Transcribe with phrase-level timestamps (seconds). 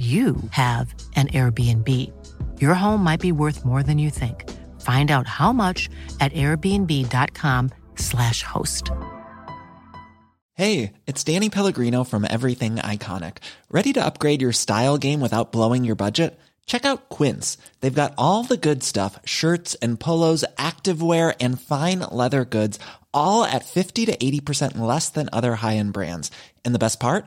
[0.00, 1.86] you have an Airbnb.
[2.58, 4.48] Your home might be worth more than you think.
[4.80, 8.90] Find out how much at airbnb.com/slash host.
[10.54, 13.36] Hey, it's Danny Pellegrino from Everything Iconic.
[13.70, 16.40] Ready to upgrade your style game without blowing your budget?
[16.64, 17.58] Check out Quince.
[17.80, 22.78] They've got all the good stuff shirts and polos, activewear, and fine leather goods,
[23.12, 26.30] all at 50 to 80% less than other high end brands.
[26.64, 27.26] And the best part?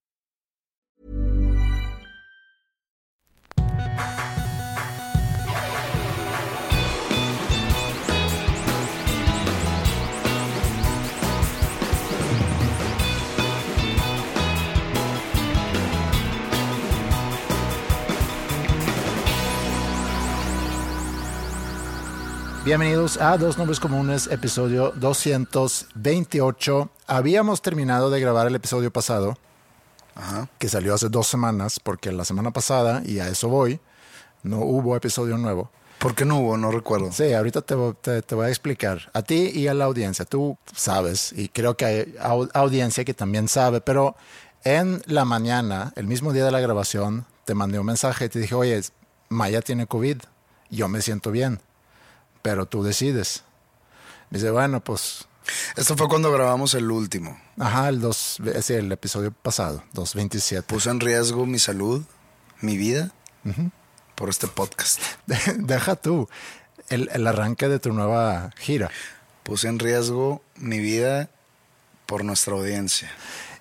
[22.63, 26.89] Bienvenidos a Dos Nombres Comunes, episodio 228.
[27.07, 29.37] Habíamos terminado de grabar el episodio pasado,
[30.59, 33.79] que salió hace dos semanas, porque la semana pasada, y a eso voy,
[34.43, 35.71] no hubo episodio nuevo.
[35.97, 36.57] ¿Por qué no hubo?
[36.57, 37.11] No recuerdo.
[37.11, 39.09] Sí, ahorita te, te- te voy a explicar.
[39.13, 40.25] A ti y a la audiencia.
[40.25, 44.15] Tú sabes, y creo que hay au- audiencia que también sabe, pero
[44.63, 48.39] en la mañana, el mismo día de la grabación, te mandé un mensaje y te
[48.39, 48.81] dije, oye,
[49.29, 50.17] Maya tiene COVID,
[50.71, 51.59] yo me siento bien,
[52.41, 53.43] pero tú decides.
[54.29, 55.27] Me dice, bueno, pues,
[55.75, 57.39] Esto fue cuando grabamos el último.
[57.59, 60.63] ajá, el, dos, sí, el episodio pasado, 227.
[60.63, 62.03] Puse en riesgo mi salud,
[62.61, 63.11] mi vida,
[64.15, 65.01] por este podcast.
[65.57, 66.29] Deja tú
[66.89, 68.89] el, el arranque de tu nueva gira.
[69.43, 71.29] Puse en riesgo mi vida
[72.05, 73.09] por nuestra audiencia.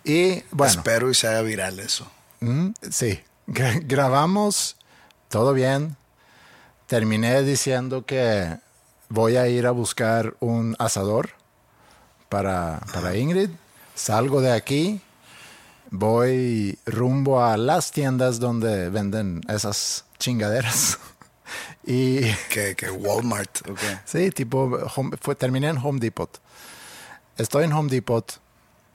[0.04, 0.72] Y bueno.
[0.72, 2.10] Espero y se haga viral eso.
[2.40, 4.76] Mm, sí, Gra- grabamos,
[5.28, 5.96] todo bien.
[6.86, 8.58] Terminé diciendo que
[9.10, 11.30] voy a ir a buscar un asador
[12.30, 13.50] para, para Ingrid.
[13.94, 15.00] Salgo de aquí,
[15.90, 20.98] voy rumbo a las tiendas donde venden esas chingaderas.
[21.84, 23.78] y Que, que Walmart, ok.
[24.04, 26.40] sí, tipo, home- fue, terminé en Home Depot.
[27.36, 28.40] Estoy en Home Depot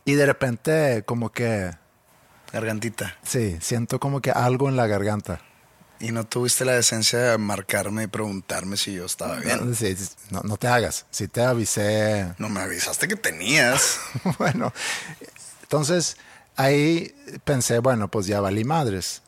[0.05, 1.71] y de repente como que,
[2.53, 3.15] Gargantita.
[3.23, 5.41] sí, siento como que algo en la garganta.
[5.99, 9.59] Y no tuviste la decencia de marcarme y preguntarme si yo estaba bien.
[10.29, 11.05] No, no te hagas.
[11.09, 12.33] Si te avisé.
[12.37, 13.97] No me avisaste que tenías.
[14.37, 14.73] bueno,
[15.63, 16.17] entonces
[16.57, 19.21] ahí pensé, bueno, pues ya valí madres.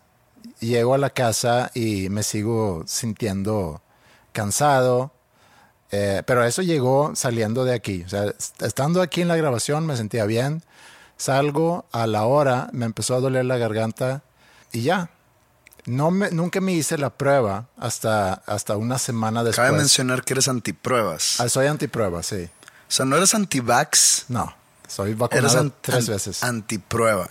[0.59, 3.81] Llego a la casa y me sigo sintiendo
[4.33, 5.13] cansado.
[5.91, 8.03] eh, pero eso llegó saliendo de aquí.
[8.05, 10.63] O sea, est- estando aquí en la grabación me sentía bien.
[11.15, 14.21] Salgo a la hora, me empezó a doler la garganta
[14.71, 15.09] y ya.
[15.87, 19.65] No me, nunca me hice la prueba hasta, hasta una semana después.
[19.67, 21.39] Cabe mencionar que eres antipruebas.
[21.39, 22.43] Ah, soy antiprueba, sí.
[22.89, 24.53] O sea, no eres antivax, No,
[24.87, 26.43] soy eres vacunado an- tres veces.
[26.43, 27.27] antiprueba.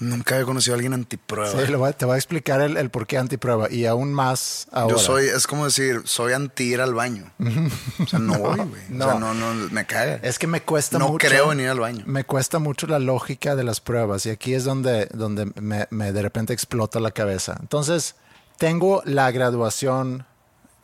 [0.00, 1.50] Nunca he conocido a alguien antiprueba.
[1.50, 4.12] Sí, lo voy a- te voy a explicar el, el por qué antiprueba y aún
[4.12, 4.94] más ahora.
[4.94, 7.32] Yo soy, es como decir, soy anti ir al baño.
[8.00, 8.82] O sea, no voy, güey.
[8.90, 9.06] no.
[9.06, 10.20] O sea, no, no, me caga.
[10.22, 11.26] Es que me cuesta no mucho.
[11.26, 12.04] creo en ir al baño.
[12.06, 16.12] Me cuesta mucho la lógica de las pruebas y aquí es donde, donde me, me
[16.12, 17.56] de repente explota la cabeza.
[17.60, 18.14] Entonces,
[18.56, 20.26] tengo la graduación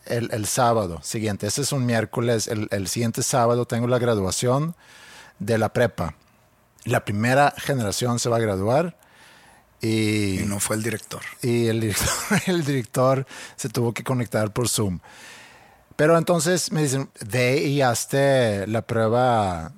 [0.07, 1.47] el, el sábado siguiente.
[1.47, 2.49] Este es un miércoles.
[2.49, 4.75] El, el siguiente sábado tengo la graduación
[5.39, 6.15] de la prepa.
[6.85, 8.97] La primera generación se va a graduar
[9.85, 11.23] y, Y no fue el director.
[11.43, 12.09] y el director,
[12.47, 13.27] el director
[13.57, 15.01] se tuvo que conectar por Zoom.
[15.97, 19.73] Pero entonces me dicen, ve y hazte la prueba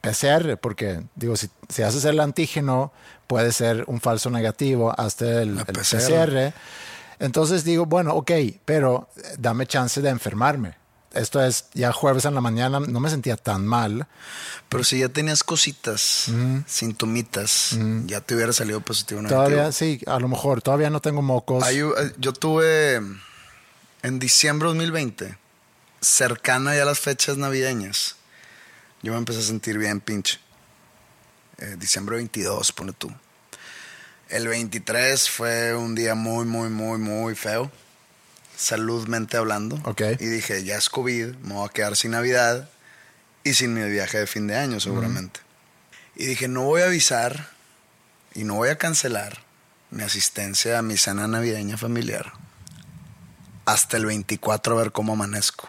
[0.00, 2.92] PCR, porque digo, si, si haces el antígeno,
[3.26, 5.72] puede ser un falso negativo, hazte el PCR.
[5.72, 6.54] PCR.
[7.18, 8.32] Entonces digo, bueno, ok,
[8.64, 9.08] pero
[9.38, 10.81] dame chance de enfermarme.
[11.14, 14.06] Esto es ya jueves en la mañana, no me sentía tan mal.
[14.68, 16.30] Pero si ya tenías cositas,
[16.66, 17.76] sintomitas,
[18.06, 19.44] ya te hubiera salido positivo negativo.
[19.44, 21.62] Todavía, sí, a lo mejor, todavía no tengo mocos.
[21.64, 23.00] Hay eh, yo tuve
[24.02, 25.38] en diciembre de 2020,
[26.00, 28.16] cercana ya a las fechas navideñas,
[29.02, 30.38] yo me empecé a sentir bien pinche.
[31.58, 33.12] Eh, diciembre 22, pone tú.
[34.28, 37.70] El 23 fue un día muy, muy, muy, muy feo.
[38.62, 39.80] Saludmente hablando.
[39.84, 40.02] Ok.
[40.20, 42.68] Y dije, ya es COVID, me voy a quedar sin Navidad
[43.42, 45.40] y sin mi viaje de fin de año seguramente.
[46.14, 47.48] Y dije, no voy a avisar
[48.34, 49.42] y no voy a cancelar
[49.90, 52.32] mi asistencia a mi cena navideña familiar
[53.64, 55.68] hasta el 24 a ver cómo amanezco.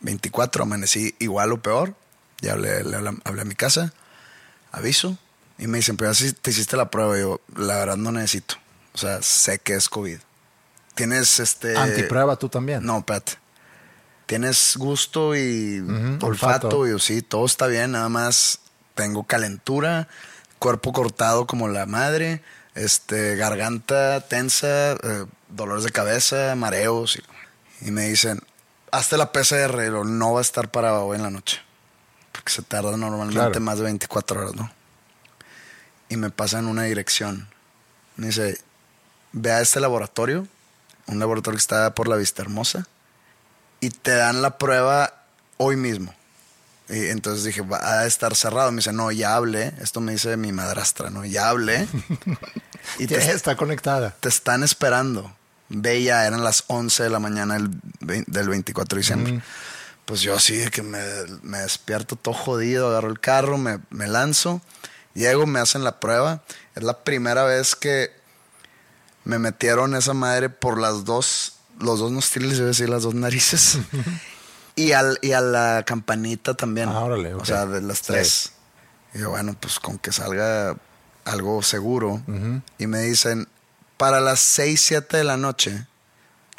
[0.00, 1.94] 24 amanecí igual o peor.
[2.40, 3.92] Ya hablé, le hablé, hablé a mi casa,
[4.72, 5.18] aviso.
[5.58, 7.16] Y me dicen, pero ya te hiciste la prueba.
[7.18, 8.56] Y yo, la verdad no necesito.
[8.94, 10.18] O sea, sé que es COVID.
[10.96, 11.76] Tienes este...
[11.76, 12.84] Antiprueba tú también.
[12.84, 13.34] No, espérate.
[14.26, 16.86] Tienes gusto y olfato, olfato.
[16.86, 18.58] y yo, sí, todo está bien, nada más
[18.96, 20.08] tengo calentura,
[20.58, 22.42] cuerpo cortado como la madre,
[22.74, 27.16] este, garganta tensa, eh, dolores de cabeza, mareos.
[27.80, 28.40] Y, y me dicen,
[28.90, 31.60] hazte la PCR, lo- no va a estar para hoy en la noche.
[32.32, 33.60] Porque se tarda normalmente Claro.
[33.60, 34.72] más de 24 horas, ¿no?
[36.08, 37.48] Y me pasan una dirección.
[38.16, 38.58] Me dice,
[39.32, 40.48] ve a este laboratorio,
[41.06, 42.86] un laboratorio que está por la Vista Hermosa,
[43.80, 45.12] y te dan la prueba
[45.56, 46.14] hoy mismo.
[46.88, 48.70] Y entonces dije, va a estar cerrado.
[48.70, 49.74] Me dice, no, ya hablé.
[49.80, 51.24] Esto me dice mi madrastra, ¿no?
[51.24, 51.88] Ya hablé.
[52.98, 54.14] y te, está conectada.
[54.20, 55.34] te están esperando.
[55.68, 59.42] Ve ya, eran las 11 de la mañana del, del 24 de diciembre.
[60.04, 61.00] Pues yo así de que me,
[61.42, 64.62] me despierto todo jodido, agarro el carro, me, me lanzo,
[65.14, 66.44] llego, me hacen la prueba.
[66.76, 68.12] Es la primera vez que
[69.26, 73.78] me metieron esa madre por las dos, los dos nostriles, a decir las dos narices.
[74.76, 76.88] y, al, y a la campanita también.
[76.88, 77.44] Ah, órale, O ok.
[77.44, 78.04] sea, de las Sí.
[78.06, 78.52] tres.
[79.14, 80.76] Y yo, bueno, pues con que salga
[81.24, 82.22] algo seguro.
[82.78, 83.48] Y me dicen,
[83.96, 85.86] para las 6, 7 de la noche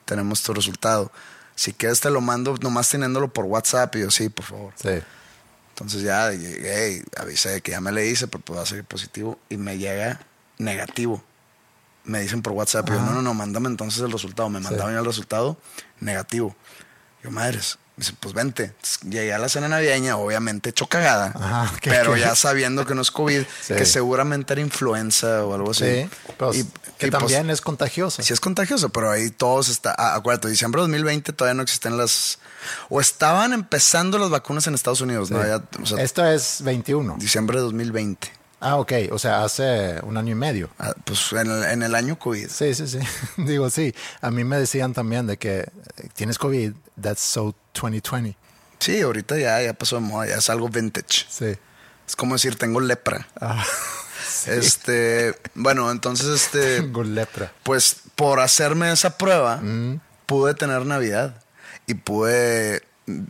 [0.05, 1.11] tenemos tu resultado.
[1.55, 3.95] Si quieres te lo mando nomás teniéndolo por WhatsApp.
[3.95, 4.73] Y yo, sí, por favor.
[4.81, 4.89] Sí.
[5.69, 9.39] Entonces ya llegué y avisé que ya me le hice, pero a salir positivo.
[9.49, 10.19] Y me llega
[10.57, 11.23] negativo.
[12.07, 12.89] Me dicen por WhatsApp.
[12.89, 14.49] Yo, no, no, no, mándame entonces el resultado.
[14.49, 15.57] Me mandaban ya el resultado
[15.99, 16.55] negativo.
[17.23, 17.77] Yo, madres.
[17.97, 18.63] Me dice, pues vente.
[18.65, 21.31] Entonces, llegué a la cena navideña, obviamente hecho cagada.
[21.35, 22.19] Ajá, ¿qué- pero qué?
[22.21, 23.73] ya sabiendo que no es COVID, Sí.
[23.73, 26.03] que seguramente era influenza o algo así.
[26.03, 26.09] Sí.
[26.37, 26.63] Pues, Y-
[26.97, 28.23] que y, pues, también es contagiosa.
[28.23, 29.93] Sí es contagioso, pero ahí todos está.
[29.97, 32.39] Ah, acuérdate, diciembre de 2020 todavía no existen las.
[32.89, 35.41] O estaban empezando las vacunas en Estados Unidos, ¿no?
[35.41, 35.47] Sí.
[35.47, 37.15] Ya, o sea, Esto es 21.
[37.19, 38.31] diciembre de 2020.
[38.59, 38.91] Ah, ok.
[39.11, 40.69] O sea, hace un año y medio.
[40.79, 42.49] Ah, pues en el, en el año COVID.
[42.49, 42.99] Sí, sí, sí.
[43.37, 43.93] Digo, sí.
[44.21, 45.69] A mí me decían también de que
[46.15, 48.35] tienes COVID, that's so 2020.
[48.79, 51.25] Sí, ahorita ya, ya pasó de moda, ya es algo vintage.
[51.29, 51.55] Sí.
[52.07, 53.27] Es como decir, tengo lepra.
[53.39, 53.63] Ah,
[54.47, 57.51] Este, bueno, entonces, este, tengo lepra.
[57.63, 59.99] pues por hacerme esa prueba, Mm.
[60.25, 61.41] pude tener Navidad
[61.85, 62.81] y pude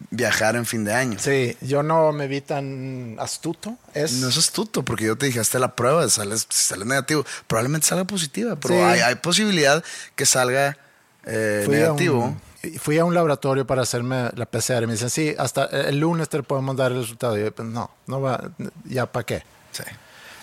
[0.10, 1.20] viajar en fin de año.
[1.20, 3.78] Sí, yo no me vi tan astuto.
[3.94, 7.24] Es, No es astuto, porque yo te dije, hazte la prueba, sales, si sales negativo,
[7.46, 8.82] probablemente salga positiva, pero Sí.
[8.82, 9.84] hay, hay posibilidad
[10.16, 10.78] que salga
[11.26, 12.24] eh, fui, a negativo.
[12.64, 16.00] un, fui a un laboratorio para hacerme la PCR y me dicen, sí, hasta el
[16.00, 17.38] lunes te podemos dar el resultado.
[17.38, 18.50] Y yo, pues, no, no va,
[18.86, 19.44] ya para qué.
[19.72, 19.84] Sí.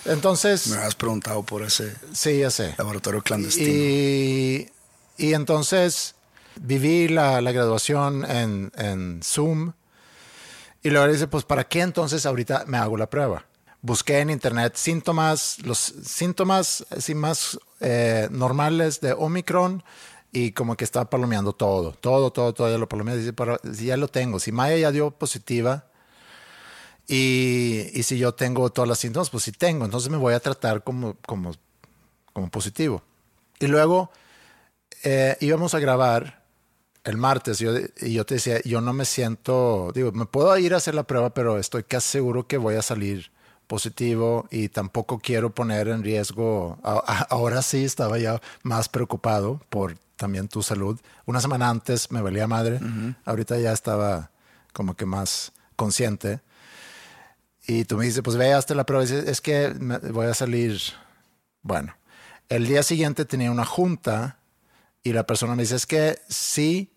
[0.05, 2.75] Entonces, Me habías preguntado por ese sí, ya sé.
[2.79, 3.69] laboratorio clandestino.
[3.73, 4.71] Y,
[5.17, 6.15] y entonces
[6.61, 9.73] viví la, la graduación en, en Zoom.
[10.83, 13.47] Y luego dice, pues, ¿para qué entonces ahorita me hago la prueba?
[13.81, 19.83] Busqué en internet síntomas, los síntomas así más eh, normales de Omicron
[20.33, 23.17] y como que estaba palomeando todo, todo, todo, todo, ya lo palomeé.
[23.17, 25.87] Dice, pero si ya lo tengo, si Maya ya dio positiva
[27.07, 30.41] y, y si yo tengo todas las síntomas, pues sí tengo, entonces me voy a
[30.41, 31.53] tratar como, como,
[32.33, 33.03] como positivo.
[33.61, 34.11] Y luego
[35.03, 36.44] eh, íbamos a grabar
[37.05, 40.75] el martes yo, y yo te decía, yo no me siento, digo, me puedo ir
[40.75, 43.31] a hacer la prueba, pero estoy casi seguro que voy a salir
[43.67, 49.61] positivo y tampoco quiero poner en riesgo, a- a- ahora sí estaba ya más preocupado
[49.71, 51.01] por también tu salud.
[51.27, 52.79] Una semana antes me valía madre,
[53.25, 54.31] ahorita ya estaba
[54.73, 56.41] como que más consciente.
[57.67, 59.03] Y tú me dices, pues ve, hazte la prueba.
[59.05, 60.79] Dices, es que me- voy a salir.
[61.63, 61.95] Bueno,
[62.49, 64.39] el día siguiente tenía una junta
[65.03, 66.91] y la persona me dice, es que sí,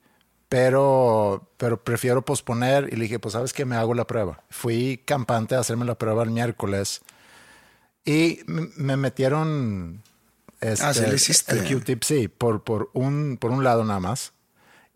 [0.49, 2.89] pero, pero prefiero posponer.
[2.91, 4.43] Y le dije, pues sabes que me hago la prueba.
[4.49, 7.01] Fui campante a hacerme la prueba el miércoles
[8.05, 10.01] y me metieron
[10.61, 11.51] este, Ah, sí lo hiciste.
[11.57, 14.33] el Q-tip, sí, por, por, un, por un lado nada más.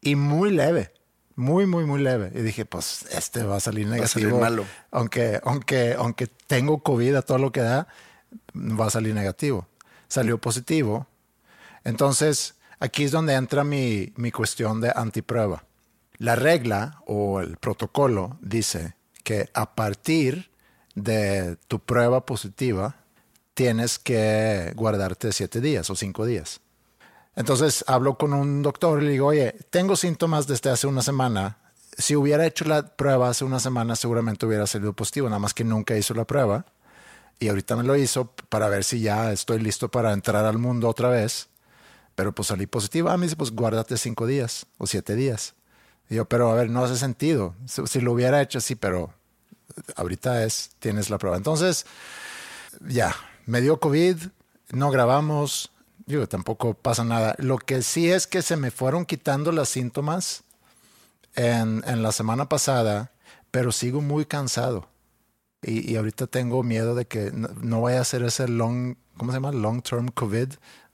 [0.01, 0.91] Y muy leve,
[1.35, 2.31] muy, muy, muy leve.
[2.33, 4.39] Y dije, pues este va a salir a salir negativo.
[4.39, 4.65] malo.
[4.89, 7.87] Aunque, aunque, aunque tengo COVID a todo lo que da,
[8.55, 9.67] va a salir negativo.
[10.07, 11.07] Salió positivo.
[11.83, 15.63] Entonces, aquí es donde entra mi, mi cuestión de antiprueba.
[16.17, 20.51] La regla o el protocolo dice que a partir
[20.95, 22.97] de tu prueba positiva,
[23.53, 26.61] tienes que guardarte siete días o cinco días.
[27.35, 31.57] Entonces hablo con un doctor y le digo, oye, tengo síntomas desde hace una semana.
[31.97, 35.63] Si hubiera hecho la prueba hace una semana, seguramente hubiera salido positivo, nada más que
[35.63, 36.65] nunca hizo la prueba.
[37.39, 40.89] Y ahorita me lo hizo para ver si ya estoy listo para entrar al mundo
[40.89, 41.47] otra vez.
[42.21, 43.09] Pero pues salí positivo.
[43.09, 45.55] A mí dice, pues guárdate cinco días o siete días.
[46.07, 47.55] Y yo, pero a ver, no hace sentido.
[47.65, 49.11] Si, lo hubiera hecho, sí, pero
[49.95, 51.35] ahorita es, tienes la prueba.
[51.35, 51.87] Entonces,
[52.87, 53.15] ya,
[53.47, 54.17] me dio COVID,
[54.69, 55.71] no grabamos,
[56.05, 57.33] digo, tampoco pasa nada.
[57.39, 60.43] Lo que sí es que se me fueron quitando los síntomas
[61.33, 63.13] en, en la semana pasada,
[63.49, 64.89] pero sigo muy cansado.
[65.63, 69.31] Y, y ahorita tengo miedo de que no, no, vaya a ser ese long, ¿cómo
[69.31, 69.51] se llama?
[69.51, 70.49] Long term COVID.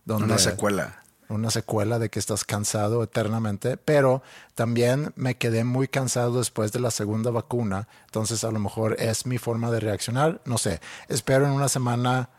[0.06, 1.04] Donde, Una secuela.
[1.30, 4.22] Una secuela de que estás cansado eternamente, pero
[4.56, 9.26] también me quedé muy cansado después de la segunda vacuna, entonces a lo mejor es
[9.26, 10.80] mi forma de reaccionar, no sé,
[11.10, 12.30] espero en una semana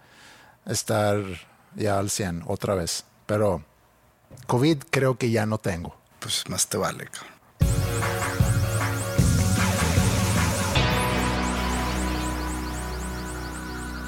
[0.65, 1.23] estar
[1.75, 3.05] ya al 100 otra vez.
[3.27, 3.63] Pero
[4.47, 5.97] COVID creo que ya no tengo.
[6.21, 7.39] Pues más te vale, cabrón.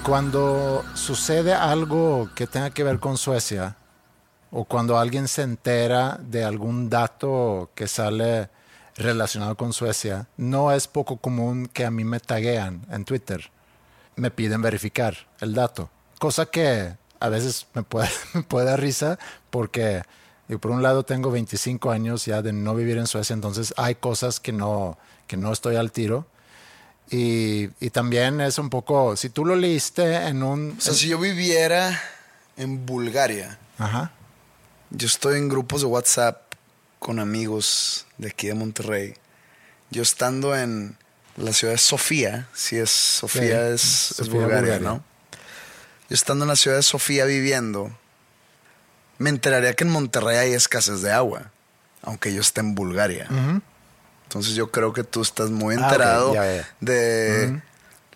[0.04, 3.76] Cuando sucede algo que tenga que ver con Suecia,
[4.50, 8.48] o cuando alguien se entera de algún dato que sale
[8.96, 13.50] relacionado con Suecia, no es poco común que a mí me taguean en Twitter.
[14.16, 15.90] Me piden verificar el dato.
[16.18, 19.18] Cosa que a veces me puede, me puede dar risa
[19.50, 20.02] porque
[20.50, 23.94] y por un lado tengo 25 años ya de no vivir en Suecia, entonces hay
[23.94, 26.26] cosas que no, que no estoy al tiro.
[27.08, 30.74] Y, y también es un poco, si tú lo leíste en un...
[30.76, 32.00] O sea, si yo viviera
[32.56, 34.10] en Bulgaria, Ajá.
[34.90, 36.54] Yo estoy en grupos de WhatsApp
[36.98, 39.14] con amigos de aquí de Monterrey.
[39.90, 40.96] Yo estando en
[41.36, 45.04] la ciudad de Sofía, si es Sofía, sí, es, Sofía, es Bulgaria, Bulgaria, ¿no?
[46.08, 47.96] Yo estando en la ciudad de Sofía viviendo,
[49.18, 51.50] me enteraría que en Monterrey hay escasez de agua,
[52.02, 53.26] aunque yo esté en Bulgaria.
[53.30, 53.62] Uh -huh.
[54.24, 56.56] Entonces yo creo que tú estás muy enterado ah, okay.
[56.56, 56.68] ya, ya.
[56.80, 57.62] de uh -huh.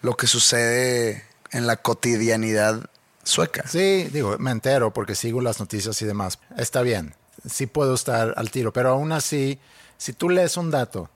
[0.03, 2.89] lo que sucede en la cotidianidad
[3.25, 3.67] sueca.
[3.67, 6.39] Sí, digo, me entero porque sigo las noticias y demás.
[6.57, 7.15] Está bien,
[7.49, 9.59] sí puedo estar al tiro, pero aún así,
[9.99, 11.11] si tú lees un dato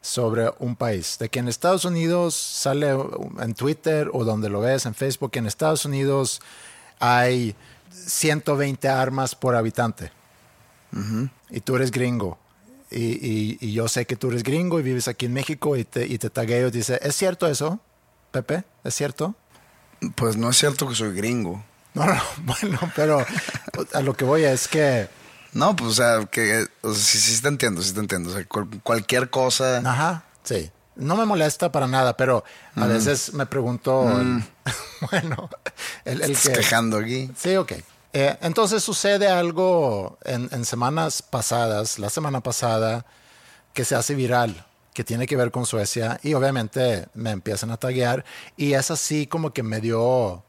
[0.00, 2.96] sobre un país, de que en Estados Unidos sale
[3.40, 6.40] en Twitter o donde lo ves en Facebook, que en Estados Unidos
[7.00, 7.56] hay
[7.90, 10.12] 120 armas por habitante
[10.92, 11.30] uh -huh.
[11.50, 12.38] y tú eres gringo.
[12.88, 15.82] Y, y, y, yo sé que tú eres gringo y vives aquí en México y
[15.82, 17.80] te, y te tagueo y dice, ¿es cierto eso,
[18.30, 18.62] Pepe?
[18.84, 19.34] ¿Es cierto?
[20.14, 21.64] Pues no es cierto que soy gringo.
[21.94, 23.24] No, no, bueno, pero
[23.92, 25.08] a lo que voy es que...
[25.52, 28.30] No, pues o sea, que o sea, sí, sí te entiendo, sí te entiendo.
[28.30, 29.78] O sea, cual, cualquier cosa...
[29.78, 30.70] Ajá, sí.
[30.96, 32.88] No me molesta para nada, pero a mm.
[32.88, 34.42] veces me pregunto, mm.
[35.10, 35.48] bueno,
[36.04, 36.58] el, el Estás que...
[36.58, 37.30] quejando aquí.
[37.36, 37.72] Sí, ok.
[38.12, 43.04] Eh, entonces sucede algo en, en, semanas pasadas, la semana pasada,
[43.74, 44.64] que se hace viral,
[44.96, 48.24] que tiene que ver con Suecia y obviamente me empiezan a taguear
[48.56, 50.42] y es así como que me dio,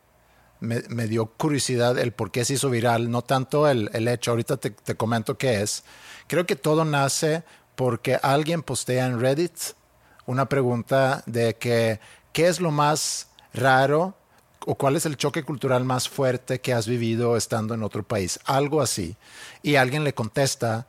[0.62, 4.56] me, dio curiosidad el por qué se hizo viral, no tanto el, el hecho, ahorita
[4.56, 5.84] te, te, comento qué es.
[6.27, 7.44] Creo que todo nace
[7.75, 9.51] porque alguien postea en Reddit
[10.25, 12.00] una pregunta de que
[12.32, 14.16] qué es lo más raro
[14.66, 18.39] o cuál es el choque cultural más fuerte que has vivido estando en otro país,
[18.46, 19.18] algo así.
[19.62, 20.88] Y alguien le contesta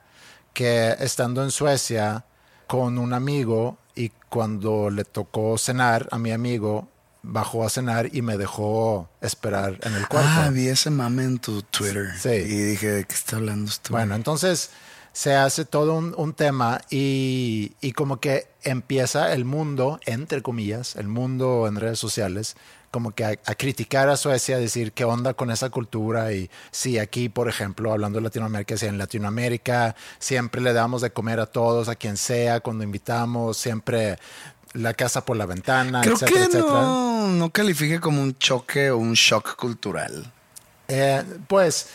[0.52, 2.24] que estando en Suecia
[2.68, 6.86] con un amigo y cuando le tocó cenar a mi amigo,
[7.22, 10.28] bajó a cenar y me dejó esperar en el cuarto.
[10.30, 12.10] Ah, vi ese mame en tu Twitter.
[12.20, 12.28] Sí.
[12.28, 13.90] Y dije, ¿de qué está hablando esto?
[13.90, 14.70] Bueno, entonces
[15.12, 20.94] se hace todo un, un tema y, y, como que empieza el mundo, entre comillas,
[20.94, 22.54] el mundo en redes sociales,
[22.90, 26.50] como que a, a, criticar a Suecia, a decir qué onda con esa cultura y
[26.70, 31.40] sí, aquí, por ejemplo, hablando de Latinoamérica, si en Latinoamérica siempre le damos de comer
[31.40, 34.18] a todos, a quien sea, cuando invitamos, siempre
[34.72, 36.72] la casa por la ventana, Creo etcétera, que etcétera.
[36.72, 40.32] No, no califique como un choque o un shock cultural.
[40.88, 41.88] Eh, pues,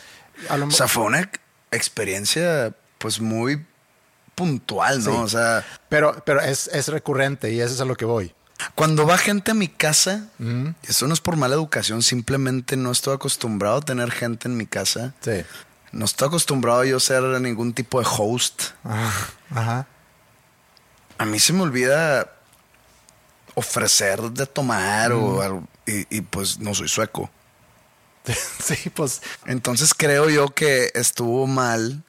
[0.50, 1.30] a lo O sea, fue una
[1.72, 3.66] experiencia pues muy
[4.36, 5.12] puntual, ¿no?
[5.12, 5.18] Sí.
[5.18, 5.66] O sea.
[5.90, 8.34] Pero, pero es, es recurrente y eso es a lo que voy.
[8.76, 10.28] Cuando va gente a mi casa,
[10.84, 14.66] eso no es por mala educación, simplemente no estoy acostumbrado a tener gente en mi
[14.66, 15.14] casa.
[15.22, 15.44] Sí.
[15.92, 18.64] No estoy acostumbrado a yo ser ningún tipo de host.
[18.84, 19.30] Ajá.
[19.52, 19.88] Ajá.
[21.18, 22.32] A mí se me olvida
[23.56, 25.24] ofrecer de tomar mm.
[25.24, 27.30] o algo, y, y, pues no soy sueco.
[28.64, 29.22] sí, pues.
[29.46, 32.04] Entonces creo yo que estuvo mal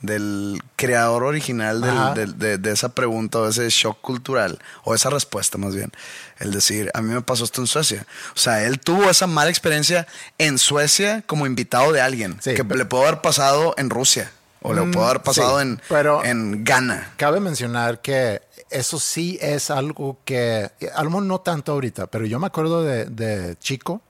[0.00, 1.80] del creador original
[2.14, 5.92] del- de, de esa pregunta o ese shock cultural, o esa respuesta más bien.
[6.38, 8.06] El decir, a mí me pasó esto en Suecia.
[8.34, 10.06] O sea, él tuvo esa mala experiencia
[10.38, 14.32] en Suecia como invitado de alguien, Sí, que pero- le pudo haber pasado en Rusia,
[14.62, 17.12] o le Mm, pudo haber pasado sí, en, pero- en Ghana.
[17.18, 18.40] Cabe mencionar que
[18.70, 22.82] eso sí es algo que, a lo mejor no tanto ahorita, pero yo me acuerdo
[22.84, 24.00] de, de chico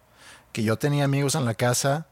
[0.53, 2.07] que yo tenía amigos en la casa,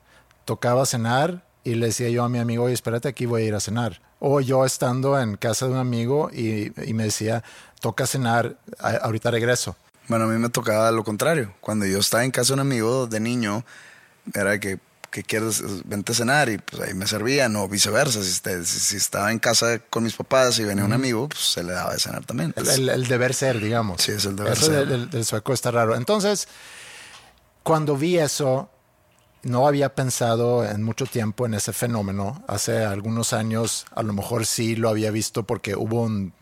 [0.45, 3.55] tocaba cenar y le decía yo a mi amigo, oye, espérate, aquí voy a ir
[3.55, 4.01] a cenar.
[4.21, 7.45] O yo estando en casa de un amigo y, y me decía,
[7.81, 9.77] toca cenar, a- ahorita regreso.
[10.09, 11.55] Bueno, a mí me tocaba lo contrario.
[11.61, 13.65] Cuando yo estaba en casa de un amigo de niño,
[14.35, 14.79] era que,
[15.11, 18.23] que quieres, vente a cenar y pues ahí me servían, o viceversa.
[18.23, 21.41] Si, este- si- si estaba en casa con mis papás y venía un amigo, pues
[21.53, 22.55] se le daba de cenar también.
[22.57, 24.01] El, el- el deber ser, digamos.
[24.03, 24.75] Sí, es el deber Eso ser.
[24.81, 25.95] del- del- del sueco está raro.
[25.95, 26.49] Entonces,
[27.63, 28.71] cuando vi eso,
[29.49, 32.43] no había pensado en mucho tiempo en ese fenómeno.
[32.47, 36.33] Hace algunos años, a lo mejor sí lo había visto porque hubo un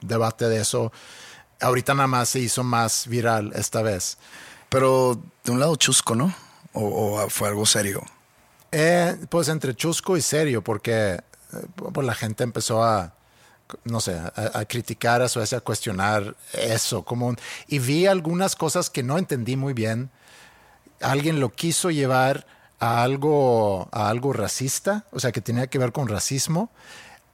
[0.00, 0.92] debate de eso.
[1.60, 4.18] Ahorita nada más se hizo más viral esta vez.
[4.68, 6.34] Pero de un lado chusco, ¿no?
[6.72, 6.84] O,
[7.22, 8.02] o fue algo serio.
[8.72, 11.20] Eh, pues entre chusco y serio, porque eh,
[11.92, 13.14] pues la gente empezó a,
[13.84, 17.04] no sé, a, a criticar a Suecia, a cuestionar eso.
[17.04, 20.10] Como un- y vi algunas cosas que no entendí muy bien.
[21.00, 22.46] Alguien lo quiso llevar
[22.86, 26.70] a algo, a algo racista, o sea, que tenía que ver con racismo.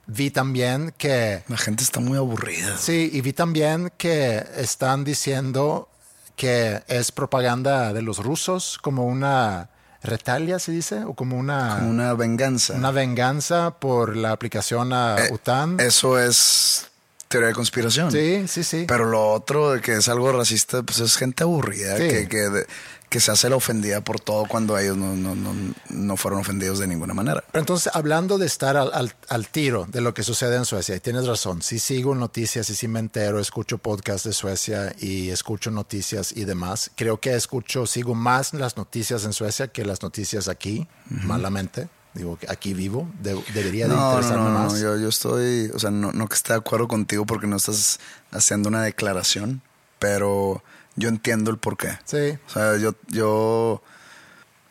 [0.07, 2.77] Vi también que La gente está muy aburrida.
[2.79, 5.89] Sí, y vi también que están diciendo
[6.37, 9.69] que es propaganda de los rusos, como una
[10.03, 12.75] retalia, se dice, o como una, Como una venganza.
[12.75, 15.79] una venganza por la aplicación a Eh, UTAN.
[15.79, 16.87] Eso es
[17.29, 18.11] teoría de conspiración.
[18.11, 18.85] sí, sí, sí.
[18.89, 22.09] Pero lo otro de que es algo racista, pues es gente aburrida, Sí.
[22.09, 22.67] que, que,
[23.11, 25.53] que se hace la ofendida por todo cuando ellos no, no, no,
[25.91, 27.45] no fueron ofendidos de ninguna manera.
[27.53, 30.95] Pero entonces, hablando de estar al, al- al tiro de lo que sucede en Suecia,
[30.97, 35.31] y tienes razón, sí sigo noticias y sí me entero, escucho podcasts de Suecia y
[35.31, 36.91] escucho noticias y demás.
[36.97, 40.87] Creo que escucho, sigo más las noticias en Suecia que las noticias aquí,
[41.25, 41.89] malamente.
[42.15, 44.81] Digo, que aquí vivo, de- debería de no, interesarme no, no, más.
[44.81, 48.01] yo, yo estoy, o sea, no, no que esté de acuerdo contigo porque no estás
[48.33, 49.63] haciendo una declaración,
[50.01, 50.63] pero
[51.01, 51.99] yo entiendo el porqué.
[52.05, 53.83] Sí, O sea, yo, yo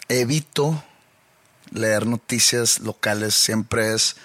[0.08, 0.82] evito
[1.72, 4.16] leer noticias locales, siempre es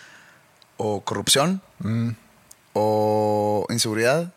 [0.76, 1.60] o corrupción,
[2.72, 4.32] o inseguridad,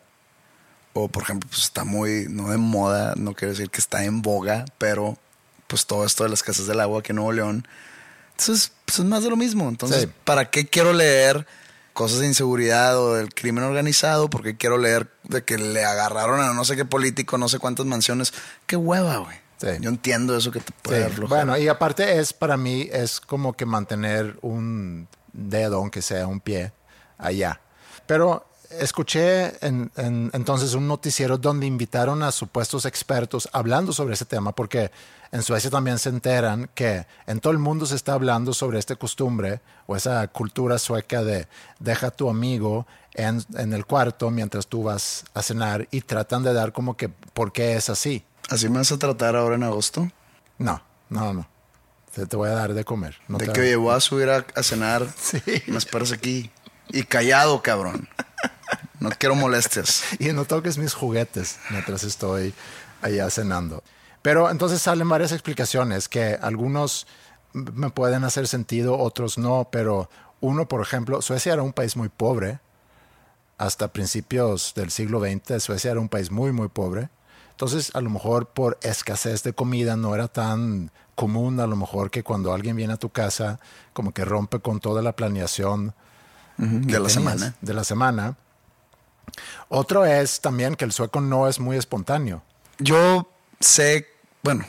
[0.92, 4.22] o por ejemplo, pues está muy, no de moda, no quiero decir que está en
[4.22, 5.16] boga, pero
[5.66, 7.66] pues todo esto de las casas del agua aquí en Nuevo León,
[8.32, 9.68] entonces pues es más de lo mismo.
[9.68, 10.08] Entonces, Sí.
[10.24, 11.46] ¿para qué quiero leer
[11.98, 14.30] cosas de inseguridad o del crimen organizado?
[14.30, 17.58] ¿Por qué quiero leer de que le agarraron a no sé qué político, no sé
[17.58, 18.32] cuántas mansiones?
[18.68, 19.36] Qué hueva, güey.
[19.60, 19.66] Sí.
[19.80, 21.20] Yo entiendo eso que te puede sí.
[21.28, 26.38] Bueno, y aparte es para mí, es como que mantener un dedo, aunque sea un
[26.38, 26.72] pie,
[27.18, 27.60] allá.
[28.06, 34.24] Pero escuché en- en- entonces un noticiero donde invitaron a supuestos expertos hablando sobre ese
[34.26, 34.92] tema, porque
[35.32, 38.96] en Suecia también se enteran que en todo el mundo se está hablando sobre esta
[38.96, 41.46] costumbre o esa cultura sueca de
[41.78, 46.42] deja a tu amigo en, en el cuarto mientras tú vas a cenar y tratan
[46.42, 48.24] de dar como que por qué es así.
[48.48, 50.10] ¿Así me vas a tratar ahora en agosto?
[50.56, 51.46] No, no, no.
[52.14, 53.16] Te, te voy a dar de comer.
[53.28, 55.06] No de te- que oye, voy a subir a, a cenar.
[55.20, 55.40] Sí.
[55.66, 56.50] Me esperas aquí.
[56.88, 58.08] Y callado, cabrón.
[59.00, 60.02] No quiero molestias.
[60.18, 62.54] Y no toques mis juguetes mientras estoy
[63.02, 63.82] allá cenando.
[64.28, 67.06] Pero entonces salen varias explicaciones que algunos
[67.54, 70.10] me pueden hacer sentido, otros no, pero
[70.42, 72.60] uno, por ejemplo, Suecia era un país muy pobre.
[73.56, 77.08] Hasta principios del siglo XX, Suecia era un país muy, muy pobre.
[77.52, 82.10] Entonces, a lo mejor por escasez de comida no era tan común, a lo mejor
[82.10, 83.58] que cuando alguien viene a tu casa,
[83.94, 85.94] como que rompe con toda la planeación
[86.58, 87.54] De la semana.
[87.62, 88.36] De la semana.
[89.70, 92.42] Otro es también que el sueco no es muy espontáneo.
[92.78, 94.64] Yo sé, bueno,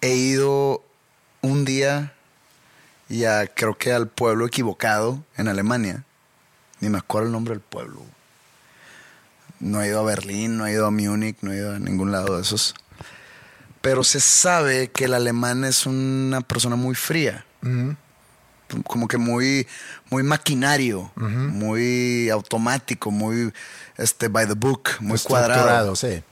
[0.00, 0.82] he ido
[1.40, 2.12] un día
[3.08, 6.04] y a, creo que al pueblo equivocado en Alemania.
[6.80, 8.02] Ni me acuerdo el nombre del pueblo.
[9.60, 12.10] No he ido a Berlín, no he ido a Múnich, no he ido a ningún
[12.10, 12.74] lado de esos.
[13.80, 17.44] Pero se sabe que el alemán es una persona muy fría.
[18.86, 19.68] Como que muy,
[20.10, 23.52] muy maquinario, muy automático, muy
[23.98, 25.94] este, by the book, muy cuadrado.
[25.94, 26.22] Sí.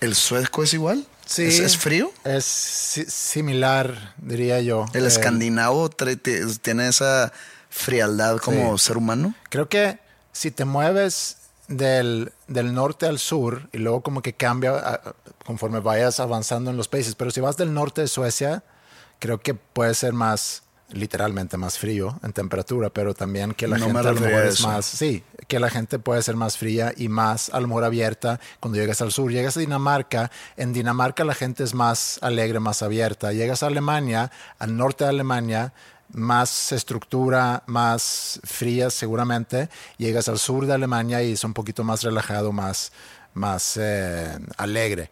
[0.00, 1.06] ¿El sueco es igual?
[1.26, 1.42] Sí.
[1.44, 2.10] ¿Es, es frío?
[2.24, 4.86] Es si- similar, diría yo.
[4.94, 7.32] ¿El Eh, escandinavo tiene esa
[7.68, 8.86] frialdad como Sí.
[8.86, 9.34] ser humano?
[9.50, 9.98] Creo que
[10.32, 11.36] si te mueves
[11.68, 16.76] del, del norte al sur y luego como que cambia a- conforme vayas avanzando en
[16.76, 18.62] los países, pero si vas del norte de Suecia,
[19.18, 23.86] creo que puede ser más literalmente más frío en temperatura, pero también que la No
[23.86, 26.56] gente a lo refería mejor a es más, sí, que la gente puede ser más
[26.56, 29.30] fría y más a lo mejor abierta cuando llegas al sur.
[29.30, 33.32] Llegas a Dinamarca, en Dinamarca la gente es más alegre, más abierta.
[33.32, 35.72] Llegas a Alemania, al norte de Alemania,
[36.12, 39.68] más estructura, más fría seguramente.
[39.98, 42.92] Llegas al sur de Alemania y es un poquito más relajado, más,
[43.34, 45.10] más eh, alegre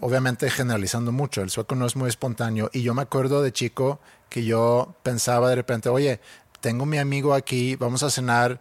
[0.00, 2.70] obviamente generalizando mucho, el sueco no es muy espontáneo.
[2.72, 6.20] Y yo me acuerdo de chico que yo pensaba de repente, oye,
[6.60, 8.60] tengo mi amigo aquí, vamos a cenar.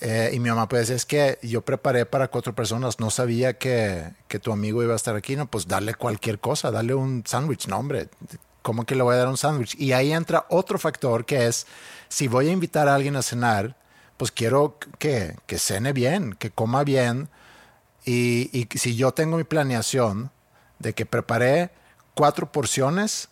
[0.00, 4.12] Eh, y mi mamá pues es que yo preparé para cuatro personas, no sabía que,
[4.28, 7.66] que tu amigo iba a estar aquí, no, pues dale cualquier cosa, dale un sándwich,
[7.66, 8.10] no hombre,
[8.60, 9.74] ¿cómo que le voy a dar un sándwich?
[9.78, 11.66] Y ahí entra otro factor que es,
[12.08, 13.74] si voy a invitar a alguien a cenar,
[14.18, 17.30] pues quiero que, que cene bien, que coma bien,
[18.04, 20.30] y, y si yo tengo mi planeación
[20.78, 21.70] de que preparé
[22.14, 23.30] cuatro porciones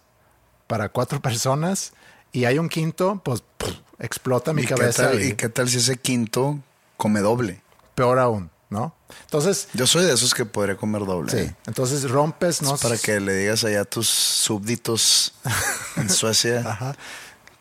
[0.67, 1.93] para cuatro personas
[2.33, 5.49] y hay un quinto, pues pff, explota mi ¿Y qué, cabeza tal, y, ¿Y qué
[5.49, 6.59] tal si ese quinto
[6.97, 7.63] come doble?
[7.95, 8.93] peor aún, ¿no?
[9.27, 11.31] Entonces, Yo soy de esos que podría comer doble.
[11.31, 11.55] sí, ¿eh?
[11.69, 12.75] entonces rompes, ¿no?
[12.75, 15.33] Es para que le digas allá a tus súbditos
[15.97, 16.97] en Suecia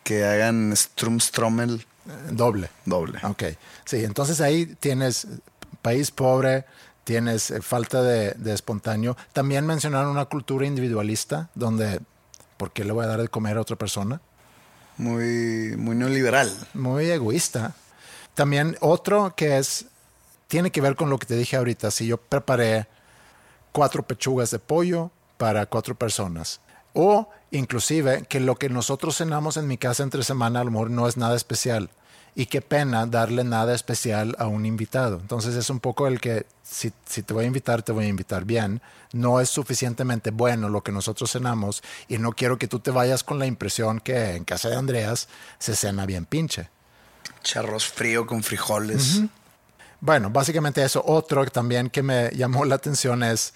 [0.02, 1.86] que hagan Strumstromel
[2.30, 2.68] Doble.
[2.84, 3.18] doble.
[3.22, 3.44] Ok,
[3.84, 5.26] sí, entonces ahí tienes
[5.80, 6.64] país pobre,
[7.04, 9.16] tienes eh, falta de, de espontáneo.
[9.32, 12.00] También mencionaron una cultura individualista donde,
[12.56, 14.20] ¿por qué le voy a dar de comer a otra persona?
[14.96, 16.52] Muy, muy neoliberal.
[16.74, 17.74] muy egoísta.
[18.34, 19.86] También otro que es,
[20.48, 21.90] tiene que ver con lo que te dije ahorita.
[21.90, 22.86] Si yo preparé
[23.72, 26.60] cuatro pechugas de pollo para cuatro personas.
[26.92, 30.90] O inclusive que lo que nosotros cenamos en mi casa entre semana a lo mejor
[30.90, 31.90] no es nada especial.
[32.34, 35.18] Y qué pena darle nada especial a un invitado.
[35.20, 38.08] Entonces es un poco el que si, si te voy a invitar, te voy a
[38.08, 38.80] invitar bien.
[39.12, 43.22] No es suficientemente bueno lo que nosotros cenamos y no quiero que tú te vayas
[43.22, 45.28] con la impresión que en casa de Andreas
[45.60, 46.68] se cena bien pinche.
[47.42, 49.20] Charros frío con frijoles.
[50.00, 51.02] Bueno, básicamente eso.
[51.06, 53.54] Otro también que me llamó la atención es,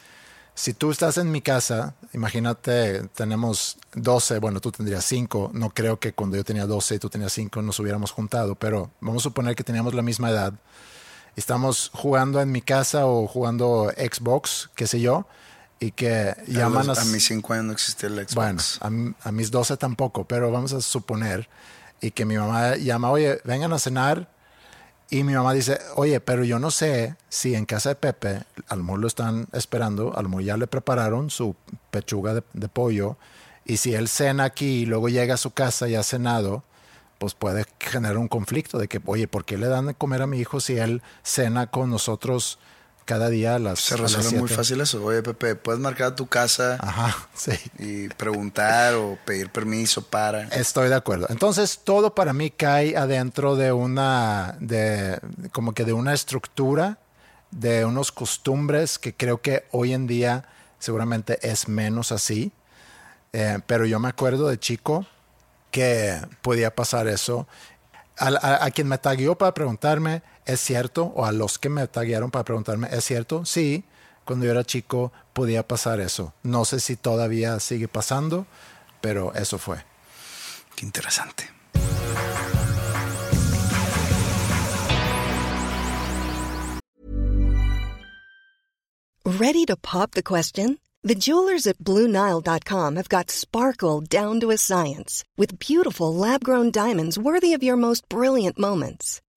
[0.58, 6.00] si tú estás en mi casa, imagínate, tenemos 12, bueno, tú tendrías 5, no creo
[6.00, 9.24] que cuando yo tenía 12 y tú tenías 5 nos hubiéramos juntado, pero vamos a
[9.24, 10.52] suponer que teníamos la misma edad.
[11.36, 15.26] Estamos jugando en mi casa o jugando Xbox, qué sé yo,
[15.78, 16.84] y que llaman a, a...
[16.84, 18.34] los- a mis cinco años no existía el Xbox.
[18.34, 21.48] Bueno, a, a mis 12 tampoco, pero vamos a suponer
[22.00, 24.28] y que mi mamá llama, oye, vengan a cenar.
[25.10, 28.76] Y mi mamá dice, oye, pero yo no sé si en casa de Pepe, a
[28.76, 31.56] lo lo están esperando, a lo ya le prepararon su
[31.90, 33.16] pechuga de, de pollo.
[33.64, 36.62] Y si él cena aquí y luego llega a su casa ya cenado,
[37.18, 40.26] pues puede generar un conflicto de que, oye, ¿por qué le dan de comer a
[40.26, 42.58] mi hijo si él cena con nosotros
[43.08, 45.02] cada día a las Se a las resuelve muy siete?" fácil eso.
[45.02, 47.52] Oye, Pepe, puedes marcar a tu casa Ajá, sí.
[47.78, 50.42] y preguntar o pedir permiso para.
[50.48, 51.26] Estoy de acuerdo.
[51.30, 55.18] Entonces, todo para mí cae adentro de una, de,
[55.52, 56.98] como que de una estructura,
[57.50, 60.44] de unos costumbres que creo que hoy en día
[60.78, 62.52] seguramente es menos así.
[63.32, 65.06] Eh, pero yo me acuerdo de chico
[65.70, 67.46] que podía pasar eso.
[68.18, 71.12] A, a- a quien me tagueó para preguntarme, ¿es cierto?
[71.14, 73.44] O a los que me taguearon para preguntarme, ¿es cierto?
[73.44, 73.84] Sí,
[74.24, 76.32] cuando yo era chico podía pasar eso.
[76.42, 78.46] No sé si todavía sigue pasando,
[79.00, 79.84] pero eso fue.
[80.74, 81.50] Qué interesante.
[89.24, 90.78] Ready to pop the question?
[91.04, 96.70] The jewelers at BlueNile.com have got sparkle down to a science with beautiful lab grown
[96.70, 99.20] diamonds worthy of your most brilliant moments.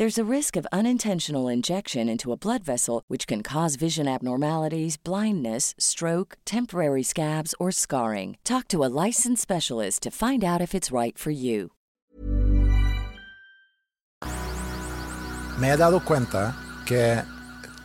[0.00, 4.96] There's a risk of unintentional injection into a blood vessel, which can cause vision abnormalities,
[4.96, 8.38] blindness, stroke, temporary scabs, or scarring.
[8.42, 11.72] Talk to a licensed specialist to find out if it's right for you.
[15.58, 17.22] Me he dado cuenta que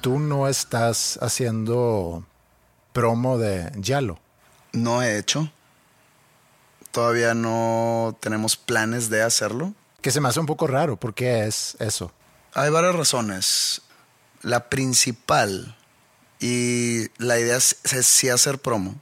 [0.01, 2.23] tú no estás haciendo
[2.93, 4.19] promo de Yalo.
[4.71, 5.49] No he hecho.
[6.93, 9.73] Todavía no tenemos planes de hacerlo.
[10.05, 10.99] Que se me hace un poco raro.
[10.99, 12.11] ¿Por qué es eso?
[12.53, 13.81] Hay varias razones.
[14.43, 15.75] La principal,
[16.39, 19.01] y la idea es, es sí hacer promo,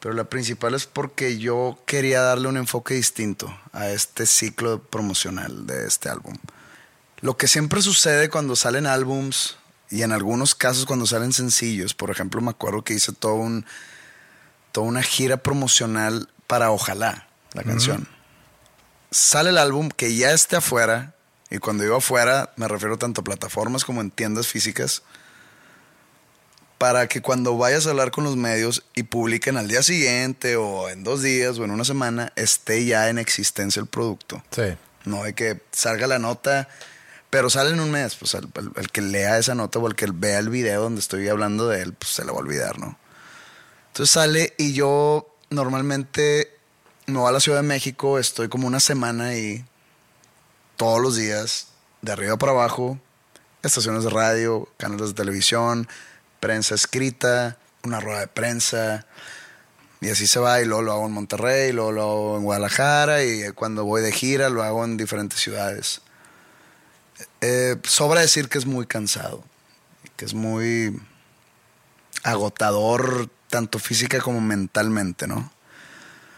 [0.00, 5.66] pero la principal es porque yo quería darle un enfoque distinto a este ciclo promocional
[5.66, 6.36] de este álbum.
[7.22, 9.56] Lo que siempre sucede cuando salen álbums
[9.88, 13.64] y en algunos casos cuando salen sencillos, por ejemplo, me acuerdo que hice todo un,
[14.72, 18.13] toda una gira promocional para Ojalá, la canción.
[19.14, 21.14] Sale el álbum que ya esté afuera,
[21.48, 25.02] y cuando digo afuera me refiero tanto a plataformas como en tiendas físicas,
[26.78, 30.88] para que cuando vayas a hablar con los medios y publiquen al día siguiente o
[30.88, 34.42] en dos días o en una semana, esté ya en existencia el producto.
[34.50, 34.76] Sí.
[35.04, 36.68] No de que salga la nota,
[37.30, 38.16] pero sale en un mes.
[38.16, 41.00] Pues el, el- el que lea esa nota o el que vea el video donde
[41.00, 42.98] estoy hablando de él, pues se le va a olvidar, ¿no?
[43.92, 46.53] Entonces sale y yo normalmente
[47.06, 49.64] me voy a la Ciudad de México, estoy como una semana ahí,
[50.76, 51.68] todos los días,
[52.00, 52.98] de arriba para abajo,
[53.62, 55.86] estaciones de radio, canales de televisión,
[56.40, 59.06] prensa escrita, una rueda de prensa.
[60.00, 63.24] Y así se va, y luego lo hago en Monterrey, luego lo hago en Guadalajara,
[63.24, 66.00] y cuando voy de gira lo hago en diferentes ciudades.
[67.40, 69.44] Eh, sobra decir que es muy cansado,
[70.16, 71.00] que es muy
[72.22, 75.53] agotador, tanto física como mentalmente, ¿no?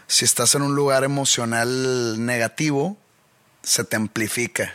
[0.07, 2.97] Si estás en un lugar emocional negativo,
[3.63, 4.73] se te amplifica.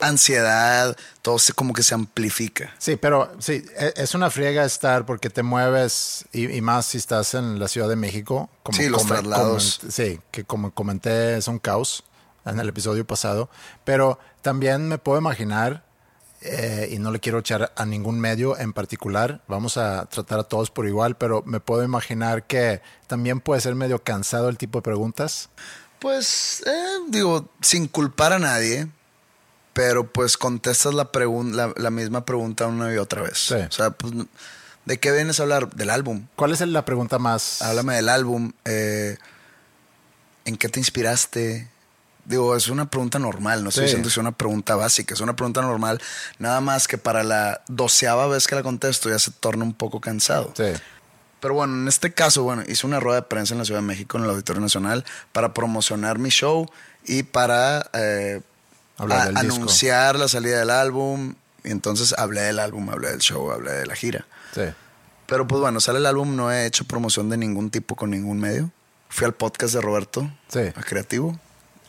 [0.00, 2.74] Ansiedad, todo se como que se amplifica.
[2.78, 6.98] Sí, pero sí, e- es una friega estar porque te mueves y, y más si
[6.98, 8.50] estás en la Ciudad de México.
[8.62, 9.80] Como Sí, los come- traslados.
[9.88, 12.04] sí, que como comenté es un caos
[12.44, 13.48] en el episodio pasado.
[13.84, 15.84] Pero también me puedo imaginar,
[16.44, 20.44] eh, y no le quiero echar a ningún medio en particular, vamos a tratar a
[20.44, 24.78] todos por igual, pero me puedo imaginar que también puede ser medio cansado el tipo
[24.78, 25.48] de preguntas.
[25.98, 28.88] Pues, eh, digo, sin culpar a nadie,
[29.72, 33.38] pero pues contestas la, la, la misma pregunta una y otra vez.
[33.38, 33.54] Sí.
[33.54, 34.12] O sea, pues,
[34.84, 35.70] ¿de qué vienes a hablar?
[35.70, 36.26] Del álbum.
[36.36, 37.62] ¿Cuál es la pregunta más...
[37.62, 38.52] Háblame del álbum.
[38.66, 39.16] eh,
[40.44, 41.70] ¿En qué te inspiraste?
[42.24, 43.86] Digo, es una pregunta normal, no estoy Sí.
[43.86, 46.00] diciendo que es una pregunta básica, es una pregunta normal,
[46.38, 50.00] nada más que para la doceava vez que la contesto ya se torna un poco
[50.00, 50.52] cansado.
[50.56, 50.72] Sí.
[51.40, 53.86] Pero bueno, en este caso, bueno, hice una rueda de prensa en la Ciudad de
[53.86, 56.66] México, en el Auditorio Nacional, para promocionar mi show
[57.04, 58.40] y para eh,
[58.96, 59.40] a- del disco.
[59.56, 61.34] anunciar la salida del álbum.
[61.62, 64.26] Y entonces hablé del álbum, hablé del show, hablé de la gira.
[64.54, 64.62] Sí.
[65.26, 68.38] Pero pues bueno, sale el álbum, no he hecho promoción de ningún tipo con ningún
[68.40, 68.70] medio.
[69.10, 70.60] Fui al podcast de Roberto, Sí.
[70.74, 71.38] a Creativo.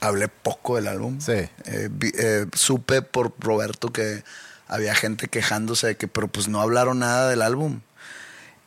[0.05, 1.19] Hablé poco del álbum.
[1.19, 1.31] Sí.
[1.65, 4.23] Eh, eh, supe por Roberto que
[4.67, 7.81] había gente quejándose de que, pero pues no hablaron nada del álbum.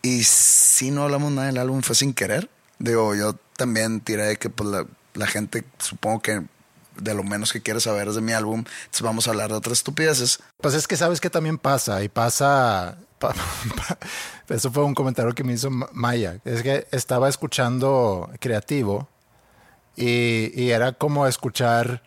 [0.02, 2.48] Y si no hablamos nada del álbum fue sin querer.
[2.78, 6.42] Digo, yo también tiré de que pues la, la gente supongo que
[6.96, 8.60] de lo menos que quiere saber es de mi álbum.
[8.66, 10.38] Entonces vamos a hablar de otras estupideces.
[10.60, 12.98] Pues es que sabes que también pasa y pasa.
[13.18, 13.98] pa- pa-
[14.48, 16.38] eso fue un comentario que me hizo Ma- Maya.
[16.44, 19.08] Es que estaba escuchando creativo
[19.98, 22.02] y, y era como escuchar,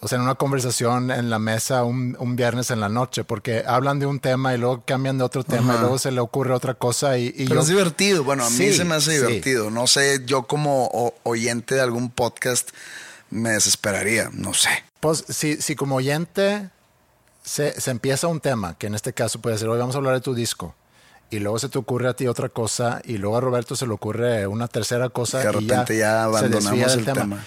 [0.00, 3.64] o sea, en una conversación en la mesa un, un viernes en la noche, porque
[3.66, 6.52] hablan de un tema y luego cambian de otro tema y luego se le ocurre
[6.54, 8.24] otra cosa y, y Pero yo- es divertido.
[8.24, 9.16] Bueno, a mí Sí, se me hace sí.
[9.26, 9.70] divertido.
[9.70, 12.70] No sé, yo como oyente de algún podcast
[13.30, 14.30] me desesperaría.
[14.32, 14.70] No sé.
[15.00, 16.68] Pues si, si como oyente
[17.42, 20.14] se, se empieza un tema, que en este caso puede ser, hoy vamos a hablar
[20.14, 20.74] de tu disco,
[21.30, 23.92] y luego se te ocurre a ti otra cosa, y luego a Roberto se le
[23.92, 27.44] ocurre una tercera cosa, Que de y repente ya, se desvía abandonamos el tema.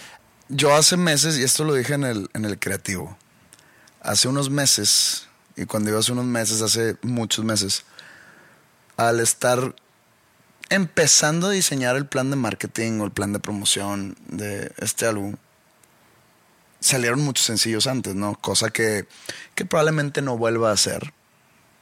[0.49, 3.17] Yo hace meses, y esto lo dije en el, en el creativo,
[4.01, 7.83] hace unos meses, y cuando digo hace unos meses, hace muchos meses,
[8.97, 9.75] al estar
[10.69, 15.35] empezando a diseñar el plan de marketing o el plan de promoción de este álbum,
[16.79, 18.35] salieron muchos sencillos antes, ¿no?
[18.39, 19.07] Cosa que,
[19.55, 21.13] que probablemente no vuelva a hacer,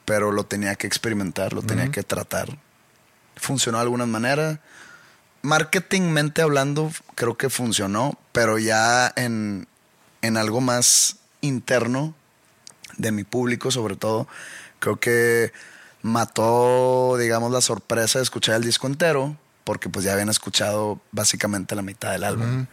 [0.06, 2.58] pero lo tenía que experimentar, lo tenía que tratar.
[3.36, 4.60] Funcionó de alguna manera.
[5.42, 9.68] Marketingmente hablando, creo que funcionó, pero ya en,
[10.22, 12.14] en algo más interno
[12.98, 14.28] de mi público, sobre todo,
[14.80, 15.52] creo que
[16.02, 21.76] mató, digamos, la sorpresa de escuchar el disco entero, porque pues ya habían escuchado básicamente
[21.76, 22.68] la mitad del álbum.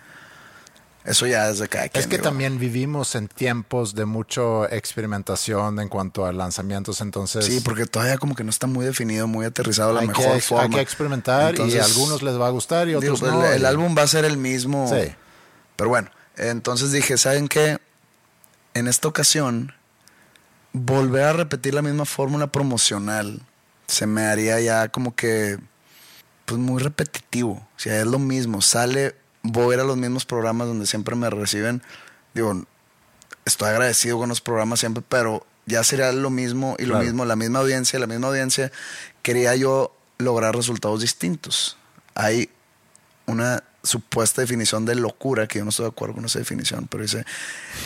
[1.09, 2.01] Eso ya es de cada quien.
[2.01, 2.29] Es que digo.
[2.29, 8.19] también vivimos en tiempos de mucha experimentación en cuanto a lanzamientos, entonces Sí, porque todavía
[8.19, 10.65] como que no está muy definido, muy aterrizado la mejor que, forma.
[10.65, 13.45] hay que experimentar y a algunos les va a gustar y otros pues, no.
[13.45, 14.89] el, el álbum va a ser el mismo.
[14.89, 15.13] Sí.
[15.77, 17.79] Pero bueno, entonces dije, ¿saben qué?
[18.75, 19.73] En esta ocasión,
[20.73, 23.41] volver a repetir la misma fórmula promocional
[23.89, 25.59] se me haría ya como que
[26.45, 27.53] pues muy repetitivo.
[27.53, 28.63] O sea, es lo mismo.
[28.63, 31.83] Sale, voy a ir a los mismos programas donde siempre me reciben.
[32.35, 32.65] Digo,
[33.45, 37.05] estoy agradecido con los programas siempre, pero ya sería lo mismo y lo Claro.
[37.05, 38.73] mismo, la misma audiencia, la misma audiencia.
[39.23, 41.77] Quería yo lograr resultados distintos.
[42.15, 42.51] Hay
[43.27, 47.03] una supuesta definición de locura, que yo no estoy de acuerdo con esa definición, pero
[47.03, 47.25] dice,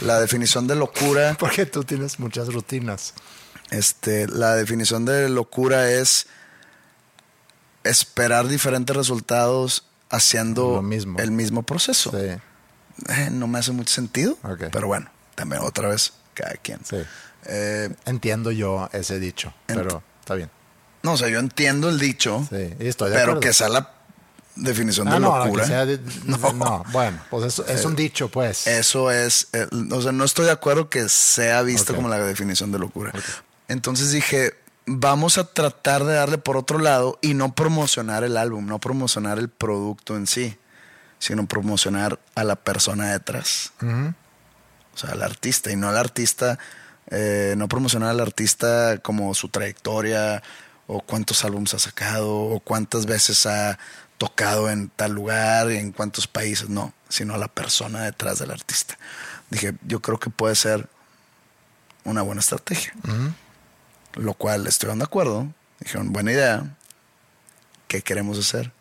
[0.00, 3.14] la definición de locura, Porque tú tienes muchas rutinas.
[3.70, 6.26] este, la definición de locura es
[7.84, 11.18] esperar diferentes resultados haciendo Lo mismo.
[11.18, 12.10] el mismo proceso.
[12.12, 12.38] Sí,
[13.08, 14.38] Eh, no me hace mucho sentido,
[14.70, 16.78] pero bueno, también otra vez, cada quien.
[16.84, 16.98] sí.
[17.46, 20.48] Eh, Entiendo yo ese dicho, pero está bien.
[21.02, 23.40] no, o sea, yo entiendo el dicho, Sí, y estoy de pero acuerdo.
[23.40, 23.90] que sea la
[24.54, 25.86] definición Ah, de no, locura.
[25.86, 26.36] de- No.
[26.52, 26.84] no.
[26.92, 28.66] bueno, pues eso es un dicho, pues.
[28.68, 32.70] Eso es, eh, o sea, no estoy de acuerdo que sea visto como la definición
[32.70, 33.12] de locura.
[33.68, 34.54] Entonces dije,
[34.86, 39.38] vamos a tratar de darle por otro lado y no promocionar el álbum, no promocionar
[39.38, 40.56] el producto en sí,
[41.18, 43.72] sino promocionar a la persona detrás.
[43.80, 46.58] O sea, al artista y no al artista,
[47.10, 50.42] eh, no promocionar al artista como su trayectoria
[50.86, 53.78] o cuántos álbumes ha sacado o cuántas veces ha
[54.18, 58.98] tocado en tal lugar, en cuántos países, no, sino a la persona detrás del artista.
[59.50, 60.88] Dije, yo creo que puede ser
[62.04, 62.94] una buena estrategia.
[64.14, 65.48] Lo cual estuvieron de acuerdo.
[65.80, 66.76] Dijeron, buena idea.
[67.88, 68.72] ¿Qué queremos hacer?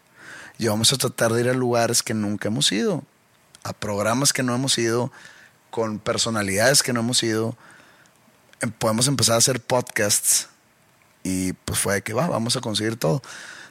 [0.58, 3.04] Y vamos a tratar de ir a lugares que nunca hemos ido,
[3.64, 5.12] a programas que no hemos ido,
[5.70, 7.58] con personalidades que no hemos ido.
[8.62, 10.48] Em- Podemos empezar a hacer podcasts
[11.24, 13.22] y pues fue de que va, vamos a conseguir todo.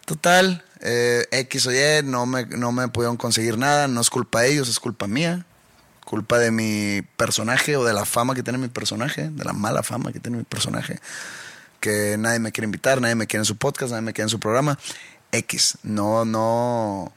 [0.05, 4.41] Total, eh, X o Y, no me, no me pudieron conseguir nada, no es culpa
[4.41, 5.47] de ellos, es culpa mía.
[6.05, 9.85] Culpa de mi personaje o de la fama que tiene mi personaje, de la mala
[9.85, 10.99] fama que tiene mi personaje.
[11.81, 14.31] Que nadie me quiere invitar, nadie me quiere en su podcast, nadie me quiere en
[14.31, 14.79] su programa.
[15.33, 17.13] X, no, no,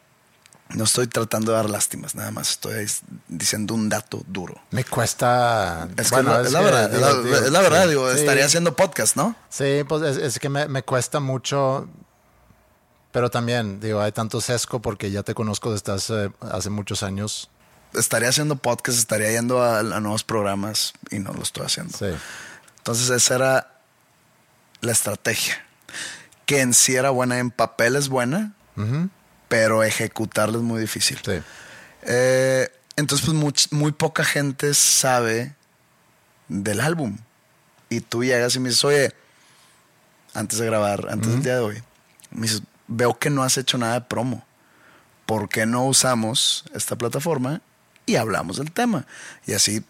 [0.70, 2.88] no estoy tratando de dar lástimas, nada más estoy
[3.28, 4.62] diciendo un dato duro.
[4.72, 5.88] Me cuesta.
[5.98, 7.84] Es, que bueno, es, la, es la verdad, digo, es la, digo, es la verdad,
[7.84, 8.20] sí, digo, sí.
[8.20, 9.36] estaría haciendo podcast, ¿no?
[9.50, 11.88] Sí, pues es, es que me, me cuesta mucho.
[13.12, 17.50] Pero también, digo, hay tanto sesgo porque ya te conozco desde hace, hace muchos años.
[17.94, 21.96] Estaría haciendo podcast, estaría yendo a, a nuevos programas y no lo estoy haciendo.
[21.96, 22.08] Sí.
[22.78, 23.73] Entonces esa era
[24.84, 25.64] la estrategia.
[26.46, 28.54] Que en sí era buena, en papel es buena,
[29.48, 31.20] pero ejecutarla es muy difícil.
[31.24, 31.42] Sí.
[32.04, 35.56] Eh, entonces, pues muy poca gente sabe
[36.48, 37.18] del álbum.
[37.90, 39.14] Y tú llegas y me dices, oye,
[40.34, 41.84] antes de grabar, antes del día de hoy,
[42.32, 44.46] me dices, veo que no has hecho nada de promo.
[45.26, 47.62] ¿Por qué no usamos esta plataforma
[48.06, 49.06] y hablamos del tema?
[49.46, 49.86] Y así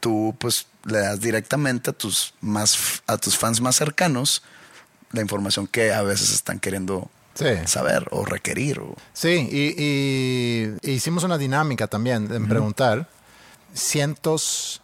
[0.00, 4.42] tú, pues, le das directamente a tus, más, a tus fans más cercanos
[5.12, 7.46] la información que a veces están queriendo Sí.
[7.66, 8.80] saber o requerir.
[8.80, 13.08] O, Sí, y, y- hicimos una dinámica también en preguntar
[13.74, 14.82] cientos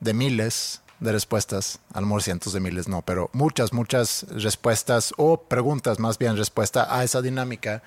[0.00, 5.12] de miles de respuestas, a lo mejor cientos de miles no, pero muchas, muchas respuestas
[5.16, 7.82] o preguntas, más bien respuesta a esa dinámica.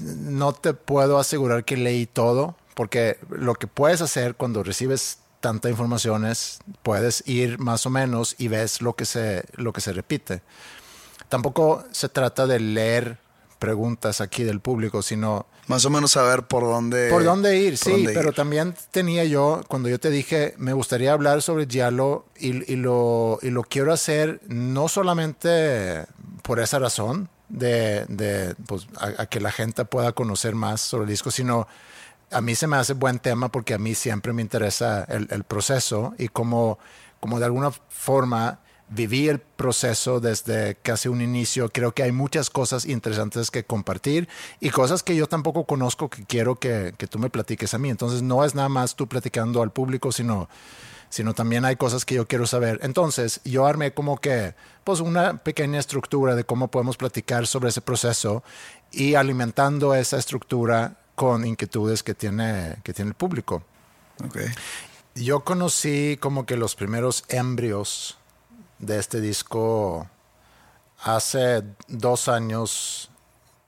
[0.00, 5.68] No te puedo asegurar que leí todo, porque lo que puedes hacer cuando recibes tanta
[5.68, 9.92] información es, puedes ir más o menos y ves lo que se, lo que se
[9.92, 10.40] repite
[11.32, 13.16] tampoco se trata de leer
[13.58, 17.08] preguntas aquí del público, sino Más o menos saber por dónde...
[17.08, 18.34] por dónde ir, por sí, dónde pero ir.
[18.34, 23.38] también tenía yo, cuando yo te dije, me gustaría hablar sobre Giallo y, y lo,
[23.40, 26.04] y lo quiero hacer no solamente
[26.42, 31.04] por esa razón, de, de, pues, a, a que la gente pueda conocer más sobre
[31.04, 31.66] el disco, sino
[32.32, 36.14] a mí se me hace buen tema porque a mí siempre me interesa el, proceso
[36.18, 36.78] y como,
[37.20, 41.70] como de alguna forma viví el proceso desde casi un inicio.
[41.70, 44.28] Creo que hay muchas cosas interesantes que compartir
[44.60, 47.88] y cosas que yo tampoco conozco que quiero que, que tú me platiques a mí.
[47.90, 50.48] Entonces no es nada más tú platicando al público, sino,
[51.08, 52.80] sino también hay cosas que yo quiero saber.
[52.82, 54.54] Entonces yo armé como que
[54.84, 58.42] pues una pequeña estructura de cómo podemos platicar sobre ese proceso
[58.90, 63.62] y alimentando esa estructura con inquietudes que tiene, que tiene el público.
[65.14, 68.16] Yo conocí como que los primeros embrios
[68.78, 70.08] de este disco
[71.02, 73.10] hace dos años,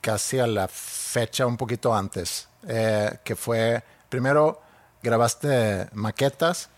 [0.01, 4.61] casi a la fecha un poquito antes, eh, que fue primero
[5.03, 6.71] grabaste maquetas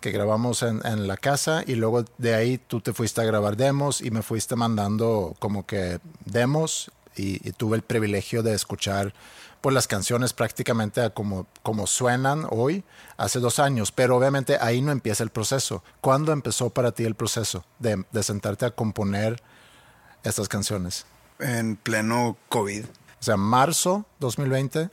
[0.00, 3.56] que grabamos en, en la casa y luego de ahí tú te fuiste a grabar
[3.56, 9.12] demos y me fuiste mandando como que demos y, y tuve el privilegio de escuchar
[9.60, 12.84] pues las canciones prácticamente a como, como suenan hoy,
[13.16, 15.82] hace dos años, pero obviamente ahí no empieza el proceso.
[16.00, 19.42] ¿Cuándo empezó para ti el proceso de, de sentarte a componer
[20.22, 21.06] estas canciones?
[21.38, 22.84] En pleno COVID.
[22.84, 24.90] O sea, marzo 2020.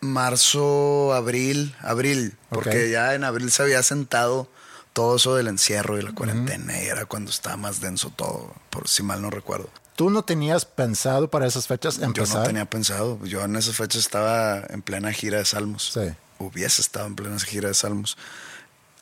[0.00, 4.48] Marzo, abril, abril, porque ya en abril se había sentado
[4.92, 8.88] todo eso del encierro y la cuarentena y era cuando estaba más denso todo, por
[8.88, 9.68] si mal no recuerdo.
[9.96, 12.26] ¿Tú no tenías pensado para esas fechas empezar?
[12.26, 15.92] Yo no tenía pensado, yo en esas fechas estaba en plena gira de salmos.
[15.94, 16.14] Sí.
[16.38, 18.18] Hubiese estado en plena gira de salmos.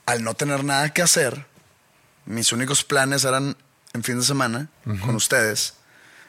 [0.06, 1.46] Al no tener nada que hacer,
[2.26, 3.56] mis únicos planes eran
[3.92, 4.68] en fin de semana
[5.04, 5.74] con ustedes.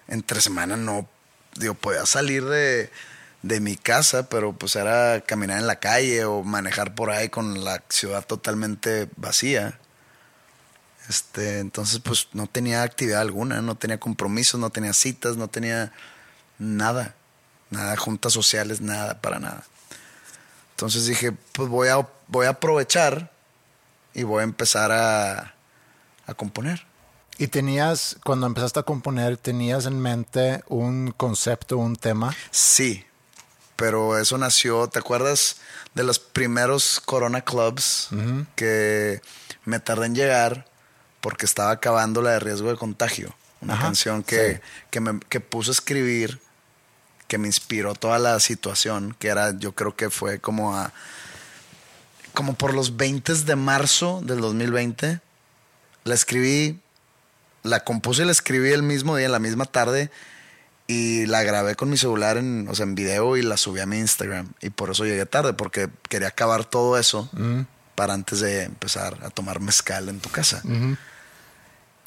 [0.07, 1.07] Entre semana no,
[1.55, 2.91] digo, podía salir de,
[3.43, 7.63] de mi casa, pero pues era caminar en la calle o manejar por ahí con
[7.63, 9.79] la ciudad totalmente vacía.
[11.09, 15.93] Este, entonces, pues no tenía actividad alguna, no tenía compromisos, no tenía citas, no tenía
[16.57, 17.15] nada,
[17.69, 19.63] nada, juntas sociales, nada, para nada.
[20.71, 23.31] Entonces dije, pues voy a, voy a aprovechar
[24.13, 25.53] y voy a empezar a,
[26.25, 26.85] a componer.
[27.37, 32.33] ¿Y tenías, cuando empezaste a componer, tenías en mente un concepto, un tema?
[32.49, 33.05] Sí,
[33.75, 35.57] pero eso nació, ¿te acuerdas
[35.93, 38.09] de los primeros Corona Clubs
[38.55, 39.21] que
[39.65, 40.65] me tardé en llegar
[41.25, 43.33] porque estaba acabando la de riesgo de contagio?
[43.59, 44.59] Una Ajá, canción que, sí.
[44.91, 46.39] que, me, que puse a escribir,
[47.27, 50.93] que me inspiró toda la situación, que era, yo creo que fue como a,
[52.35, 55.19] como por los 20 de marzo del 2020.
[56.03, 56.79] La escribí,
[57.63, 60.11] la compuse y la escribí el mismo día, en la misma tarde,
[60.85, 63.87] y la grabé con mi celular en, o sea, en video y la subí a
[63.87, 64.53] mi Instagram.
[64.61, 67.31] Y por eso llegué tarde, porque quería acabar todo eso
[67.95, 70.61] para antes de empezar a tomar mezcal en tu casa.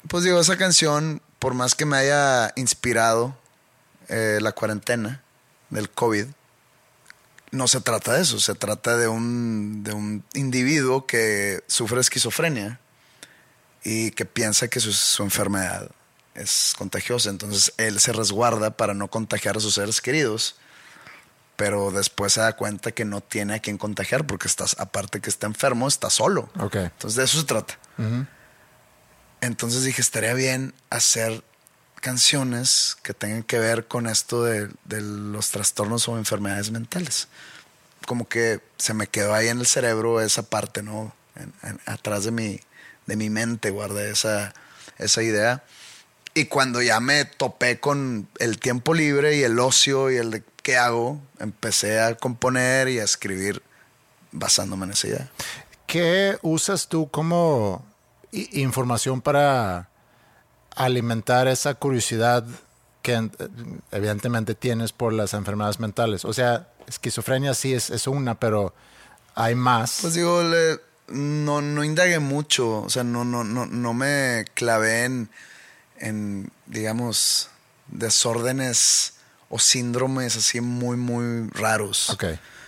[0.07, 3.37] Pues digo, esa canción, por más que me haya inspirado
[4.07, 5.21] eh, la cuarentena
[5.69, 6.25] del COVID,
[7.51, 12.79] no se trata de eso, se trata de un, de un individuo que sufre esquizofrenia
[13.83, 15.89] y que piensa que su, su enfermedad
[16.35, 17.29] es contagiosa.
[17.29, 20.55] Entonces él se resguarda para no contagiar a sus seres queridos,
[21.55, 25.29] pero después se da cuenta que no tiene a quien contagiar porque estás, aparte que
[25.29, 26.49] está enfermo, está solo.
[26.59, 26.75] Ok.
[26.75, 27.77] Entonces de eso se trata.
[29.41, 31.43] Entonces dije, estaría bien hacer
[32.01, 37.27] canciones que tengan que ver con esto de, los trastornos o enfermedades mentales.
[38.05, 41.13] Como que se me quedó ahí en el cerebro esa parte, ¿no?
[41.85, 42.59] Atrás de mi,
[43.05, 44.53] de mi mente guardé esa,
[44.97, 45.63] esa idea.
[46.33, 50.43] Y cuando ya me topé con el tiempo libre y el ocio y el de
[50.63, 53.61] qué hago, empecé a componer y a escribir
[54.31, 55.31] basándome en esa idea.
[55.87, 57.88] ¿Qué usas tú como
[58.31, 59.89] información para
[60.75, 62.45] alimentar esa curiosidad
[63.01, 63.29] que eh,
[63.91, 66.25] evidentemente tienes por las enfermedades mentales?
[66.25, 68.73] O sea, esquizofrenia sí es, es una, pero
[69.35, 69.99] hay más.
[70.01, 75.05] Pues digo, le- no, no indagué mucho, o sea, no, no, no, no me clavé
[75.05, 75.29] en,
[75.97, 77.49] en, digamos,
[77.87, 79.13] desórdenes
[79.49, 82.09] o síndromes así muy, muy raros.
[82.11, 82.25] Ok.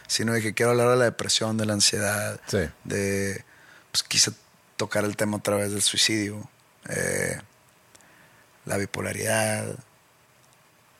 [0.07, 2.57] Sino de que quiero hablar de la depresión, de la ansiedad, Sí.
[2.83, 3.45] de,
[3.91, 4.31] pues quise
[4.81, 6.49] tocar el tema a través del suicidio,
[6.89, 7.39] eh,
[8.65, 9.75] la bipolaridad,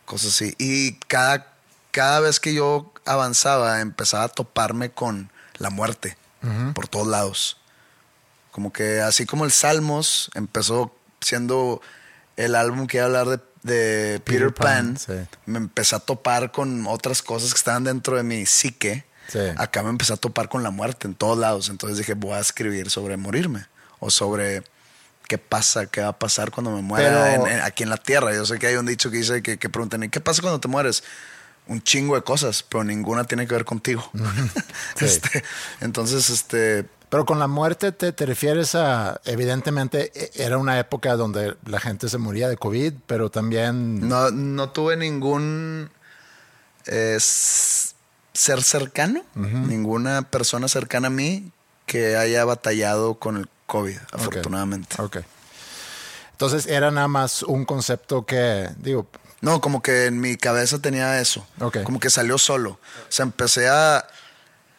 [0.05, 0.53] cosas así.
[0.59, 1.55] Y cada,
[1.89, 6.15] cada vez que yo avanzaba, empezaba a toparme con la muerte
[6.75, 7.57] por todos lados.
[8.51, 11.81] Como que así como el Salmos empezó siendo
[12.37, 15.37] el álbum que iba a hablar de, de Peter, Peter Pan, Pan, sí.
[15.47, 19.05] me empecé a topar con otras cosas que estaban dentro de mi psique.
[19.27, 19.39] Sí.
[19.57, 21.69] Acá me empecé a topar con la muerte en todos lados.
[21.69, 23.70] Entonces dije, voy a escribir sobre morirme
[24.01, 24.63] o sobre
[25.29, 27.95] qué pasa, qué va a pasar cuando me muera Pero- en- en- aquí en la
[27.97, 28.33] tierra.
[28.33, 30.59] Yo sé que hay un dicho que dice que, que preguntan, ¿y qué pasa cuando
[30.59, 31.03] te mueres?
[31.67, 34.03] Un chingo de cosas, pero ninguna tiene que ver contigo.
[34.97, 35.05] Sí.
[35.05, 35.43] Este,
[35.79, 41.15] entonces, este, Pero con la muerte te, te refieres a, evidentemente, e- era una época
[41.15, 44.05] donde la gente se moría de COVID, pero también...
[44.09, 45.89] no, no tuve ningún
[46.87, 51.51] eh, ser cercano, ninguna persona cercana a mí
[51.85, 55.01] que haya batallado con el COVID, afortunadamente.
[55.01, 55.19] Ok.
[56.33, 59.07] Entonces era nada más un concepto que, digo,
[59.39, 61.47] No, como que en mi cabeza tenía eso.
[61.61, 61.83] Ok.
[61.83, 62.71] Como que salió solo.
[62.71, 64.05] O sea, empecé a,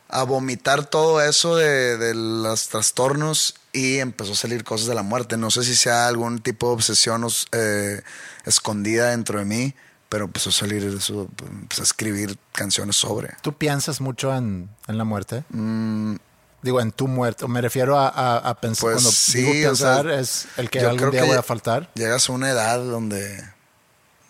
[0.08, 5.02] a vomitar todo eso de, de los trastornos y empezó a salir cosas de la
[5.02, 5.36] muerte.
[5.38, 8.02] No sé si sea algún tipo de obsesión eh,
[8.44, 9.74] escondida dentro de mí,
[10.10, 11.26] Pero empezó a salir eso,
[11.68, 13.34] pues, a escribir canciones sobre.
[13.40, 15.42] ¿Tú piensas mucho en, en la muerte?
[15.48, 16.16] Mm,
[16.62, 17.46] Digo, en tu muerte.
[17.48, 18.82] Me refiero a, a- a pensar.
[18.82, 21.42] Pues cuando sí, digo o sea, pensar, es el que algún día que voy a
[21.42, 21.90] faltar.
[21.94, 23.42] llegas a una edad donde,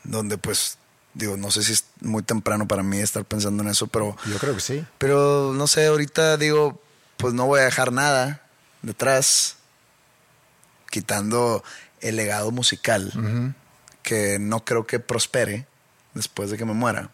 [0.05, 0.79] donde pues,
[1.15, 4.39] digo, no sé si es muy temprano para mí estar pensando en eso, pero, Yo
[4.39, 4.85] creo que sí.
[4.99, 6.81] pero no sé, ahorita digo,
[7.19, 8.43] pues no voy a dejar nada
[8.81, 9.57] detrás,
[10.91, 11.63] quitando
[12.01, 13.55] el legado musical,
[14.03, 15.67] que no creo que prospere
[16.15, 17.11] después de que me muera.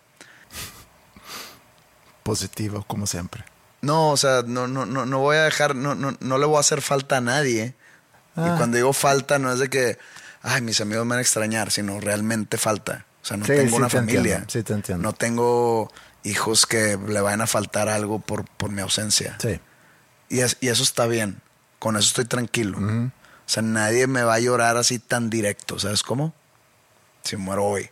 [2.23, 3.45] Positivo, como siempre.
[3.81, 6.57] No, o sea, no, no, no, no voy a dejar, no, no, no le voy
[6.57, 7.75] a hacer falta a nadie.
[8.37, 8.53] Ah.
[8.53, 9.99] Y cuando digo falta, no es de que,
[10.43, 13.07] ay, mis amigos me van a extrañar, sino realmente falta.
[13.23, 14.21] O sea, no Sí, tengo sí una te familia.
[14.39, 15.03] entiendo, sí te entiendo.
[15.03, 15.93] No tengo
[16.25, 19.37] hijos que le vayan a faltar algo por, por mi ausencia.
[19.41, 19.61] Sí.
[20.29, 21.41] Y, es- y eso está bien.
[21.79, 22.79] Con eso estoy tranquilo.
[22.79, 23.11] O
[23.51, 25.79] sea, nadie me va a llorar así tan directo.
[25.79, 26.35] ¿Sabes cómo?
[27.23, 27.91] Si muero hoy.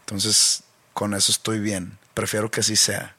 [0.00, 0.62] Entonces,
[0.94, 1.98] con eso estoy bien.
[2.14, 3.14] Prefiero que así sea.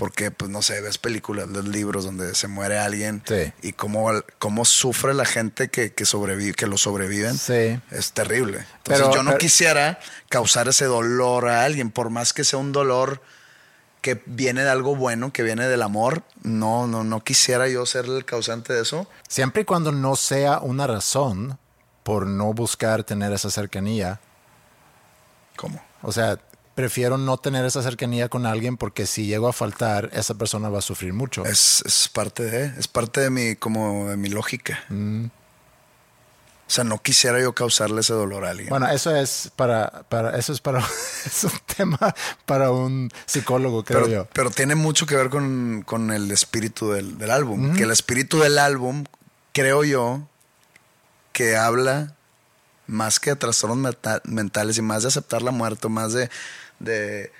[0.00, 3.52] Porque, pues, no sé, ves películas, ves libros donde se muere alguien Sí.
[3.60, 7.36] y cómo, cómo sufre la gente que, que, sobrevive, que lo sobreviven.
[7.36, 7.78] Sí.
[7.90, 8.64] Es terrible.
[8.78, 9.98] Entonces, Pero- yo no pero- quisiera
[10.30, 13.20] causar ese dolor a alguien, por más que sea un dolor
[14.00, 16.22] que viene de algo bueno, que viene del amor.
[16.42, 19.06] No, no, no quisiera yo ser el causante de eso.
[19.28, 21.58] Siempre y cuando no sea una razón
[22.04, 24.18] por no buscar tener esa cercanía.
[25.56, 25.82] ¿Cómo?
[26.00, 26.38] O sea,
[26.74, 30.78] prefiero no tener esa cercanía con alguien porque si llego a faltar, esa persona va
[30.78, 31.44] a sufrir mucho.
[31.44, 34.84] Es, es parte de, es parte de mi, como de mi lógica.
[34.88, 35.26] Mm.
[36.70, 38.68] O sea, no quisiera yo causarle ese dolor a alguien.
[38.68, 40.78] Bueno, eso es para, para eso es para
[41.26, 41.98] es un tema
[42.46, 44.28] para un psicólogo, creo pero, yo.
[44.32, 47.74] pero tiene mucho que ver con, con el espíritu del, del álbum.
[47.74, 49.04] Que el espíritu del álbum,
[49.52, 50.22] creo yo,
[51.32, 52.14] que habla
[52.90, 56.28] más que de trastornos mentales y más de aceptar la muerte, más de,
[56.78, 57.32] de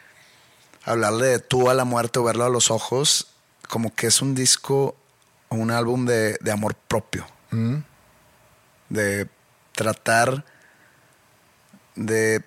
[0.85, 3.27] hablarle de tú a la muerte o verlo a los ojos,
[3.69, 4.97] como que es un disco
[5.49, 7.27] o un álbum de, de amor propio.
[8.89, 9.29] De
[9.73, 10.45] tratar
[11.97, 12.45] de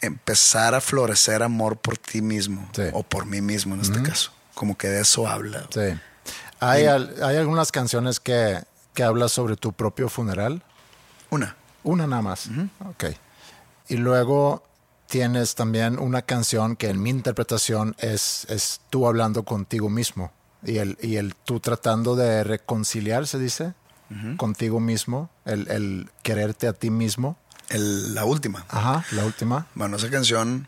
[0.00, 2.82] empezar a florecer amor por ti mismo Sí.
[2.92, 4.32] o por mí mismo en este caso.
[4.54, 5.66] Como que de eso habla.
[5.72, 5.98] Sí.
[6.60, 8.62] Hay, al- hay algunas canciones que,
[8.94, 10.62] que hablas sobre tu propio funeral.
[11.30, 11.56] Una.
[11.84, 12.48] Una nada más.
[12.88, 13.04] Ok.
[13.88, 14.64] Y luego
[15.06, 20.32] tienes también una canción que en mi interpretación es, es tú hablando contigo mismo.
[20.64, 23.74] Y el, y el tú tratando de reconciliar, se dice,
[24.36, 27.36] contigo mismo, el, el quererte a ti mismo.
[27.68, 28.64] El- la última.
[28.68, 29.66] Ajá, la última.
[29.74, 30.66] Bueno, esa canción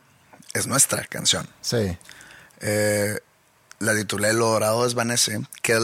[0.52, 1.48] es nuestra canción.
[1.62, 1.96] Sí.
[2.60, 3.18] Eh,
[3.78, 5.78] la titulé Lo Dorado Desvanece, que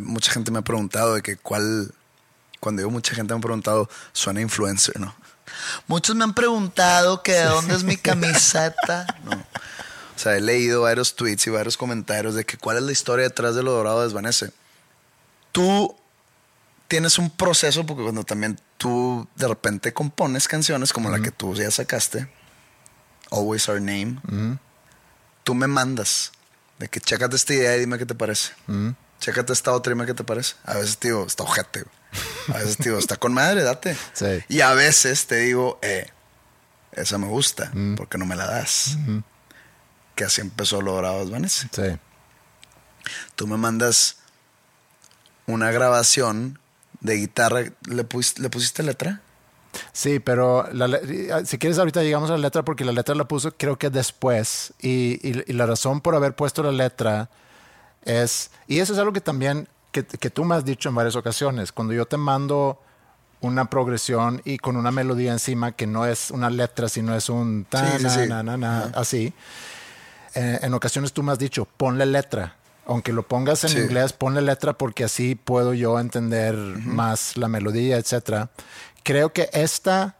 [0.00, 1.92] mucha gente me ha preguntado de que cuál,
[2.60, 5.14] cuando digo mucha gente me ha preguntado, suena influencer, ¿no?
[5.86, 9.06] Muchos me han preguntado que de dónde es mi camiseta.
[9.24, 9.32] No.
[9.32, 13.24] O sea, he leído varios tweets y varios comentarios de que cuál es la historia
[13.24, 14.52] detrás de Lo Dorado Desvanece.
[15.50, 15.96] Tú
[16.88, 21.54] tienes un proceso, porque cuando también tú de repente compones canciones como la que tú
[21.54, 22.30] ya sacaste,
[23.30, 24.20] Always Our Name,
[25.42, 26.32] tú me mandas
[26.78, 28.52] de que chécate esta idea y dime qué te parece.
[29.20, 30.54] Chécate esta otra y dime qué te parece.
[30.64, 31.84] A veces, tío, está ojete.
[32.52, 33.96] A veces, tío, está con madre, date.
[34.14, 34.42] Sí.
[34.48, 36.08] Y a veces te digo, eh,
[36.92, 38.96] esa me gusta, porque no me la das.
[40.14, 41.68] Que así empezó Lo Dorado Desvanece.
[41.70, 41.98] Sí.
[43.36, 44.16] Tú me mandas
[45.46, 46.58] una grabación
[47.00, 47.60] de guitarra.
[47.86, 49.20] ¿Le, pus- ¿le pusiste letra?
[49.92, 50.98] Sí, pero la
[51.44, 54.72] si quieres ahorita llegamos a la letra porque la letra la puso creo que después
[54.80, 57.30] y, y- y la razón por haber puesto la letra
[58.04, 61.16] es, y eso es algo que también, que, que tú me has dicho en varias
[61.16, 62.80] ocasiones, cuando yo te mando
[63.40, 67.64] una progresión y con una melodía encima que no es una letra, sino es un
[67.64, 68.28] ta, Sí, sí, na, sí.
[68.28, 69.32] na, na, na, así,
[70.34, 72.56] eh, en ocasiones tú me has dicho, ponle letra.
[72.86, 73.78] Aunque lo pongas en Sí.
[73.78, 78.50] inglés, ponle letra porque así puedo yo entender más la melodía, etcétera.
[79.04, 80.16] Creo que esta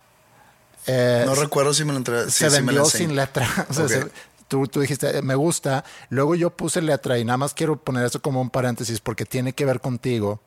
[0.86, 2.30] eh, No recuerdo si me lo entregaste.
[2.30, 3.46] se vendió sin letra.
[3.68, 4.10] O sea, Ok.
[4.50, 5.82] Tú, tú dijiste, "Eh, me gusta.
[6.10, 9.54] Luego yo puse letra y nada más quiero poner eso como un paréntesis porque tiene
[9.54, 10.40] que ver contigo.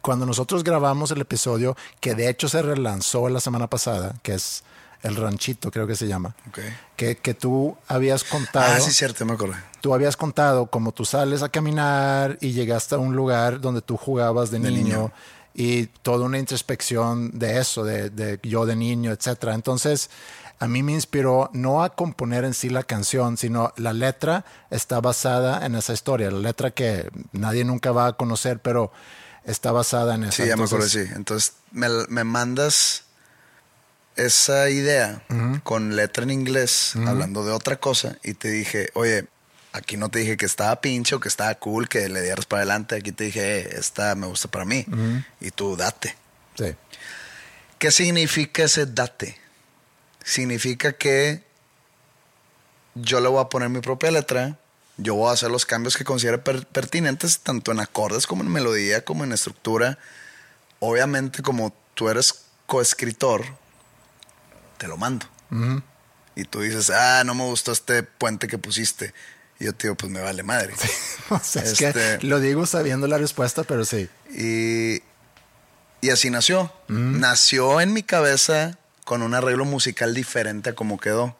[0.00, 4.62] Cuando nosotros grabamos el episodio, que de hecho se relanzó la semana pasada, que es
[5.02, 6.58] El Ranchito, creo que se llama, Ok.
[6.96, 9.56] que, que tú habías contado Ah, sí, cierto, me acordé.
[9.80, 13.96] tú habías contado como tú sales a caminar y llegaste a un lugar donde tú
[13.96, 15.12] jugabas de, De niño, niño.
[15.54, 19.54] y toda una introspección de eso, de, de yo de niño, etcétera.
[19.54, 20.08] Entonces,
[20.58, 25.00] a mí me inspiró no a componer en sí la canción, sino la letra está
[25.00, 28.92] basada en esa historia, la letra que nadie nunca va a conocer, pero
[29.44, 30.42] está basada en eso.
[30.42, 31.12] Sí, ya me Entonces, sí.
[31.14, 33.04] Entonces, me, me mandas
[34.16, 35.22] esa idea
[35.62, 39.26] con letra en inglés, hablando de otra cosa, y te dije, oye,
[39.72, 42.62] aquí no te dije que estaba pinche o que estaba cool, que le dieras para
[42.62, 42.96] adelante.
[42.96, 44.86] Aquí te dije, eh, esta me gusta para mí.
[45.40, 46.16] Y tú date.
[46.58, 46.74] Sí.
[47.78, 49.38] ¿Qué significa ese date?
[50.26, 51.44] Significa que
[52.96, 54.58] yo le voy a poner mi propia letra,
[54.96, 58.50] yo voy a hacer los cambios que considere per- pertinentes, tanto en acordes como en
[58.50, 59.98] melodía, como en estructura.
[60.80, 62.34] Obviamente, como tú eres
[62.66, 63.44] coescritor,
[64.78, 65.26] te lo mando.
[66.34, 69.14] Y tú dices, ah, no me gustó este puente que pusiste.
[69.60, 70.74] Y yo te digo, pues me vale madre.
[71.30, 74.08] O sea, es Este- que lo digo sabiendo la respuesta, pero sí.
[74.30, 75.02] Y,
[76.00, 76.72] y así nació.
[76.88, 81.34] Nació en mi cabeza con un arreglo musical diferente a como quedó.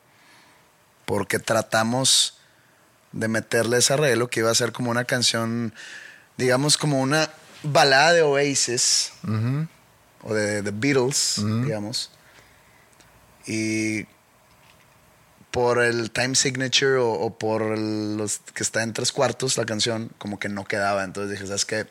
[1.04, 2.38] Porque tratamos
[3.12, 5.74] de meterle ese arreglo que iba a ser como una canción,
[6.38, 7.28] digamos, como una
[7.62, 9.12] balada de Oasis
[10.22, 12.10] o de The Beatles, digamos.
[13.46, 14.06] Y
[15.50, 19.64] por el time signature o, o por el- los que está en tres cuartos la
[19.64, 21.02] canción, como que no quedaba.
[21.04, 21.86] Entonces dije, ¿sabes qué?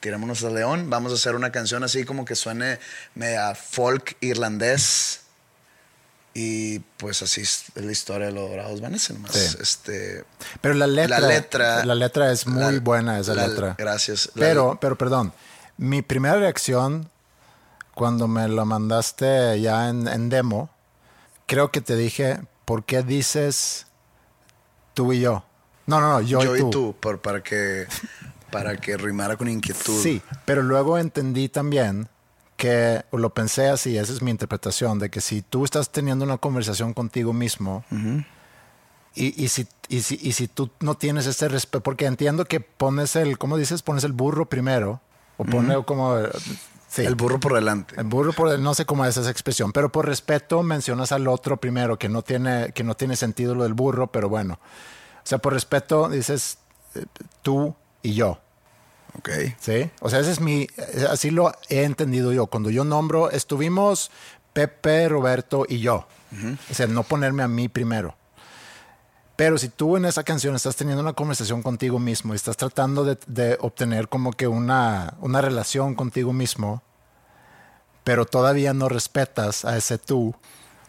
[0.00, 2.78] Tirémonos al león, vamos a hacer una canción así como que suene
[3.14, 5.20] media folk irlandés.
[6.32, 9.12] Y pues así es la historia de los Dorados Vanessa.
[9.12, 9.32] nomás.
[9.32, 9.56] Sí.
[9.60, 10.24] Este,
[10.60, 13.74] Pero la letra, la letra, la letra es muy la- buena, esa la- letra.
[13.76, 14.30] Gracias.
[14.36, 15.32] Pero, pero perdón,
[15.76, 17.10] mi primera reacción
[17.94, 20.70] cuando me lo mandaste ya en, en demo,
[21.46, 23.86] creo que te dije, ¿por qué dices
[24.94, 25.44] tú y yo?
[25.86, 26.68] No, no, no, yo, yo y tú.
[26.68, 27.88] y tú, por- para que
[28.50, 30.00] para que rimara con inquietud.
[30.02, 32.08] Sí, pero luego entendí también
[32.56, 36.24] que o lo pensé así, esa es mi interpretación, de que si tú estás teniendo
[36.26, 37.84] una conversación contigo mismo
[39.14, 42.60] y, y si, y, si, y si tú no tienes ese respeto, porque entiendo que
[42.60, 43.82] pones el, ¿cómo dices?
[43.82, 45.00] Pones el burro primero,
[45.38, 46.16] o pone como...
[46.86, 47.02] Sí.
[47.02, 47.94] El burro por delante.
[47.98, 51.56] El burro por no sé cómo es esa expresión, pero por respeto mencionas al otro
[51.56, 54.54] primero, que no tiene, que no tiene sentido lo del burro, pero bueno.
[54.54, 56.58] O sea, por respeto dices
[56.96, 57.04] eh,
[57.42, 58.38] tú y yo.
[59.18, 59.28] Ok.
[59.58, 59.90] ¿Sí?
[60.00, 60.66] O sea, ese es mi.
[61.08, 62.46] Así lo he entendido yo.
[62.46, 64.10] Cuando yo nombro, estuvimos
[64.52, 66.06] Pepe, Roberto y yo.
[66.70, 68.14] O sea, no ponerme a mí primero.
[69.34, 73.04] Pero si tú en esa canción estás teniendo una conversación contigo mismo y estás tratando
[73.04, 76.82] de, de obtener como que una, una relación contigo mismo,
[78.04, 80.34] pero todavía no respetas a ese tú.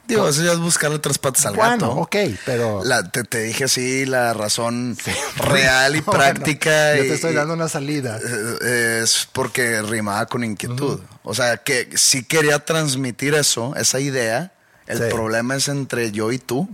[0.07, 1.91] Digo, eso ya es buscarle tres patas al bueno, gato.
[1.91, 2.83] ok, pero.
[2.83, 4.97] La- te, te dije así la razón
[5.37, 6.95] real y Bueno, práctica.
[6.97, 8.19] yo y- te estoy dando una salida.
[8.61, 10.99] eh, es porque rimaba con inquietud.
[11.23, 14.51] O sea, que sí quería transmitir eso, esa idea.
[14.87, 15.03] El Sí.
[15.09, 16.67] problema es entre yo y tú.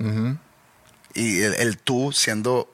[1.14, 2.74] Y el, el tú siendo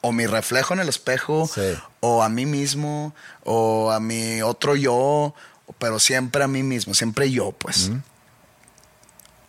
[0.00, 1.74] o mi reflejo en el espejo, Sí.
[2.00, 5.34] o a mí mismo, o a mi otro yo,
[5.78, 7.90] pero siempre a mí mismo, siempre yo, pues.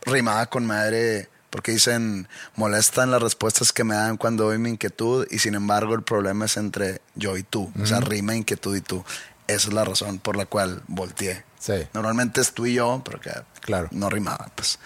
[0.06, 5.28] Rimaba con madre, porque dicen, molestan las respuestas que me dan cuando doy mi inquietud,
[5.32, 7.72] y sin embargo el problema es entre yo y tú.
[7.82, 9.04] O sea, rima inquietud y tú.
[9.48, 11.44] Esa es la razón por la cual volteé.
[11.60, 11.88] Sí.
[11.94, 13.32] Normalmente es tú y yo, pero que
[13.62, 13.88] Claro.
[13.92, 14.80] no rimaba, pues.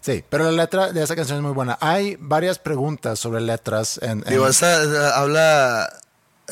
[0.00, 1.76] Sí, pero la letra de esa canción es muy buena.
[1.80, 4.10] Hay varias preguntas sobre letras en.
[4.10, 5.92] en- Digo, esta eh, habla.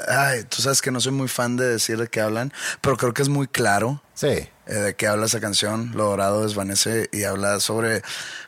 [0.09, 3.14] Ay, tú sabes que no soy muy fan de decir de qué hablan, pero creo
[3.14, 5.92] que es muy claro Sí, eh, de qué habla esa canción.
[5.94, 8.02] Lo Dorado desvanece y habla sobre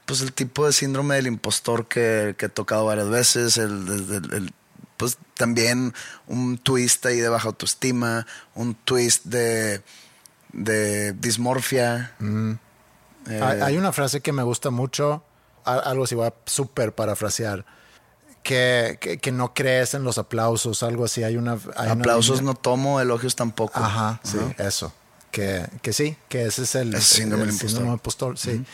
[0.07, 3.57] pues el tipo de síndrome del impostor que, que he tocado varias veces.
[3.59, 4.55] El, el- el- el-
[4.97, 5.95] pues también
[6.27, 9.81] un twist ahí de baja autoestima, un twist de,
[10.53, 12.17] de dismorfia.
[13.29, 15.23] Eh, hay, hay una frase que me gusta mucho,
[15.65, 17.65] algo así, voy a súper parafrasear,
[18.43, 21.23] que, que, que no crees en los aplausos, algo así.
[21.23, 21.59] Hay una.
[21.77, 23.79] hay aplausos no tomo, elogios tampoco.
[23.79, 24.93] Ajá, sí, eso.
[25.31, 27.69] Que, que sí, que ese es el, El síndrome del impostor.
[27.71, 28.65] síndrome impostor, sí.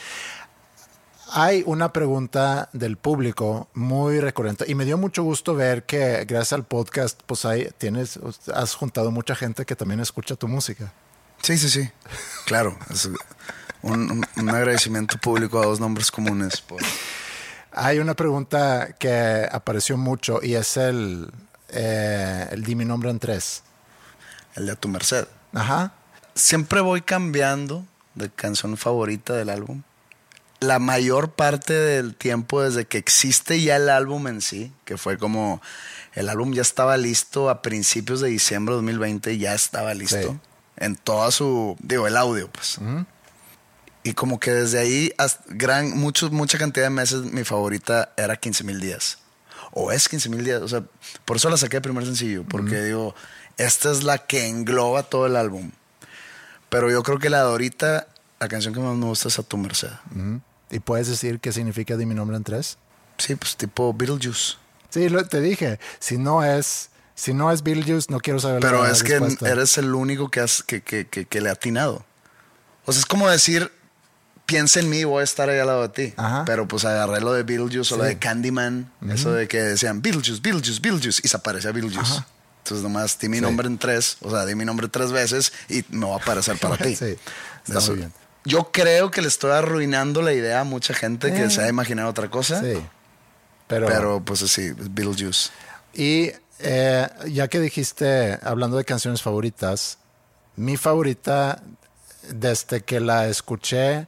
[1.32, 6.52] Hay una pregunta del público muy recurrente y me dio mucho gusto ver que gracias
[6.52, 8.20] al podcast, pues ahí tienes,
[8.54, 10.92] has juntado mucha gente que también escucha tu música.
[11.42, 11.90] Sí, sí, sí.
[12.46, 12.78] Claro.
[12.90, 13.06] es
[13.82, 16.60] un, un- un agradecimiento público a dos nombres comunes.
[16.60, 16.80] Por...
[17.72, 21.32] Hay una pregunta que apareció mucho y es el,
[21.70, 23.62] eh, el di mi nombre en tres.
[24.54, 25.26] El de A tu merced.
[25.52, 25.92] Ajá.
[26.34, 29.82] Siempre voy cambiando de canción favorita del álbum.
[30.60, 35.18] La mayor parte del tiempo desde que existe ya el álbum en sí, que fue
[35.18, 35.60] como
[36.14, 40.16] el álbum ya estaba listo a principios de diciembre de 2020, ya estaba listo.
[40.16, 40.38] Sí.
[40.76, 42.78] En toda su, digo, el audio, pues.
[44.02, 48.36] Y como que desde ahí, hasta gran, mucho, mucha cantidad de meses, mi favorita era
[48.36, 49.18] 15 mil días.
[49.72, 50.62] O es 15 mil días.
[50.62, 50.84] O sea,
[51.24, 52.44] por eso la saqué de primer sencillo.
[52.44, 53.14] Porque digo,
[53.56, 55.70] esta es la que engloba todo el álbum.
[56.74, 58.08] Pero yo creo que la de ahorita,
[58.40, 59.90] la canción que más me gusta es A Tu Merced.
[60.70, 62.78] ¿Y puedes decir qué significa Di mi nombre en tres?
[63.18, 64.54] Sí, pues tipo Beetlejuice.
[64.90, 68.82] Sí, lo, te dije, si no es, si no es Beetlejuice, no quiero saber Pero
[68.82, 69.48] la es que respuesta.
[69.50, 72.04] eres el único que, has, que, que, que, que le ha atinado.
[72.86, 73.70] O sea, es como decir,
[74.46, 76.14] piensa en mí, voy a estar ahí al lado de ti.
[76.16, 76.44] Ajá.
[76.44, 78.08] Pero pues agarré lo de Beetlejuice o lo Sí.
[78.10, 78.90] de Candyman.
[79.08, 81.20] Eso de que decían Beetlejuice, Beetlejuice, Beetlejuice.
[81.24, 82.14] Y se aparecía Beetlejuice.
[82.14, 82.26] Ajá.
[82.64, 83.42] Entonces nomás di mi Sí.
[83.42, 84.16] nombre en tres.
[84.22, 86.96] O sea, di mi nombre tres veces y me va a aparecer para ti.
[86.96, 87.14] Sí,
[87.66, 88.12] está Eso- muy bien.
[88.46, 91.50] Yo creo que le estoy arruinando la idea a mucha gente que Eh.
[91.50, 92.60] se ha imaginado otra cosa.
[92.62, 92.74] Sí.
[93.66, 95.50] Pero, Pero pues así, es Beetlejuice.
[95.94, 99.98] y eh, ya que dijiste, hablando de canciones favoritas,
[100.56, 101.62] mi favorita
[102.30, 104.06] desde que la escuché,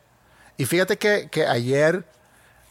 [0.57, 2.07] y fíjate que, que ayer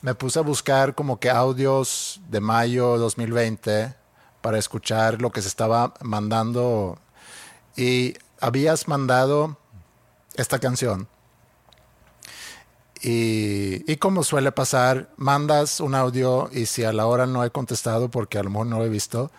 [0.02, 3.94] me puse a buscar como que audios de mayo 2020
[4.46, 7.00] para escuchar lo que se estaba mandando
[7.76, 9.58] y habías mandado
[10.36, 11.08] esta canción.
[13.02, 17.50] Y, y como suele pasar, mandas un audio y si a la hora no he
[17.50, 19.32] contestado porque a lo mejor no lo he visto,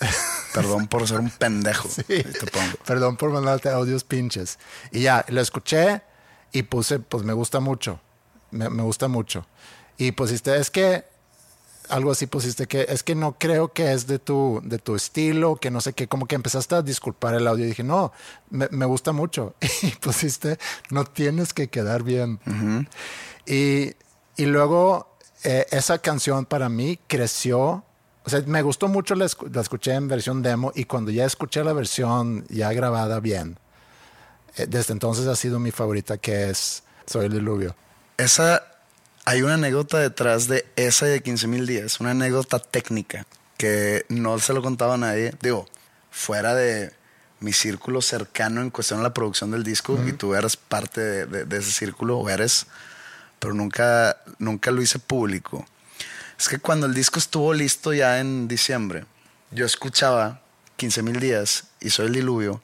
[0.52, 1.88] Perdón por ser un pendejo.
[2.10, 2.76] Ahí te pongo.
[2.84, 4.58] Perdón por mandarte audios pinches.
[4.92, 6.02] Y ya, lo escuché
[6.52, 8.00] y puse, pues me gusta mucho.
[8.50, 9.46] Me, me gusta mucho.
[9.96, 11.06] Y pusiste, es que,
[11.90, 15.56] algo así pusiste que, es que no creo que es de tu, de tu estilo,
[15.56, 17.64] que no sé qué, como que empezaste a disculpar el audio.
[17.64, 18.12] Y dije, no,
[18.50, 19.54] me, me gusta mucho.
[19.82, 20.58] Y pusiste,
[20.90, 22.38] no tienes que quedar bien.
[23.46, 23.94] y,
[24.36, 27.84] y luego eh, esa canción para mí creció.
[28.24, 31.24] O sea, me gustó mucho, la, escu- la escuché en versión demo y cuando ya
[31.24, 33.58] escuché la versión ya grabada bien,
[34.56, 37.74] eh, desde entonces ha sido mi favorita que es Soy el Diluvio.
[38.18, 38.62] Esa,
[39.24, 44.38] hay una anécdota detrás de esa de 15 mil días, una anécdota técnica que no
[44.38, 45.34] se lo contaba a nadie.
[45.42, 45.68] Digo,
[46.10, 46.92] fuera de
[47.40, 51.26] mi círculo cercano en cuestión a la producción del disco y tú eres parte de,
[51.26, 52.66] de- de ese círculo o eres,
[53.38, 55.66] pero nunca, nunca lo hice público.
[56.38, 59.04] Es que cuando el disco estuvo listo ya en diciembre,
[59.50, 60.40] yo escuchaba
[60.76, 62.62] 15 mil días y soy el diluvio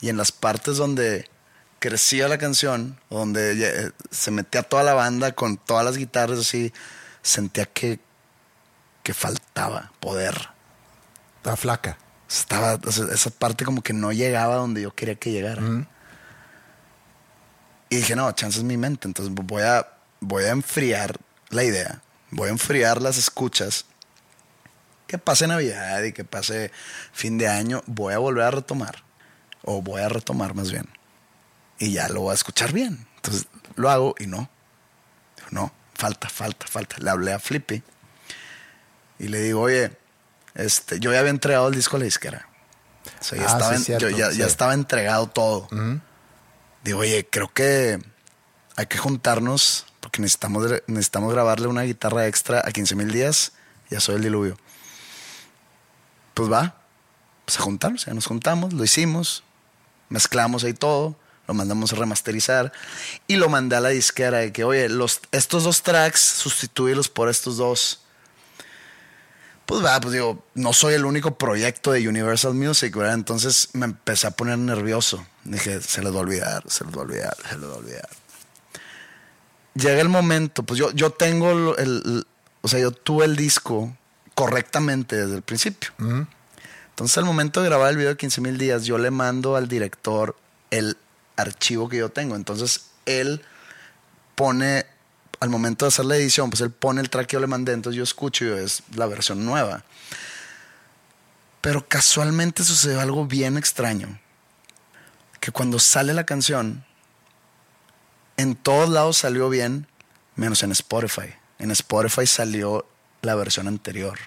[0.00, 1.28] y en las partes donde
[1.84, 6.72] crecía la canción, donde eh, se metía toda la banda con todas las guitarras así,
[7.20, 8.00] sentía que,
[9.02, 10.34] que faltaba poder.
[11.36, 11.98] Está flaca.
[12.26, 15.60] Estaba, esa parte como que no llegaba donde yo quería que llegara.
[17.90, 19.86] Y dije, no, chance es mi mente, entonces voy a,
[20.20, 21.18] voy a enfriar
[21.50, 23.84] la idea, voy a enfriar las escuchas.
[25.06, 26.72] Que pase Navidad y que pase
[27.12, 29.04] fin de año, voy a volver a retomar.
[29.64, 30.93] O voy a retomar más bien.
[31.84, 33.06] Y ya lo voy a escuchar bien.
[33.16, 34.48] Entonces lo hago y no.
[35.50, 36.96] No, falta, falta, falta.
[36.98, 37.82] Le hablé a Flippy
[39.18, 39.96] y le digo, oye,
[40.54, 42.48] este, yo ya había entregado el disco a la disquera.
[43.20, 45.68] O sea, ya, Ah, estaba, sí, en- cierto, yo ya, estaba entregado todo.
[46.82, 47.98] Digo, oye, creo que
[48.76, 53.52] hay que juntarnos porque necesitamos, necesitamos grabarle una guitarra extra a 15 mil días.
[53.90, 54.56] Ya soy el diluvio.
[56.34, 56.76] Pues va,
[57.44, 58.06] pues a juntarnos.
[58.06, 59.44] Ya nos juntamos, lo hicimos,
[60.08, 61.16] mezclamos ahí todo,
[61.46, 62.72] lo mandamos a remasterizar
[63.26, 67.28] y lo mandé a la disquera de que, oye, los, estos dos tracks, sustituirlos por
[67.28, 68.00] estos dos.
[69.66, 73.14] Pues va, pues digo, no soy el único proyecto de Universal Music, ¿verdad?
[73.14, 75.26] Entonces me empecé a poner nervioso.
[75.44, 77.76] Dije, se les va a olvidar, se les va a olvidar, se les va a
[77.78, 78.08] olvidar.
[79.74, 82.26] Llega el momento, pues yo, yo tengo el, el-
[82.60, 83.94] o sea, yo tuve el disco
[84.34, 85.90] correctamente desde el principio.
[86.90, 89.66] Entonces al momento de grabar el video de 15 mil días, yo le mando al
[89.68, 90.36] director
[90.70, 90.96] el
[91.36, 92.36] archivo que yo tengo.
[92.36, 93.42] Entonces él
[94.34, 94.86] pone,
[95.40, 97.72] al momento de hacer la edición, pues él pone el track que yo le mandé,
[97.72, 99.84] entonces yo escucho y es la versión nueva.
[101.60, 104.20] Pero casualmente sucedió algo bien extraño.
[105.40, 106.84] Que cuando sale la canción,
[108.36, 109.86] en todos lados salió bien,
[110.36, 111.34] menos en Spotify.
[111.58, 112.86] En Spotify salió
[113.22, 114.18] la versión anterior.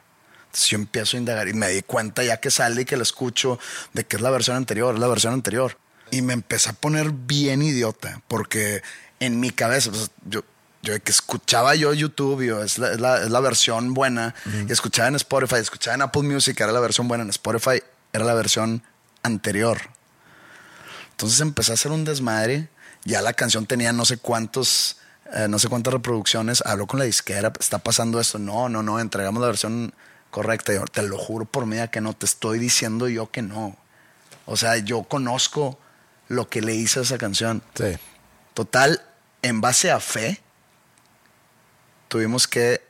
[0.46, 3.04] Entonces yo empiezo a indagar y me di cuenta ya que sale y que lo
[3.04, 3.60] escucho
[3.94, 5.78] de que es la versión anterior, es la versión anterior.
[6.12, 8.82] Y me empecé a poner bien idiota porque
[9.20, 10.42] en mi cabeza, pues, yo,
[10.84, 14.36] yo que escuchaba yo YouTube, yo, es, la, es la- es la versión buena,
[14.68, 17.82] y escuchaba en Spotify, escuchaba en Apple Music, era la versión buena, en Spotify
[18.14, 18.84] era la versión
[19.24, 19.80] anterior.
[21.12, 22.70] Entonces empecé a hacer un desmadre.
[23.04, 24.98] Ya la canción tenía no sé cuántos,
[25.34, 26.62] eh, no sé cuántas reproducciones.
[26.66, 28.38] Habló con la disquera, está pasando esto.
[28.40, 29.94] No, no, no, entregamos la versión
[30.30, 30.74] correcta.
[30.74, 33.76] Yo te lo juro por mí que no, te estoy diciendo yo que no.
[34.46, 35.80] O sea, yo conozco
[36.30, 37.62] lo que le hice a esa canción.
[37.76, 37.98] Sí.
[38.54, 39.02] Total,
[39.42, 40.42] en base a fe,
[42.08, 42.82] tuvimos que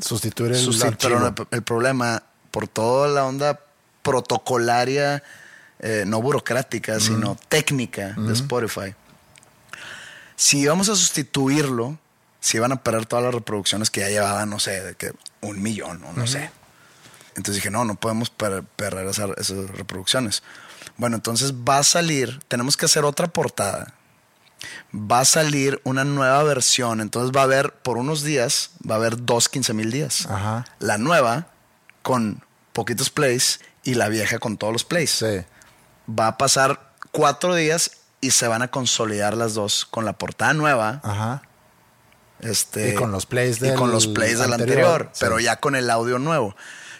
[0.00, 0.98] Sustituir el Susti- archivo.
[1.34, 3.60] pero el, el problema, por toda la onda
[4.02, 5.22] protocolaria,
[5.78, 8.94] eh, no burocrática, sino técnica de Spotify,
[10.36, 11.96] si íbamos a sustituirlo,
[12.40, 15.62] se iban a perder todas las reproducciones que ya llevaban, no sé, de que un
[15.62, 16.50] millón o no sé.
[17.36, 20.42] Entonces dije, no, no podemos per- perder esa- esas reproducciones.
[20.96, 23.94] Bueno, entonces va a salir, tenemos que hacer otra portada.
[24.94, 27.00] Va a salir una nueva versión.
[27.00, 30.26] Entonces va a haber, por unos días, va a haber dos 15 mil días.
[30.26, 30.64] Ajá.
[30.78, 31.48] La nueva
[32.02, 32.42] con
[32.72, 35.10] poquitos plays y la vieja con todos los plays.
[35.10, 35.44] Sí.
[36.08, 37.90] Va a pasar cuatro días
[38.20, 41.00] y se van a consolidar las dos con la portada nueva.
[41.02, 41.42] Ajá.
[42.40, 45.20] Este, Y con los plays y con del los plays del anterior, anterior, sí.
[45.20, 46.54] pero ya con el audio nuevo.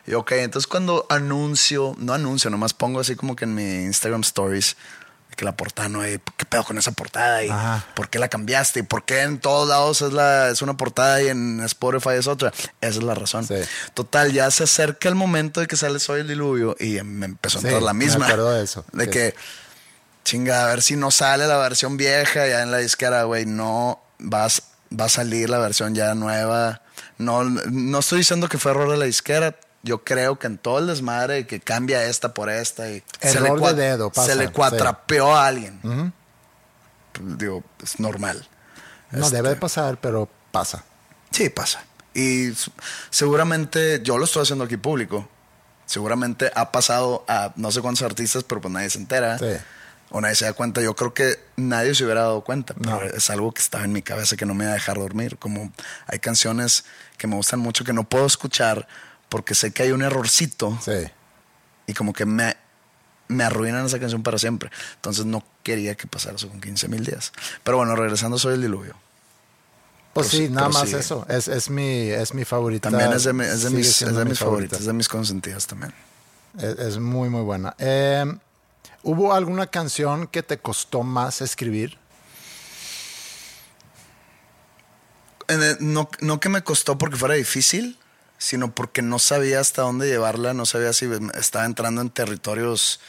[0.07, 4.21] Y ok, entonces cuando anuncio, no anuncio, nomás pongo así como que en mi Instagram
[4.23, 4.77] Stories
[5.37, 7.43] que la portada no hay, ¿qué pedo con esa portada?
[7.43, 7.85] ¿Y Ajá.
[7.97, 8.81] por qué la cambiaste?
[8.81, 12.29] ¿Y por qué en todos lados es, la, es una portada y en Spotify es
[12.29, 12.53] otra?
[12.81, 13.45] Esa es la razón.
[13.45, 13.57] Sí.
[13.95, 17.59] Total, ya se acerca el momento de que sale Soy el Diluvio y me empezó
[17.59, 18.27] a Sí, entrar la me misma.
[18.27, 18.85] acuerdo de eso.
[18.93, 19.11] De Sí.
[19.11, 19.35] que,
[20.23, 23.45] chinga, a ver si no sale la versión vieja ya en la disquera, güey.
[23.45, 24.63] No, vas,
[24.97, 26.83] va a salir la versión ya nueva.
[27.19, 29.57] No, no estoy diciendo que fue error de la disquera.
[29.85, 33.75] Yo creo que en todo el desmadre que cambia esta por esta y Error cua-
[33.75, 34.53] de dedo, pasa, se le sí.
[34.53, 36.13] cuatrapeó a alguien.
[37.13, 38.49] Pues, digo, es normal.
[39.13, 40.85] No Este, debe de pasar, pero pasa.
[41.31, 41.85] Sí, pasa.
[42.15, 42.53] Y
[43.11, 45.29] seguramente yo lo estoy haciendo aquí público.
[45.87, 49.39] Seguramente ha pasado a no sé cuántos artistas, pero pues nadie se entera.
[49.39, 49.47] Sí.
[50.11, 50.81] O nadie se da cuenta.
[50.81, 52.75] Yo creo que nadie se hubiera dado cuenta.
[52.79, 52.99] No.
[52.99, 55.37] Pero es algo que estaba en mi cabeza que no me iba a dejar dormir.
[55.39, 55.73] Como
[56.07, 56.85] hay canciones
[57.19, 58.87] que me gustan mucho que no puedo escuchar
[59.35, 60.93] porque sé que hay un errorcito Sí.
[61.89, 62.57] y como que me,
[63.27, 64.71] me arruinan esa canción para siempre.
[64.95, 67.33] Entonces no quería que pasara eso con 15 mil días.
[67.65, 68.95] Pero bueno, regresando, soy el diluvio.
[70.13, 71.27] Pues Pero sí, nada más eso.
[71.29, 72.91] Es, es mi, es mi favorita.
[72.91, 74.45] También es de, mi- es de mis, es de mi mis favorita.
[74.45, 75.93] favoritas, es de mis consentidas también.
[76.57, 77.75] Es, es muy, muy buena.
[77.79, 78.25] Eh,
[79.03, 81.99] ¿Hubo alguna canción que te costó más escribir?
[85.49, 87.99] El- no, no que me costó porque fuera difícil,
[88.45, 93.01] sino porque no sabía hasta dónde llevarla, no sabía si estaba entrando en territorios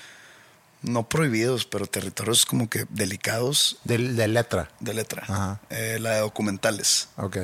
[0.82, 4.70] no prohibidos, pero territorios como que delicados De, de letra.
[4.80, 5.24] de letra.
[5.28, 5.60] Ajá.
[5.70, 7.10] Eh, la de documentales.
[7.18, 7.38] Ok.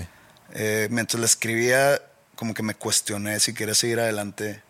[0.54, 2.02] Eh, mientras la escribía,
[2.36, 4.62] como que me cuestioné si quería seguir adelante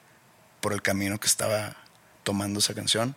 [0.61, 1.75] por el camino que estaba
[2.23, 3.15] tomando esa canción.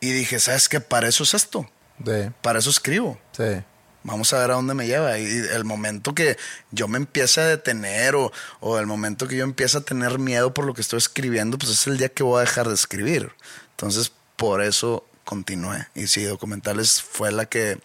[0.00, 0.80] Y dije, ¿sabes qué?
[0.80, 1.68] Para eso es esto.
[1.98, 3.18] De, Para eso escribo.
[3.32, 3.64] sí.
[4.08, 5.18] Vamos a ver a dónde me lleva.
[5.18, 6.38] Y el momento que
[6.70, 10.54] yo me empiece a detener o, o el momento que yo empiece a tener miedo
[10.54, 13.32] por lo que estoy escribiendo, pues es el día que voy a dejar de escribir.
[13.72, 15.86] Entonces, por eso continué.
[15.94, 17.78] Y sí, documentales fue la que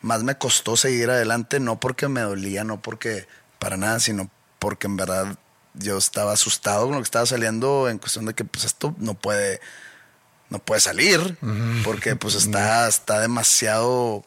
[0.00, 3.26] más me costó seguir adelante, no porque me dolía, no porque
[3.58, 5.36] para nada, sino porque en verdad
[5.74, 9.14] yo estaba asustado con lo que estaba saliendo en cuestión de que pues esto no
[9.14, 9.60] puede
[10.48, 11.36] no puede salir
[11.84, 14.24] porque pues está está demasiado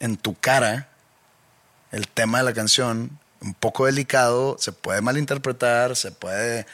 [0.00, 0.88] en tu cara
[1.90, 6.66] el tema de la canción un poco delicado se puede malinterpretar se puede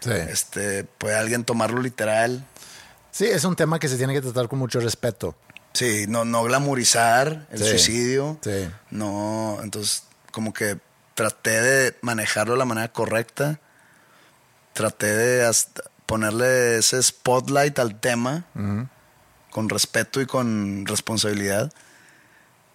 [0.00, 0.12] Sí.
[0.12, 2.44] este puede alguien tomarlo literal
[3.12, 5.34] Sí, es un tema que se tiene que tratar con mucho respeto.
[5.74, 7.68] sí no no glamorizar el Sí.
[7.70, 8.68] suicidio Sí.
[8.90, 10.78] no entonces como que
[11.14, 13.58] traté de manejarlo de la manera correcta
[14.72, 18.44] traté de hasta ponerle ese spotlight al tema
[19.50, 21.72] con respeto y con responsabilidad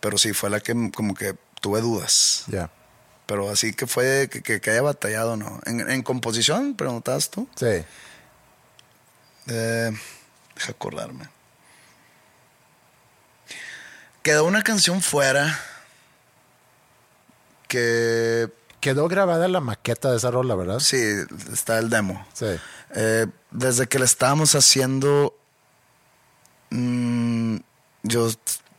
[0.05, 2.69] pero sí fue la que como que tuve dudas Ya.
[3.25, 7.49] pero así que fue que, que- que haya batallado no en, en composición preguntabas tú
[7.55, 7.83] Sí.
[9.47, 9.91] Eh,
[10.55, 11.27] deja acordarme.
[14.21, 15.59] Quedó una canción fuera
[17.67, 18.49] que
[18.79, 20.79] Quedó grabada la maqueta de esa rola, ¿verdad?
[20.79, 20.97] sí,
[21.51, 22.23] está el demo.
[22.33, 22.45] Sí.
[22.93, 25.35] Eh, desde que la estábamos haciendo,
[26.69, 27.55] mm,
[28.03, 28.29] yo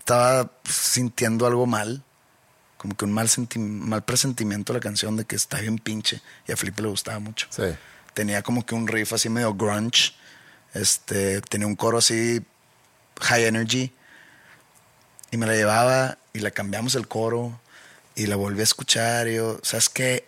[0.07, 2.01] estaba sintiendo algo mal,
[2.79, 6.23] como que un mal, senti- mal presentimiento de la canción de que está bien pinche
[6.47, 7.49] y a Felipe le gustaba mucho.
[7.51, 7.65] Sí.
[8.15, 10.13] tenía como que un riff así medio grunge.
[10.73, 12.41] Este, tenía un coro así
[13.21, 13.93] high energy.
[15.33, 17.61] Y me la llevaba y la cambiamos el coro
[18.15, 19.27] y la volví a escuchar.
[19.29, 20.25] Y yo, ¿sabes qué?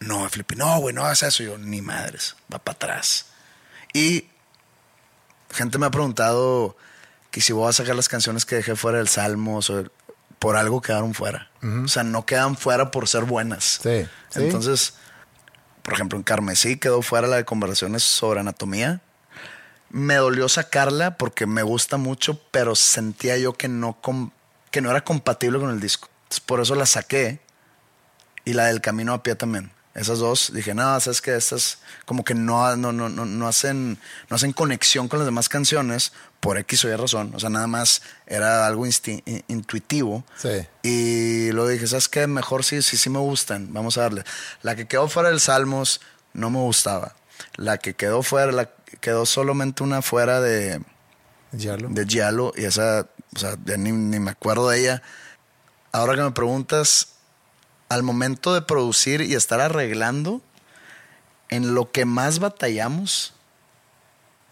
[0.00, 1.42] No, Felipe, no, güey, no hagas eso.
[1.42, 3.26] Y yo, ni madres, va para atrás.
[3.94, 4.26] Y
[5.52, 6.76] gente me ha preguntado
[7.32, 9.84] que si voy a sacar las canciones que dejé fuera del Salmos o
[10.38, 11.50] por algo quedaron fuera.
[11.84, 13.80] O sea, no quedan fuera por ser buenas.
[13.82, 14.42] Sí, sí.
[14.42, 14.94] Entonces,
[15.82, 19.00] por ejemplo, en Carmesí quedó fuera la de conversaciones sobre anatomía.
[19.88, 23.98] Me dolió sacarla porque me gusta mucho, pero sentía yo que no,
[24.70, 26.08] que no era compatible con el disco.
[26.24, 27.40] Entonces, por eso la saqué.
[28.44, 29.70] Y la del camino a pie también.
[29.94, 34.36] Esas dos, dije, no, sabes que estas como que no, no, no, no, hacen, no
[34.36, 36.12] hacen conexión con las demás canciones
[36.42, 37.32] por X o Y razón.
[37.36, 40.24] O sea, nada más era algo intuitivo.
[40.36, 40.66] Sí.
[40.82, 42.26] Y luego dije, ¿sabes qué?
[42.26, 43.72] Mejor sí, sí, sí me gustan.
[43.72, 44.24] Vamos a darle.
[44.60, 46.00] La que quedó fuera del Salmos
[46.32, 47.14] no me gustaba.
[47.54, 48.68] La que quedó fuera, la,
[49.00, 50.82] quedó solamente una fuera de.
[51.56, 51.86] Giallo.
[51.90, 52.52] De Giallo.
[52.56, 55.02] Y esa, o sea, ya ni, ni me acuerdo de ella.
[55.92, 57.18] Ahora que me preguntas,
[57.88, 60.42] al momento de producir y estar arreglando,
[61.50, 63.32] en lo que más batallamos,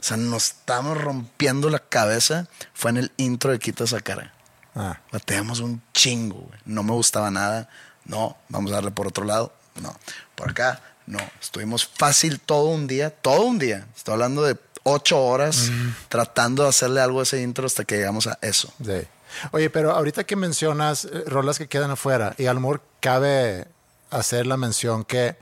[0.00, 4.32] o sea, nos estamos rompiendo la cabeza, fue en el intro de Quita esa cara.
[4.74, 4.98] Ah.
[5.12, 6.58] Batallamos un chingo, güey.
[6.64, 7.68] No me gustaba nada.
[8.06, 9.52] No, vamos a darle por otro lado.
[9.74, 9.94] No.
[10.34, 11.18] Por acá, no.
[11.40, 13.86] Estuvimos fácil todo un día, todo un día.
[13.94, 15.70] Estoy hablando de ocho horas
[16.08, 18.72] tratando de hacerle algo a ese intro hasta que llegamos a eso.
[18.82, 19.06] Sí.
[19.52, 23.68] Oye, pero ahorita que mencionas eh, rolas que quedan afuera, y al amor cabe
[24.10, 25.36] hacer la mención que,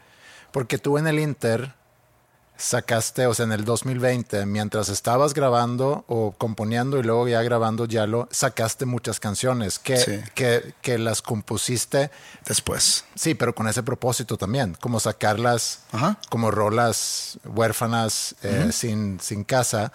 [0.53, 1.75] porque tú en el Inter
[2.59, 7.87] sacaste, o sea, en el 2020, mientras estabas grabando o componiendo y luego ya grabando
[7.87, 10.21] ya lo, sacaste muchas canciones que, Sí.
[10.35, 12.11] que, que las compusiste,
[12.45, 13.05] Después.
[13.15, 16.19] sí, pero con ese propósito también, como sacarlas Ajá.
[16.29, 19.93] como rolas huérfanas eh, sin, sin casa.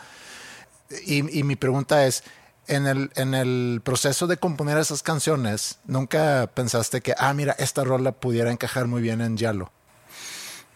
[1.06, 2.24] Y, y mi pregunta es,
[2.68, 7.84] en el, en el proceso de componer esas canciones, ¿nunca pensaste que, ah, mira, esta
[7.84, 9.70] rola pudiera encajar muy bien en Yalo?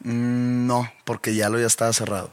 [0.04, 2.32] Mm, No, porque ya lo ya estaba cerrado.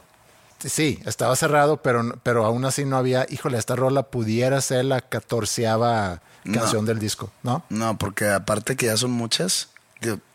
[0.59, 5.01] Sí, estaba cerrado, pero, pero aún así no había, híjole, esta rola pudiera ser la
[5.01, 7.63] catorceava canción del disco, ¿no?
[7.69, 9.69] No, porque aparte que ya son muchas,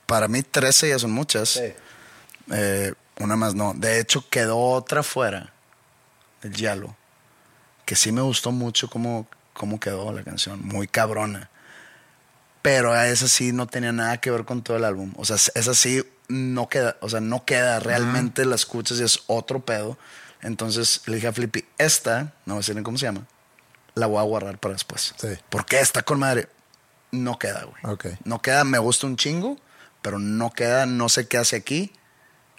[0.07, 1.61] para mí 13 ya son muchas.
[2.53, 3.74] Eh, una más no.
[3.74, 5.53] De hecho, quedó otra fuera,
[6.43, 6.97] el Yalo,
[7.85, 11.51] que sí me gustó mucho cómo, cómo quedó la canción, muy cabrona.
[12.62, 15.12] Pero esa sí no tenía nada que ver con todo el álbum.
[15.16, 19.20] O sea, esa sí no queda, o sea, no queda, realmente la escuchas y es
[19.26, 19.99] otro pedo.
[20.43, 23.26] Entonces le dije a Flippy, esta, no voy a cómo se llama,
[23.95, 25.14] la voy a guardar para después.
[25.20, 25.28] Sí.
[25.51, 26.49] Porque esta con madre
[27.11, 27.95] no queda, güey.
[27.95, 28.07] Ok.
[28.24, 29.59] No queda, me gusta un chingo,
[30.03, 31.93] pero no queda, no sé qué hace aquí,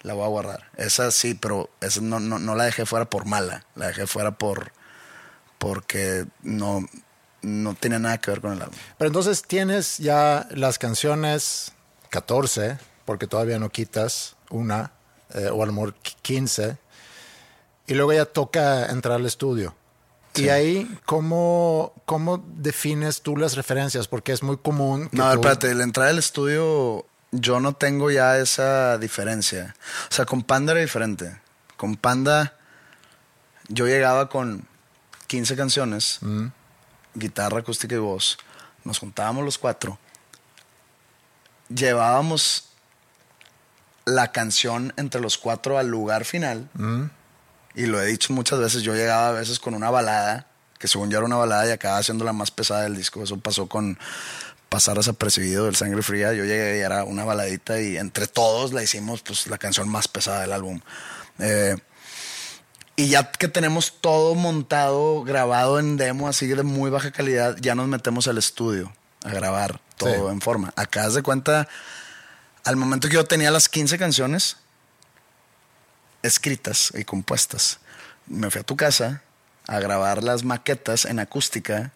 [0.02, 0.70] la voy a guardar.
[0.76, 4.32] Esa sí, pero esa no, no, no la dejé fuera por mala, la dejé fuera
[4.32, 4.72] por
[5.58, 6.84] porque no,
[7.40, 8.76] no tiene nada que ver con el álbum.
[8.98, 11.72] Pero entonces tienes ya las canciones
[12.10, 14.92] 14, porque todavía no quitas una,
[15.34, 16.76] eh, o a lo mejor 15,
[17.86, 19.74] y luego ya toca entrar al estudio.
[20.34, 24.08] Y ahí, ¿cómo, ¿cómo defines tú las referencias?
[24.08, 25.08] Porque es muy común.
[25.10, 29.74] que No, tú- espérate, la entrada al estudio yo no tengo ya esa diferencia.
[30.10, 31.38] O sea, con Panda era diferente.
[31.76, 32.56] Con Panda
[33.68, 34.66] yo llegaba con
[35.26, 36.20] 15 canciones,
[37.14, 38.38] guitarra, acústica y voz.
[38.84, 39.98] Nos juntábamos los cuatro.
[41.68, 42.68] Llevábamos
[44.04, 46.68] la canción entre los cuatro al lugar final.
[47.74, 50.46] Y lo he dicho muchas veces, yo llegaba a veces con una balada,
[50.78, 53.22] que según yo era una balada y acababa siendo la más pesada del disco.
[53.22, 53.98] Eso pasó con
[54.68, 56.32] Pasar desapercibido del Sangre Fría.
[56.32, 60.08] Yo llegué y era una baladita y entre todos la hicimos pues la canción más
[60.08, 60.80] pesada del álbum.
[61.38, 61.76] Eh,
[62.96, 67.74] y ya que tenemos todo montado, grabado en demo, así de muy baja calidad, ya
[67.74, 68.92] nos metemos al estudio
[69.24, 70.32] a grabar todo Sí.
[70.32, 70.72] en forma.
[70.76, 71.68] Acá de cuenta,
[72.64, 74.56] al momento que yo tenía las 15 canciones
[76.22, 77.78] escritas y compuestas,
[78.26, 79.22] me fui a tu casa
[79.66, 81.92] a grabar las maquetas en acústica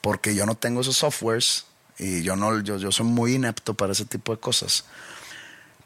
[0.00, 1.66] porque yo no tengo esos softwares
[1.98, 4.84] y yo no yo, yo soy muy inepto para ese tipo de cosas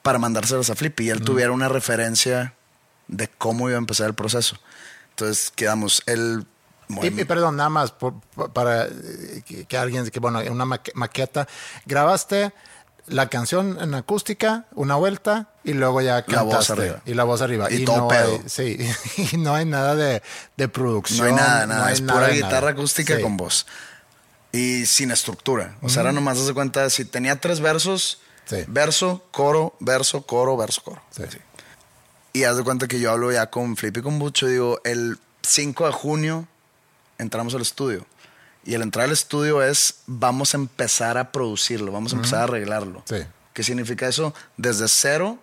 [0.03, 1.07] para mandárselas a Flippy.
[1.07, 2.53] Y él tuviera una referencia
[3.09, 4.59] de cómo iba a empezar el proceso.
[5.11, 6.47] Entonces quedamos él
[6.89, 8.21] Y, y perdón, nada más por-
[8.53, 11.49] para eh, que, que alguien, que bueno, en una maque- maqueta,
[11.87, 12.53] grabaste
[13.07, 16.73] la canción en acústica, una vuelta, y luego ya La voz cantaste.
[16.73, 17.03] arriba.
[17.07, 17.71] Y la voz arriba.
[17.71, 18.33] Y todo no pedo.
[18.43, 18.79] hay, sí,
[19.33, 20.23] y no hay nada de,
[20.57, 21.27] de no producción.
[21.29, 22.71] hay nada, nada, hay es nada pura de guitarra nada.
[22.73, 23.23] acústica Sí.
[23.23, 23.67] con voz.
[24.53, 25.77] Y sin estructura.
[25.83, 28.65] O sea, era nomás haz de cuenta, si tenía tres versos, Sí.
[28.69, 31.03] verso, coro, verso, coro, verso, coro.
[31.11, 31.23] Sí.
[31.25, 31.39] Así.
[32.35, 34.47] Y haz de cuenta que yo hablo ya con Flippy y con Bucho.
[34.47, 36.47] Digo, el 5 de junio
[37.19, 38.07] entramos al estudio.
[38.65, 42.45] Y el entrar al estudio es, vamos a empezar a producirlo, vamos a empezar a
[42.45, 43.03] arreglarlo.
[43.05, 43.17] Sí.
[43.53, 44.35] ¿Qué significa eso?
[44.57, 45.39] Desde cero,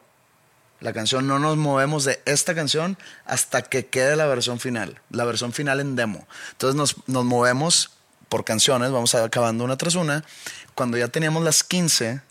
[0.80, 5.24] la canción, no nos movemos de esta canción hasta que quede la versión final, la
[5.24, 6.28] versión final en demo.
[6.53, 7.91] Entonces nos, nos movemos
[8.28, 10.26] por canciones, vamos acabando una tras una.
[10.74, 12.22] Cuando ya teníamos las 15,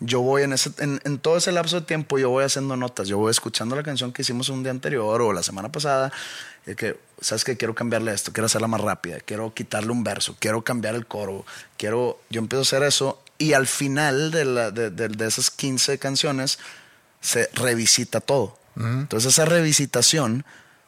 [0.00, 3.08] yo voy en, ese, en, en todo ese lapso de tiempo, yo voy haciendo notas,
[3.08, 6.12] yo voy escuchando la canción que hicimos un día anterior o la semana pasada,
[6.76, 10.62] que, ¿sabes que Quiero cambiarle esto, quiero hacerla más rápida, quiero quitarle un verso, quiero
[10.62, 11.44] cambiar el coro,
[11.76, 15.50] quiero, yo empiezo a hacer eso Y al final de, la- de- de- de esas
[15.50, 16.58] 15 canciones
[17.20, 18.58] se revisita todo.
[18.76, 20.44] Entonces esa revisitación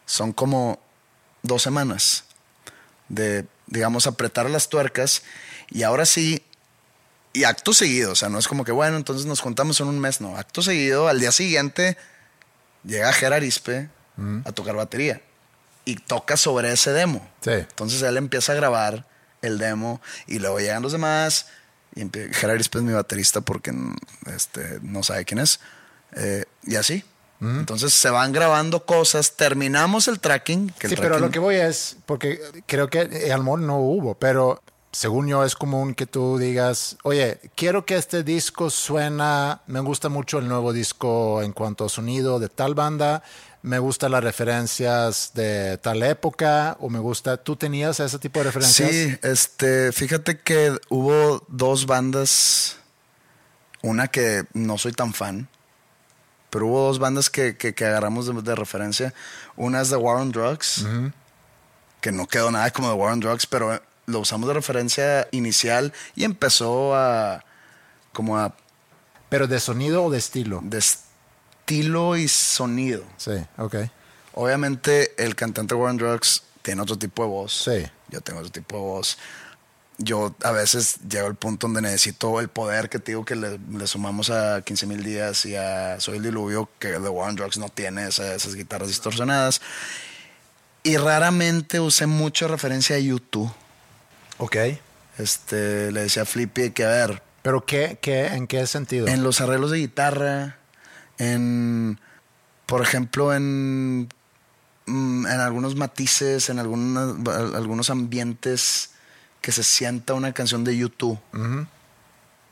[0.07, 0.81] son como
[1.43, 2.25] dos semanas
[3.09, 5.23] de, digamos, apretar las tuercas
[5.71, 6.43] y ahora sí,
[7.33, 10.01] y acto seguido, o sea, no es como que, bueno, entonces nos juntamos en un
[10.01, 11.97] mes, no, acto seguido, al día siguiente
[12.85, 13.89] llega Ger Arispe
[14.45, 15.21] a tocar batería
[15.91, 17.27] y toca sobre ese demo.
[17.41, 17.51] Sí.
[17.53, 19.07] Entonces él empieza a grabar
[19.43, 21.47] el demo y luego llegan los demás.
[21.95, 23.73] Y empie- Ger Arispe es mi baterista porque
[24.35, 25.61] este, no sabe quién es.
[26.17, 27.05] Eh, y así.
[27.43, 30.69] Entonces se van grabando cosas, terminamos el tracking.
[30.79, 34.15] Que el Sí, pero tracking- lo que voy es, porque creo que Almón no hubo,
[34.15, 34.63] pero
[34.93, 40.11] según yo es común que tú digas, oye, quiero que este disco suena, me gusta
[40.11, 43.23] mucho el nuevo disco en cuanto a sonido de tal banda,
[43.63, 48.45] me gustan las referencias de tal época, o me gusta, ¿tú tenías ese tipo de
[48.47, 48.91] referencias?
[48.91, 52.77] Sí, este, fíjate que hubo dos bandas,
[53.83, 55.49] una que no soy tan fan,
[56.49, 59.13] pero hubo dos bandas que, que- que agarramos de, de referencia.
[59.57, 60.85] Una es The War on Drugs,
[62.01, 65.93] que no quedó nada como The War on Drugs, pero lo usamos de referencia inicial
[66.17, 67.45] y empezó a
[68.13, 68.55] como a
[69.29, 70.61] Pero de sonido o de estilo.
[70.65, 71.10] de estilo
[71.71, 73.05] y sonido.
[73.17, 73.77] Sí, ok.
[74.35, 77.63] Obviamente el cantante War on Drugs tiene otro tipo de voz.
[77.65, 77.87] Sí.
[78.09, 79.19] Yo tengo otro tipo de voz.
[79.99, 83.59] Yo a veces llego al punto donde necesito el poder que te digo que le,
[83.71, 87.37] le sumamos a 15 mil días y a Soy el Diluvio, que The War on
[87.37, 89.61] Drugs no tiene esa- esas guitarras distorsionadas.
[90.83, 93.53] Y raramente usé mucho referencia a YouTube.
[94.39, 94.57] Ok.
[95.19, 99.07] Este, le decía a Flippy que a ver, ¿Pero qué, qué, en qué sentido?
[99.07, 100.57] en los arreglos de guitarra,
[101.21, 102.01] en,
[102.67, 104.09] por ejemplo, en,
[104.87, 107.15] mm, en algunos matices, en algunas,
[107.55, 108.91] algunos ambientes
[109.43, 111.19] que se sienta una canción de YouTube.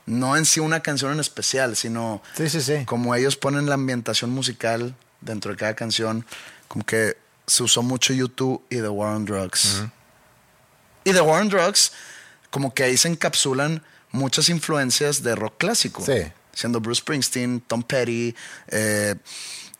[0.06, 2.84] No en sí una canción en especial, sino Sí, sí, sí.
[2.86, 6.24] como ellos ponen la ambientación musical dentro de cada canción,
[6.66, 7.16] como que
[7.46, 9.82] se usó mucho YouTube y The War on Drugs.
[11.04, 11.92] Y The War on Drugs,
[12.50, 16.02] como que ahí se encapsulan muchas influencias de rock clásico.
[16.04, 16.32] Sí.
[16.58, 18.34] Siendo Bruce Springsteen, Tom Petty,
[18.68, 19.14] eh,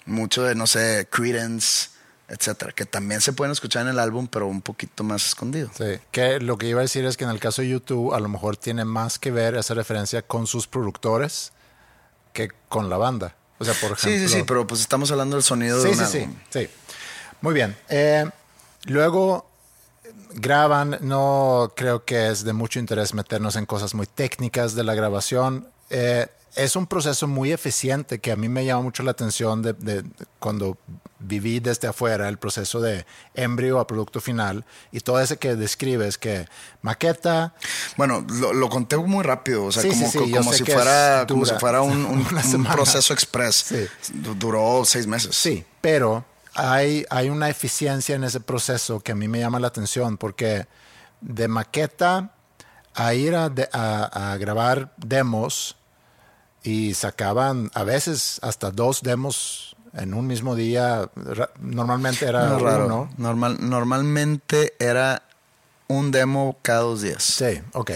[0.07, 1.89] mucho de, no sé, Credence,
[2.29, 5.71] etcétera, que también se pueden escuchar en el álbum, pero un poquito más escondido.
[5.77, 8.21] Sí, que lo que iba a decir es que en el caso de YouTube a
[8.21, 11.53] lo mejor tiene más que ver esa referencia con sus productores
[12.33, 13.35] que con la banda.
[13.59, 14.29] O sea, por Sí, ejemplo.
[14.29, 16.37] sí, sí, pero pues estamos hablando del sonido de Sí, un sí, sí, álbum.
[16.51, 16.69] sí.
[17.41, 17.77] Muy bien.
[17.89, 18.31] Eh,
[18.85, 19.51] luego
[20.35, 24.95] graban, no creo que es de mucho interés meternos en cosas muy técnicas de la
[24.95, 25.67] grabación.
[25.91, 26.27] Eh,
[26.59, 30.03] es un proceso muy eficiente que a mí me llama mucho la atención de, de-
[30.03, 30.77] de cuando
[31.21, 33.05] viví desde afuera el proceso de
[33.35, 36.47] embrio a producto final y todo ese que describes que
[36.83, 37.55] maqueta,
[37.97, 40.11] Bueno, lo, lo conté muy rápido, o sea, Sí, como,
[40.53, 42.05] sí, si fuera, como si fuera un,
[42.55, 43.73] un- proceso express.
[44.13, 45.35] Duró seis meses.
[45.37, 49.69] Sí, pero hay, hay una eficiencia en ese proceso que a mí me llama la
[49.69, 50.67] atención porque
[51.21, 52.33] de maqueta
[52.95, 55.77] a ir a, de- a- a grabar demos
[56.63, 61.11] y sacaban a veces hasta dos demos en un mismo día.
[61.61, 62.87] Normalmente era Muy raro.
[62.87, 63.11] uno.
[63.17, 65.23] Normal, normalmente era
[65.87, 67.23] un demo cada dos días.
[67.23, 67.93] Sí, ok.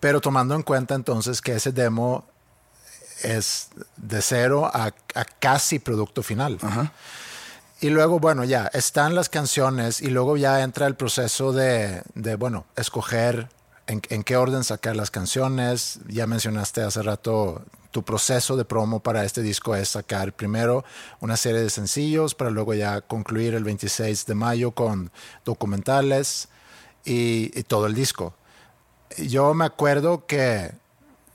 [0.00, 2.26] Pero tomando en cuenta entonces que ese demo
[3.22, 6.58] es de cero a, a casi producto final.
[6.60, 6.92] Ajá.
[7.80, 12.36] Y luego, bueno, ya están las canciones y luego ya entra el proceso de, de,
[12.36, 13.48] bueno, escoger
[13.86, 16.00] en, qué orden sacar las canciones.
[16.08, 20.82] Ya mencionaste hace rato tu proceso de promo para este disco es sacar primero
[21.20, 25.10] una serie de sencillos para luego ya concluir el 26 de mayo con
[25.44, 26.48] documentales
[27.04, 28.34] y, y todo el disco.
[29.18, 30.72] Yo me acuerdo que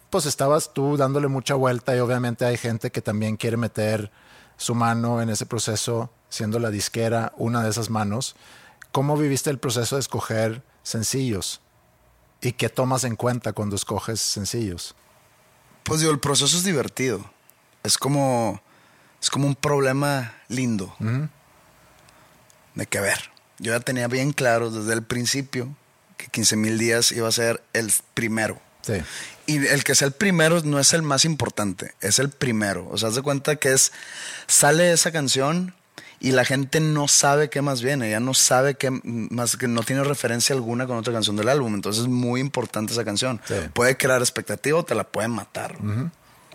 [0.10, 4.12] pues estabas tú dándole mucha vuelta y obviamente hay gente que también quiere meter
[4.58, 8.36] su mano en ese proceso, siendo la disquera una de esas manos.
[8.92, 11.62] ¿Cómo viviste el proceso de escoger sencillos?
[12.42, 14.96] ¿Y qué tomas en cuenta cuando escoges sencillos?
[15.84, 17.30] Pues digo, el proceso es divertido.
[17.84, 18.62] Es como,
[19.22, 20.96] es como un problema lindo.
[22.76, 25.76] De que, a ver, yo ya tenía bien claro desde el principio
[26.18, 28.62] que 15 mil días iba a ser el primero.
[28.82, 28.94] Sí.
[29.46, 32.88] Y el que sea el primero no es el más importante, es el primero.
[32.90, 33.92] O sea, haz de cuenta que es,
[34.48, 35.74] sale esa canción
[36.20, 39.84] y la gente no sabe qué más viene, ya no sabe qué más, que no
[39.84, 41.76] tiene referencia alguna con otra canción del álbum.
[41.76, 43.40] Entonces es muy importante esa canción.
[43.48, 43.56] Sí.
[43.74, 45.78] Puede crear expectativa o te la puede matar.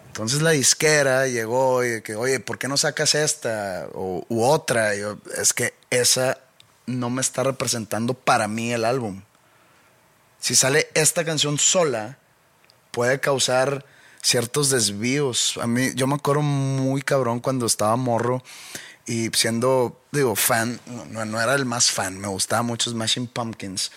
[0.07, 4.97] Entonces la disquera llegó y que, oye, ¿por qué no sacas esta o, u otra?
[4.97, 6.39] Y yo, es que esa
[6.87, 9.23] no me está representando para mí el álbum.
[10.41, 12.19] Si sale esta canción sola,
[12.91, 13.85] puede causar
[14.23, 15.59] ciertos desvíos.
[15.63, 18.43] A mí, yo me acuerdo muy cabrón cuando estaba morro
[19.07, 20.81] y siendo, digo, fan,
[21.11, 23.91] no, no era el más fan, me gustaba mucho Smashing Pumpkins.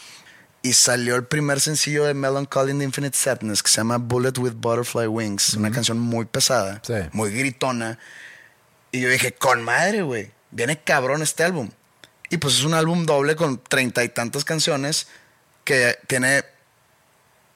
[0.62, 4.54] Y salió el primer sencillo de Melancholy and Infinite Sadness que se llama Bullet with
[4.54, 6.94] Butterfly Wings, una canción muy pesada, Sí.
[7.12, 8.00] muy gritona.
[8.92, 11.70] Y yo dije, con madre, güey, viene cabrón este álbum.
[12.32, 15.06] Y pues es un álbum doble con treinta y tantas canciones
[15.64, 16.44] que tiene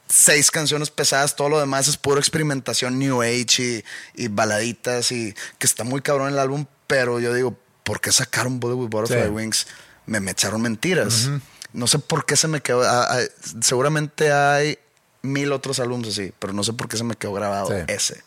[0.08, 3.84] seis canciones pesadas, todo lo demás es pura experimentación New Age
[4.16, 8.12] y, y baladitas y que está muy cabrón el álbum, pero yo digo, ¿por qué
[8.12, 9.30] sacaron Bullet with Butterfly Sí.
[9.30, 9.68] Wings?
[10.08, 11.30] Me, me echaron mentiras.
[11.72, 13.20] No sé por qué se me quedó, ah, ah,
[13.62, 14.80] seguramente hay
[15.22, 17.76] mil otros álbumes así, pero no sé por qué se me quedó grabado Sí.
[17.88, 18.24] ese.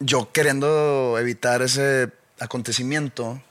[0.00, 3.42] Yo queriendo evitar ese acontecimiento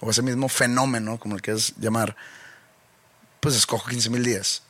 [0.00, 2.16] o ese mismo fenómeno, como le quieras llamar,
[3.40, 4.62] pues escojo 15 mil días.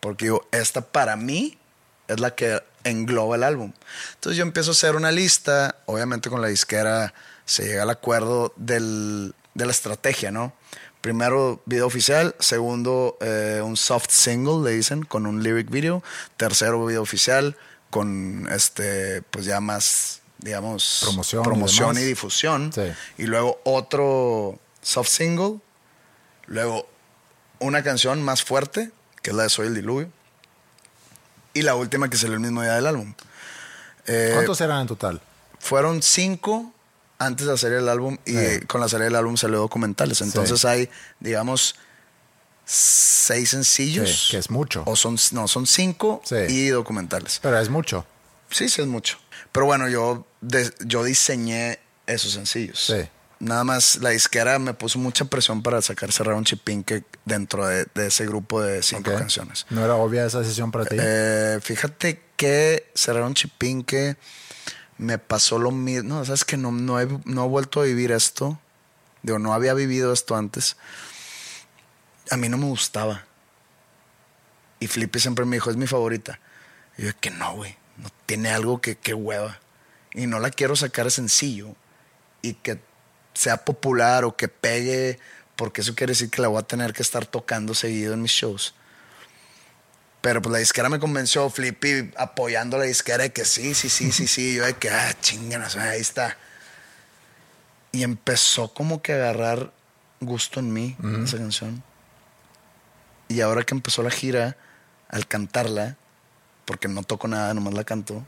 [0.00, 1.58] Porque digo, esta para mí
[2.08, 3.72] es la que engloba el álbum.
[4.14, 7.12] Entonces yo empiezo a hacer una lista, obviamente con la disquera
[7.44, 10.52] se llega al acuerdo del- de la estrategia, ¿no?
[11.00, 16.02] Primero video oficial, segundo eh, un soft single, le dicen, con un lyric video,
[16.36, 17.56] tercero video oficial
[17.88, 22.72] con este, pues ya más, digamos, Promoción y promoción y, difusión.
[22.72, 22.82] Sí.
[23.18, 25.58] Y luego otro soft single,
[26.46, 26.86] luego
[27.58, 28.90] una canción más fuerte,
[29.22, 30.08] que es la de Soy el Diluvio.
[31.54, 33.14] Y la última que salió el mismo día del álbum.
[34.06, 35.20] Eh, ¿Cuántos eran en total?
[35.58, 36.72] fueron cinco
[37.20, 38.60] antes de hacer el álbum y Sí.
[38.66, 40.20] con la salida del álbum salió documentales.
[40.22, 40.66] Entonces Sí.
[40.66, 40.90] hay,
[41.20, 41.76] digamos,
[42.64, 44.10] seis sencillos.
[44.10, 44.82] Sí, que es mucho.
[44.86, 47.38] O son, no, son cinco y documentales.
[47.42, 48.06] Pero es mucho.
[48.50, 49.18] Sí, sí es mucho.
[49.52, 52.84] Pero bueno, yo, de- yo diseñé esos sencillos.
[52.86, 53.08] Sí.
[53.40, 57.86] Nada más la disquera me puso mucha presión para sacar cerrar un chipinque dentro de,
[57.94, 59.18] de ese grupo de cinco Ok.
[59.18, 59.66] canciones.
[59.70, 60.96] ¿No era obvia esa decisión para ti?
[60.98, 64.16] Eh, fíjate que cerrar un chipinque
[65.00, 66.16] me pasó lo mismo.
[66.16, 68.60] No, sabes que no, no, he, no he vuelto a vivir esto.
[69.22, 70.76] Digo, no había vivido esto antes.
[72.30, 73.24] A mí no me gustaba.
[74.78, 76.38] Y Flippy siempre me dijo, es mi favorita.
[76.98, 77.76] Y yo, que no, güey.
[77.96, 79.58] No tiene algo que, que hueva.
[80.12, 81.74] Y no la quiero sacar sencillo.
[82.42, 82.78] Y que
[83.32, 85.18] sea popular o que pegue.
[85.56, 88.32] Porque eso quiere decir que la voy a tener que estar tocando seguido en mis
[88.32, 88.74] shows.
[90.20, 94.12] Pero pues la disquera me convenció, Flippy apoyando la disquera de que sí, sí, sí,
[94.12, 94.54] sí, sí.
[94.56, 96.36] Yo de que, ah, chinganas, ahí está.
[97.92, 99.72] Y empezó como que a agarrar
[100.20, 101.82] gusto en mí, esa canción.
[103.28, 104.56] Y ahora que empezó la gira,
[105.08, 105.96] al cantarla,
[106.66, 108.22] porque no toco nada, nomás la canto,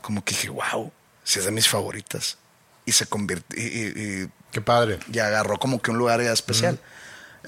[0.00, 0.90] como que dije, wow,
[1.22, 2.38] si es de mis favoritas.
[2.86, 4.98] Y se convirtió, y, y- y Qué padre.
[5.12, 6.80] y agarró como que un lugar ya especial.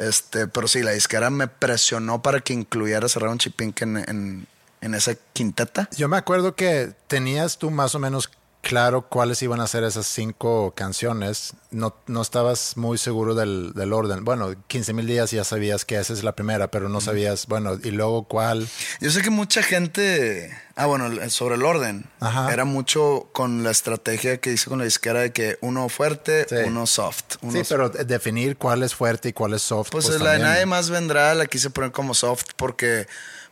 [0.01, 4.47] Este, pero sí, la disquera me presionó para que incluyera cerrar un chipinque en, en,
[4.81, 5.91] en esa quinteta.
[5.95, 8.31] Yo me acuerdo que tenías tú más o menos
[8.63, 11.55] claro cuáles iban a ser esas cinco canciones.
[11.71, 14.25] No, no estabas muy seguro del, del orden.
[14.25, 17.79] Bueno, 15 mil días ya sabías que esa es la primera, pero no sabías, bueno,
[17.83, 18.69] y luego cuál.
[19.01, 22.53] Yo sé que mucha gente, ah, bueno, sobre el orden, Ajá.
[22.53, 26.57] era mucho con la estrategia que hice con la disquera de que uno fuerte, Sí.
[26.67, 27.37] uno soft.
[27.43, 29.91] Uno Sí, pero definir cuál es fuerte y cuál es soft.
[29.91, 30.39] Pues, pues, la de.
[30.41, 33.07] Nadie Más Vendrá la quise poner como soft porque,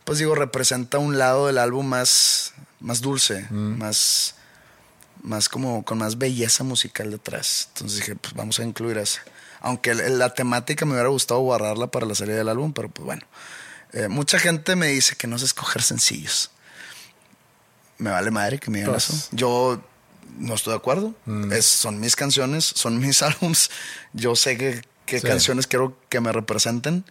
[0.05, 3.79] pues digo, representa un lado del álbum más, más dulce, Mm.
[3.79, 4.35] más,
[5.23, 7.69] más como con más belleza musical detrás.
[7.75, 9.21] Entonces dije, pues vamos a incluir esa.
[9.61, 13.23] Aunque la temática me hubiera gustado borrarla para la salida del álbum, pero pues bueno.
[13.93, 16.51] Eh, mucha gente me dice que no sé escoger sencillos.
[17.99, 19.09] Me vale madre que me digan Pues.
[19.11, 19.29] eso.
[19.33, 19.83] Yo
[20.39, 21.15] no estoy de acuerdo.
[21.51, 23.71] Es, son mis canciones, son mis álbums.
[24.13, 25.27] Yo sé que, qué Sí.
[25.27, 27.05] canciones quiero que me representen.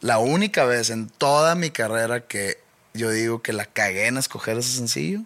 [0.00, 2.62] La única vez en toda mi carrera que
[2.94, 5.20] yo digo que la cagué en escoger ese sencillo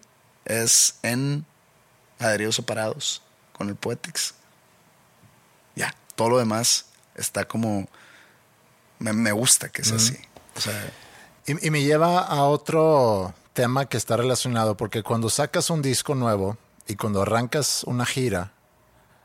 [0.47, 1.44] es en
[2.24, 3.23] Adheridos Separados
[3.53, 4.35] con el Poetics.
[5.77, 7.89] Ya, todo lo demás está como.
[8.99, 10.16] Me, me gusta que sea así.
[10.57, 10.93] O sea,
[11.47, 16.15] Y, y me lleva a otro tema que está relacionado, porque cuando sacas un disco
[16.15, 18.53] nuevo y cuando arrancas una gira,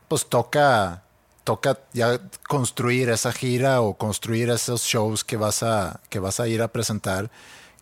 [0.08, 1.02] pues toca,
[1.44, 6.48] toca ya construir esa gira o construir esos shows que vas a, que vas a
[6.48, 7.30] ir a presentar,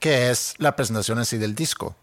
[0.01, 1.97] que es la presentación en sí del disco.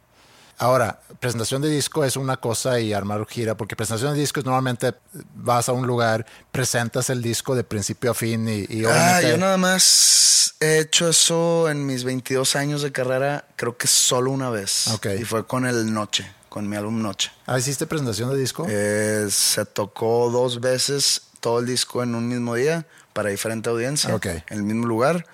[0.57, 4.45] Ahora, presentación de disco es una cosa y armar gira, porque presentación de disco es
[4.45, 4.93] normalmente
[5.35, 9.37] vas a un lugar, presentas el disco de principio a fin y, y ah, yo
[9.37, 14.49] nada más he hecho eso en mis 22 años de carrera, creo que solo una
[14.49, 14.87] vez.
[14.89, 15.07] Ok.
[15.19, 17.31] Y fue con el Noche, con mi álbum Noche.
[17.45, 18.65] Ah, ¿hiciste presentación de disco?
[18.69, 24.15] Eh, se tocó dos veces todo el disco en un mismo día para diferente audiencia,
[24.15, 24.27] Ok.
[24.27, 25.25] en el mismo lugar,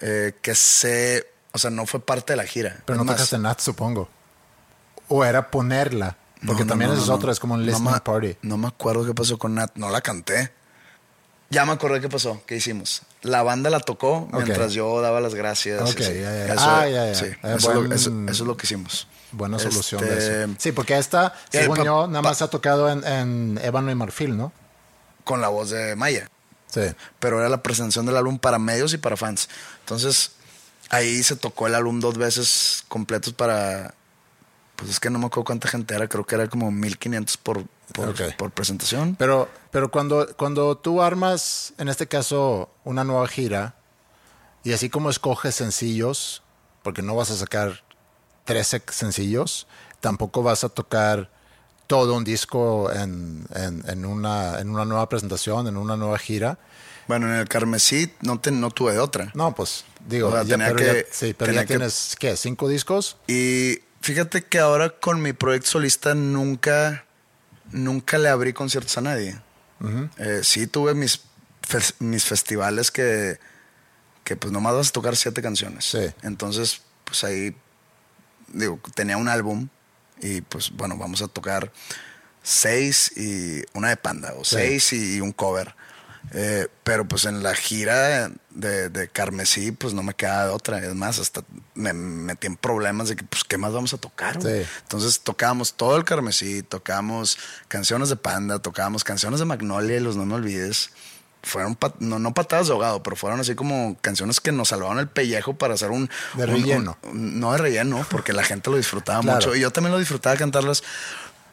[0.00, 2.82] eh, que se, o sea, no fue parte de la gira.
[2.84, 4.08] Pero Es no más, tocaste nada, supongo.
[5.08, 6.16] ¿O era ponerla?
[6.46, 8.36] Porque No, también no, es otra, es como un listening me- party.
[8.42, 9.72] No me acuerdo qué pasó con Nat.
[9.74, 10.52] No la canté.
[11.50, 13.02] Ya me acordé qué pasó, qué hicimos.
[13.22, 15.80] La banda la tocó mientras yo daba las gracias.
[15.80, 16.14] y Ok, así.
[16.14, 16.54] ya, ya.
[16.54, 17.14] Eso, Ah, ya, ya.
[17.14, 19.08] sí, Eh, eso, es lo, buen- eso- eso es lo que hicimos.
[19.32, 20.54] Buena solución Este, de eso.
[20.58, 23.90] Sí, porque esta, eh, según pa- yo, nada pa- más ha tocado en, en Ébano
[23.90, 24.52] y Marfil, ¿no?
[25.24, 26.30] Con la voz de Maya.
[26.68, 26.82] Sí.
[27.18, 29.48] Pero era la presentación del álbum para medios y para fans.
[29.80, 30.32] Entonces,
[30.90, 33.94] ahí se tocó el álbum dos veces completos para.
[34.78, 37.64] Pues es que no me acuerdo cuánta gente era, creo que era como 1500 por,
[37.92, 39.16] por, por presentación.
[39.18, 43.74] Pero, pero cuando, cuando tú armas, en este caso, una nueva gira,
[44.62, 46.42] y así como escoges sencillos,
[46.84, 47.82] porque no vas a sacar
[48.44, 49.66] 13 sencillos,
[50.00, 51.28] tampoco vas a tocar
[51.88, 56.56] todo un disco en, en, en una, en una nueva presentación, en una nueva gira.
[57.08, 59.32] Bueno, en el Carmesí no, te, no tuve otra.
[59.34, 61.74] No, pues digo, O sea, ya, tenía pero, que- ya, sí, pero tenía ya que-
[61.74, 62.36] tienes, ¿qué?
[62.36, 63.16] ¿Cinco discos?
[63.26, 67.04] Y fíjate que ahora con mi proyecto solista nunca,
[67.72, 69.38] nunca le abrí conciertos a nadie.
[70.18, 71.20] Eh, sí tuve mis,
[71.62, 73.38] fes- mis festivales que,
[74.24, 75.84] que pues nomás vas a tocar siete canciones.
[75.84, 76.00] Sí.
[76.22, 77.54] Entonces, pues ahí,
[78.48, 79.68] digo, tenía un álbum
[80.20, 81.72] y pues bueno, vamos a tocar
[82.42, 84.56] seis y una de panda, o Sí.
[84.56, 85.74] seis y un cover.
[86.32, 90.78] Eh, pero pues en la gira de, de Carmesí, pues no me queda de otra.
[90.78, 91.42] Es más, hasta
[91.74, 94.40] me metí en problemas de que, pues, ¿qué más vamos a tocar?
[94.42, 94.62] Sí.
[94.82, 97.38] Entonces tocábamos todo el Carmesí, tocábamos
[97.68, 100.90] canciones de Panda, tocábamos canciones de Magnolia y los No Me Olvides.
[101.44, 104.98] Fueron, pat- no, no patadas de ahogado, pero fueron así como canciones que nos salvaron
[104.98, 106.10] el pellejo para hacer un...
[106.34, 106.98] De un- relleno.
[107.04, 109.36] un- no de relleno, porque la gente lo disfrutaba Claro.
[109.36, 109.54] mucho.
[109.54, 110.82] Y yo también lo disfrutaba cantarlas.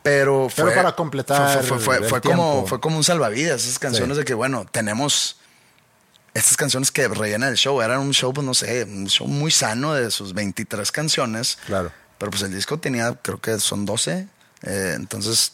[0.05, 3.63] Pero, Pero fue, para completar fue, fue- fue- fue como, fue como un salvavidas.
[3.63, 4.19] Esas canciones Sí.
[4.19, 5.37] de que, bueno, tenemos
[6.35, 7.81] estas canciones que rellenan el show.
[7.81, 11.57] Eran un show, pues no sé, un show muy sano de sus 23 canciones.
[11.65, 11.91] Claro.
[12.19, 14.27] Pero pues el disco tenía, creo que son 12.
[14.61, 15.53] Eh, entonces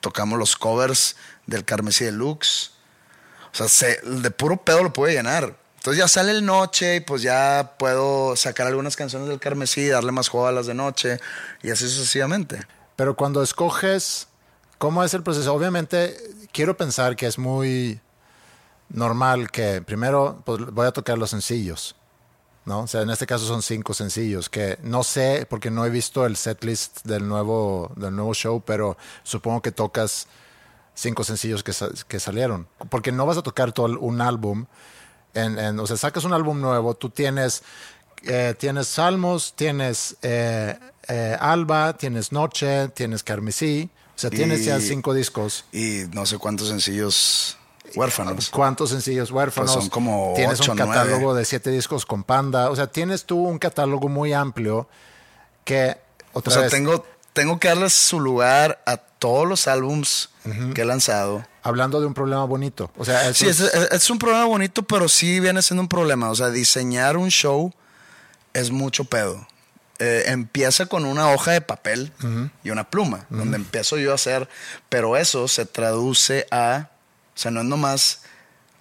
[0.00, 2.70] tocamos los covers del Carmesí Deluxe.
[3.52, 5.56] O sea, se- de puro pedo lo puede llenar.
[5.78, 10.12] Entonces ya sale el noche y pues ya puedo sacar algunas canciones del Carmesí, darle
[10.12, 11.18] más juego a las de noche
[11.62, 12.60] y así sucesivamente.
[13.00, 14.28] Pero cuando escoges,
[14.76, 15.54] ¿cómo es el proceso?
[15.54, 16.18] Obviamente,
[16.52, 17.98] quiero pensar que es muy
[18.90, 21.96] normal que primero pues, voy a tocar los sencillos,
[22.66, 22.80] ¿no?
[22.80, 26.26] O sea, en este caso son cinco sencillos que no sé porque no he visto
[26.26, 30.26] el setlist del nuevo, del nuevo show, pero supongo que tocas
[30.92, 31.72] cinco sencillos que,
[32.06, 32.68] que salieron.
[32.90, 34.66] Porque no vas a tocar todo un álbum.
[35.78, 37.62] O sea, sacas un álbum nuevo, tú tienes,
[38.24, 40.78] eh, tienes Salmos, tienes eh,
[41.08, 43.88] eh, Alba, tienes Noche, tienes Carmesí.
[44.16, 45.64] O sea, tienes ya cinco discos.
[45.72, 47.56] Y no sé cuántos sencillos
[47.94, 48.50] huérfanos.
[48.50, 49.72] ¿Cuántos sencillos huérfanos?
[49.72, 50.92] Pues son como Tienes ocho, un nueve.
[50.92, 52.70] catálogo de siete discos con Panda.
[52.70, 54.88] O sea, tienes tú un catálogo muy amplio
[55.64, 55.96] que
[56.32, 60.30] O otra sea, vez, tengo, tengo que darles su lugar a todos los álbums
[60.74, 61.44] que he lanzado.
[61.62, 62.90] hablando de un problema bonito.
[62.96, 66.30] O sea, Sí, es, es- un programa bonito, pero sí viene siendo un problema.
[66.30, 67.72] O sea, diseñar un show
[68.52, 69.46] es mucho pedo.
[69.98, 72.10] Eh, empieza con una hoja de papel
[72.64, 74.48] y una pluma, donde empiezo yo a hacer,
[74.88, 76.88] pero eso se traduce a,
[77.34, 78.22] o sea, no es nomás,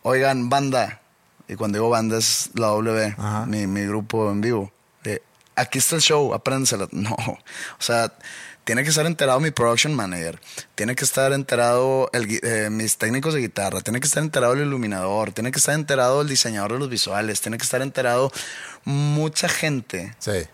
[0.01, 1.01] oigan, banda,
[1.49, 3.15] y cuando digo banda es la W,
[3.47, 4.71] mi, mi grupo en vivo.
[5.03, 5.21] de,
[5.57, 6.87] aquí está el show, apréndensela.
[6.93, 7.37] No, o
[7.81, 8.13] sea,
[8.69, 10.39] tiene que estar enterado mi production manager,
[10.75, 14.59] tiene que estar enterado el, eh, mis técnicos de guitarra, tiene que estar enterado el
[14.59, 18.31] iluminador, tiene que estar enterado el diseñador de los visuales, tiene que estar enterado
[18.85, 20.45] mucha gente sí,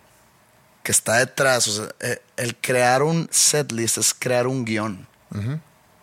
[0.81, 1.67] que está detrás.
[1.67, 5.05] O sea, eh, el crear un setlist es crear un guion.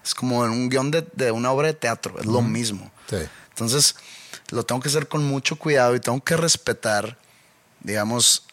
[0.05, 2.93] Es como un guion de, de una obra de teatro, es lo mismo.
[3.09, 3.17] sí.
[3.49, 3.97] Entonces,
[4.51, 7.17] lo tengo que hacer con mucho cuidado y tengo que respetar,
[7.81, 8.45] digamos,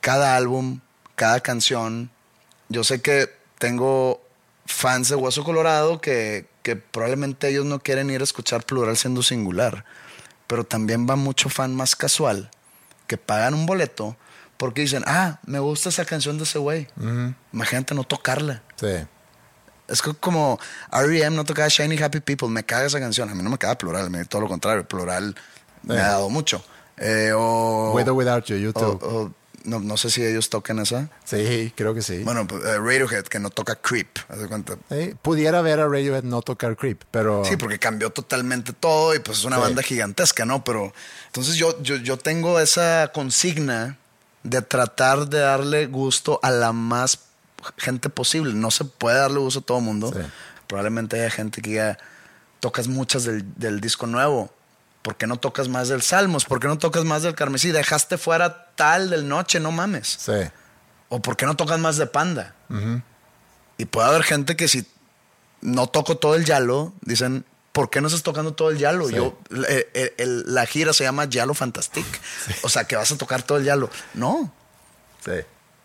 [0.00, 0.80] cada álbum,
[1.14, 2.10] cada canción.
[2.68, 3.28] Yo sé que
[3.58, 4.20] tengo
[4.66, 9.22] fans de Hueso Colorado que, que probablemente ellos no quieren ir a escuchar plural siendo
[9.22, 9.84] singular,
[10.46, 12.50] pero también va mucho fan más casual
[13.06, 14.16] que pagan un boleto
[14.56, 16.88] porque dicen, ah, me gusta esa canción de ese güey.
[17.52, 18.62] Imagínate no tocarla.
[18.76, 18.88] Sí.
[19.86, 20.58] Es como
[20.92, 21.36] R.E.M.
[21.36, 23.28] no tocaba Shiny Happy People, me caga esa canción.
[23.30, 24.88] A mí no me caga plural, me todo lo contrario.
[24.88, 25.36] Plural
[25.82, 26.64] me ha dado mucho.
[26.96, 29.02] Eh, o, With or without you, o- YouTube.
[29.04, 29.32] o-
[29.66, 31.10] no, no sé si ellos tocan esa.
[31.24, 32.22] Sí, creo que sí.
[32.24, 34.08] Bueno, pues, eh, Radiohead, que no toca Creep.
[34.28, 34.76] haz de cuenta.
[34.90, 37.44] Sí, Pudiera ver a Radiohead no tocar Creep, pero...
[37.44, 39.62] Sí, porque cambió totalmente todo y pues es una Sí.
[39.62, 40.64] banda gigantesca, ¿no?
[40.64, 40.92] Pero
[41.26, 43.98] entonces yo, yo, yo tengo esa consigna
[44.42, 47.18] de tratar de darle gusto a la más
[47.76, 48.54] gente posible.
[48.54, 50.12] No se puede darle gusto a todo el mundo.
[50.14, 50.20] Sí.
[50.68, 51.98] Probablemente haya gente que ya
[52.60, 54.50] tocas muchas del, del disco nuevo.
[55.06, 56.44] ¿Por qué no tocas más del Salmos?
[56.46, 57.70] ¿Por qué no tocas más del Carmesí?
[57.70, 60.08] Dejaste fuera tal del Noche, no mames.
[60.18, 60.32] Sí.
[61.10, 62.56] O ¿por qué no tocas más de panda?
[63.78, 64.84] Y puede haber gente que si
[65.60, 69.08] no toco todo el yalo, dicen, ¿por qué no estás tocando todo el yalo?
[69.08, 69.38] Yo,
[69.68, 72.04] eh, eh, el- la gira se llama Yalo Fantastic.
[72.62, 73.88] O sea, que vas a tocar todo el yalo.
[74.14, 74.52] No.
[75.24, 75.34] Sí.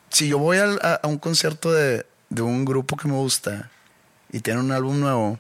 [0.10, 3.70] Si yo voy a, a un concierto de, de un grupo que me gusta
[4.32, 5.38] y tiene un álbum nuevo,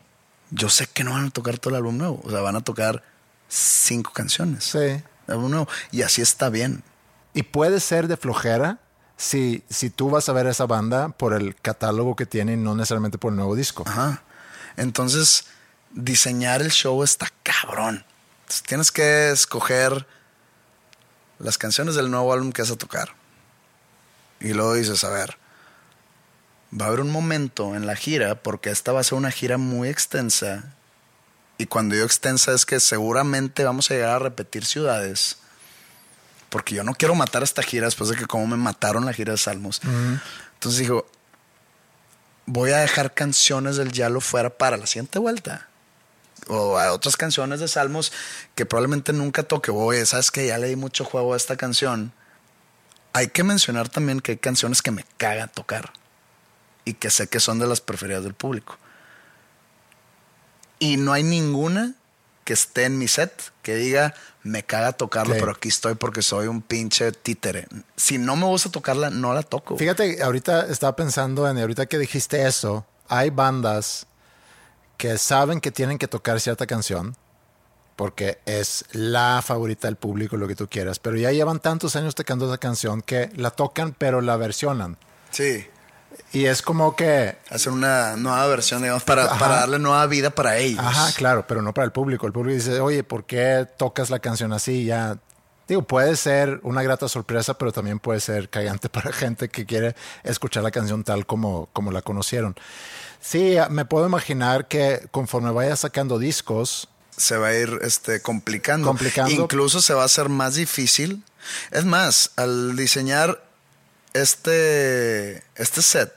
[0.51, 2.21] yo sé que no van a tocar todo el álbum nuevo.
[2.23, 3.09] O sea, van a tocar
[3.51, 4.63] cinco canciones.
[4.63, 5.03] Sí.
[5.27, 5.67] nuevo.
[5.91, 6.83] Y así está bien.
[7.33, 8.79] Y puede ser de flojera
[9.17, 12.75] si, si tú vas a ver esa banda por el catálogo que tiene y no
[12.75, 13.83] necesariamente por el nuevo disco.
[13.85, 14.23] Ajá.
[14.77, 15.45] Entonces,
[15.91, 18.05] diseñar el show está cabrón.
[18.41, 20.07] Entonces, tienes que escoger
[21.39, 23.13] las canciones del nuevo álbum que vas a tocar.
[24.39, 25.37] Y luego dices, a ver,
[26.79, 29.57] va a haber un momento en la gira, porque esta va a ser una gira
[29.57, 30.75] muy extensa.
[31.61, 35.37] Y cuando digo extensa es que seguramente vamos a llegar a repetir ciudades.
[36.49, 39.33] Porque yo no quiero matar esta gira después de que como me mataron la gira
[39.33, 39.79] de Salmos.
[40.55, 41.05] Entonces dijo,
[42.47, 45.67] voy a dejar canciones del Yalo fuera para la siguiente vuelta.
[46.47, 48.11] O a otras canciones de Salmos
[48.55, 49.69] que probablemente nunca toque.
[49.69, 52.11] Oye, sabes que ya le di mucho juego a esta canción.
[53.13, 55.93] Hay que mencionar también que hay canciones que me cagan tocar.
[56.85, 58.79] Y que sé que son de las preferidas del público.
[60.81, 61.93] Y no hay ninguna
[62.43, 63.31] que esté en mi set
[63.61, 65.39] que diga, me caga tocarlo, Ok.
[65.39, 67.67] pero aquí estoy porque soy un pinche títere.
[67.95, 69.77] Si no me gusta tocarla, no la toco.
[69.77, 74.07] Fíjate, ahorita estaba pensando en, ahorita que dijiste eso, hay bandas
[74.97, 77.15] que saben que tienen que tocar cierta canción
[77.95, 82.15] porque es la favorita del público, lo que tú quieras, pero ya llevan tantos años
[82.15, 84.97] tocando esa canción que la tocan pero la versionan.
[85.29, 85.67] Sí.
[86.33, 90.57] Y es como que, hacer una nueva versión, digamos, para, para darle nueva vida para
[90.57, 90.79] ellos.
[90.79, 92.25] ajá, claro, pero no para el público.
[92.25, 94.85] El público dice, oye, ¿por qué tocas la canción así?
[94.85, 95.17] Ya,
[95.67, 99.95] digo, puede ser una grata sorpresa, pero también puede ser cagante para gente que quiere
[100.23, 102.55] escuchar la canción tal como, como la conocieron.
[103.19, 108.87] Sí, me puedo imaginar que conforme vaya sacando discos, Se va a ir este, complicando.
[108.87, 109.31] Complicando.
[109.31, 111.23] Incluso se va a hacer más difícil.
[111.71, 113.43] Es más, al diseñar
[114.13, 116.11] este, este set,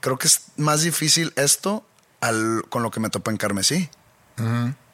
[0.00, 1.86] creo que es más difícil esto
[2.20, 3.88] al, con lo que me topó en Carmesí.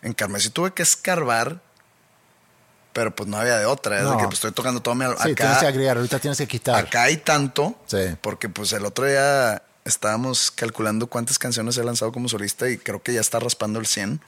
[0.02, 1.60] En Carmesí tuve que escarbar,
[2.92, 3.98] pero pues no había de otra.
[3.98, 4.16] Es de No.
[4.18, 5.34] que pues, estoy tocando todo mi sí, acá.
[5.34, 6.84] tienes que agregar, ahorita tienes que quitar.
[6.84, 8.16] Acá hay tanto, Sí.
[8.20, 13.02] porque pues el otro día estábamos calculando cuántas canciones he lanzado como solista y creo
[13.02, 14.20] que ya está raspando el 100.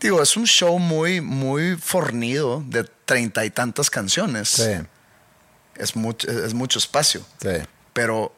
[0.00, 4.48] Digo, es un show muy, muy fornido de treinta y tantas canciones.
[4.50, 4.70] Sí,
[5.78, 7.24] Es, mucho, es mucho espacio.
[7.40, 7.48] sí.
[7.94, 8.32] Pero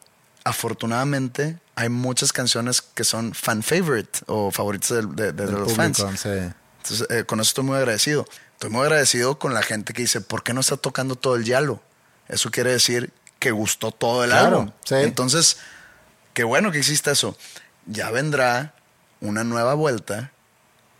[0.45, 6.21] afortunadamente hay muchas canciones que son fan favorite o favoritas de, los público, fans.
[6.21, 6.29] sí.
[6.29, 8.27] Entonces, eh, con eso estoy muy agradecido.
[8.53, 11.45] Estoy muy agradecido con la gente que dice, ¿por qué no está tocando todo el
[11.45, 11.83] yalo?
[12.29, 14.73] Eso quiere decir que gustó todo el Claro, álbum.
[14.85, 14.95] sí.
[14.97, 15.59] Entonces,
[16.33, 17.37] qué bueno que existe eso.
[17.87, 18.75] Ya vendrá
[19.21, 20.33] una nueva vuelta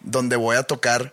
[0.01, 1.13] donde voy a tocar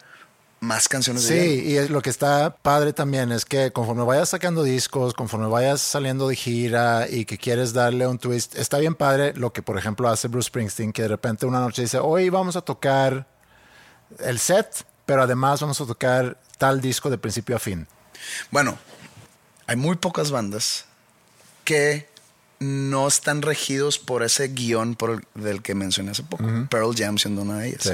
[0.60, 4.64] más canciones de Sí, y lo que está padre también es que conforme vayas sacando
[4.64, 9.34] discos, conforme vayas saliendo de gira y que quieres darle un twist, está bien padre
[9.36, 12.56] lo que por ejemplo hace Bruce Springsteen, que de repente una noche dice, hoy vamos
[12.56, 13.28] a tocar
[14.20, 17.88] el set, pero además vamos a tocar tal disco de principio a fin.
[18.50, 18.78] Bueno,
[19.68, 20.86] hay muy pocas bandas
[21.64, 22.10] que
[22.60, 26.44] no están regidos por ese guion por el- del que mencioné hace poco.
[26.70, 27.84] Pearl Jam siendo una de ellas.
[27.84, 27.92] Sí.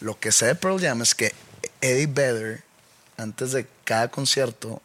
[0.00, 1.32] Lo que sé de Pearl Jam es que
[1.80, 2.62] Eddie Vedder,
[3.16, 4.80] antes de cada concierto,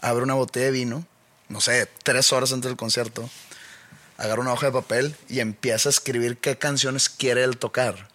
[0.00, 1.06] abre una botella de vino,
[1.48, 3.28] no sé, tres horas antes del concierto,
[4.16, 8.08] agarra una hoja de papel y empieza a escribir qué canciones quiere él tocar.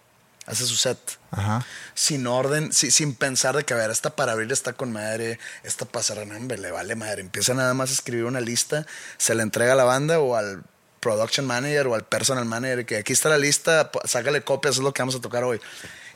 [0.46, 0.98] Hace su set
[1.30, 1.64] Ajá.
[1.94, 5.38] sin orden, si- sin pensar de que, a ver, esta para abrir está con madre,
[5.62, 7.20] esta para cerrar, le vale madre.
[7.20, 8.84] Empieza nada más a escribir una lista,
[9.18, 10.64] se la entrega a la banda o al
[10.98, 14.92] production manager o al personal manager, que aquí está la lista, sácale copias, es lo
[14.92, 15.60] que vamos a tocar hoy.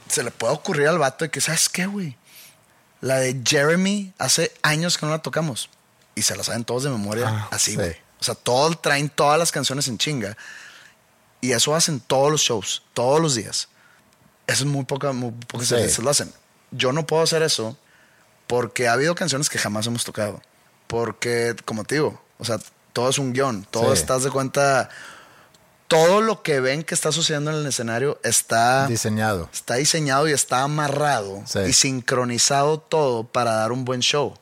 [0.08, 2.16] Se le puede ocurrir al vato de que, ¿sabes qué, güey?
[3.00, 5.68] La de Jeremy, hace años que no la tocamos.
[6.14, 7.76] Y se la saben todos de memoria, Ah, así, sí.
[7.76, 7.96] güey.
[8.20, 10.36] O sea, todos traen todas las canciones en chinga.
[11.40, 13.68] Y eso hacen todos los shows, todos los días.
[14.46, 15.74] Eso es muy poca, muy pocas Sí.
[15.74, 16.32] veces lo hacen.
[16.70, 17.76] Yo no puedo hacer eso
[18.46, 20.40] porque ha habido canciones que jamás hemos tocado.
[20.86, 22.58] Porque, como te digo, o sea,
[22.92, 23.66] todo es un guion.
[23.70, 24.00] Todo Sí.
[24.00, 24.88] estás de cuenta.
[25.94, 29.48] Todo lo que ven que está sucediendo en el escenario está, Diseñado.
[29.52, 31.60] está diseñado y está amarrado Sí.
[31.60, 34.34] y sincronizado todo para dar un buen show.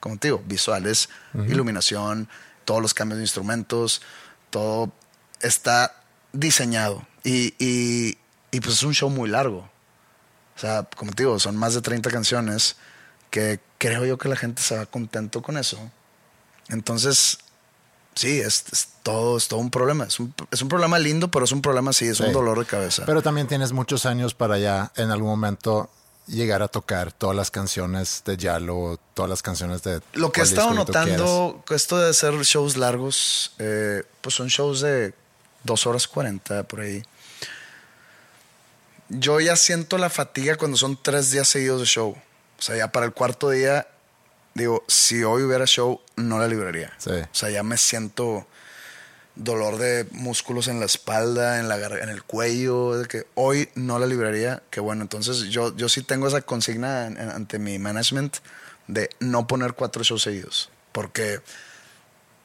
[0.00, 1.08] Como te digo, visuales,
[1.48, 2.28] iluminación,
[2.64, 4.02] todos los cambios de instrumentos,
[4.50, 4.92] todo
[5.40, 5.94] está
[6.32, 7.06] diseñado.
[7.24, 8.18] Y, y,
[8.50, 9.68] y pues es un show muy largo.
[10.56, 12.76] O sea, como te digo, son más de 30 canciones
[13.30, 15.78] que creo yo que la gente se va contento con eso.
[16.68, 17.38] Entonces,
[18.18, 20.04] sí, es, es todo, es todo un problema.
[20.04, 22.66] Es un, es un problema lindo, pero es un problema, sí, es un dolor de
[22.66, 23.04] cabeza.
[23.06, 25.88] Pero también tienes muchos años para ya en algún momento
[26.26, 30.00] llegar a tocar todas las canciones de Yalo, todas las canciones de...
[30.12, 34.48] Lo que he estado disco que notando, esto de hacer shows largos, eh, pues son
[34.48, 35.14] shows de
[35.64, 37.02] dos horas 40 por ahí.
[39.08, 42.10] Yo ya siento la fatiga cuando son tres días seguidos de show.
[42.58, 43.86] O sea, ya para el cuarto día,
[44.58, 46.92] digo, si hoy hubiera show, no la libraría.
[46.98, 47.10] Sí.
[47.12, 48.46] O sea, ya me siento
[49.34, 53.98] dolor de músculos en la espalda, en, la, en el cuello, de que hoy no
[53.98, 57.78] la libraría, que bueno, entonces yo, yo sí tengo esa consigna en- en- ante mi
[57.78, 58.38] management
[58.88, 61.40] de no poner cuatro shows seguidos, porque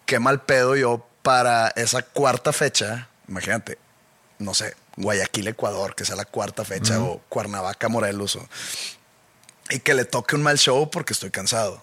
[0.05, 3.77] qué mal pedo yo para esa cuarta fecha, imagínate,
[4.37, 8.47] no sé, Guayaquil, Ecuador, que sea la cuarta fecha, o Cuernavaca, Morelos, o-
[9.71, 11.81] y que le toque un mal show porque estoy cansado.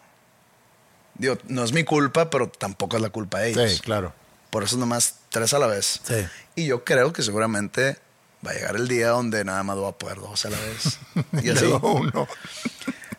[1.20, 3.72] Digo, no es mi culpa, pero tampoco es la culpa de ellos.
[3.72, 4.14] Sí, claro.
[4.48, 6.00] Por eso nomás tres a la vez.
[6.02, 6.26] Sí.
[6.54, 7.98] Y yo creo que seguramente
[8.44, 10.98] va a llegar el día donde nada más voy a poder dos a la vez.
[11.44, 11.66] Y así.
[11.66, 12.26] Uno.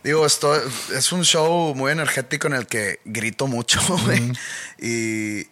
[0.03, 0.51] Digo, esto
[0.91, 4.31] es un show muy energético en el que grito mucho, güey.
[4.79, 5.47] Y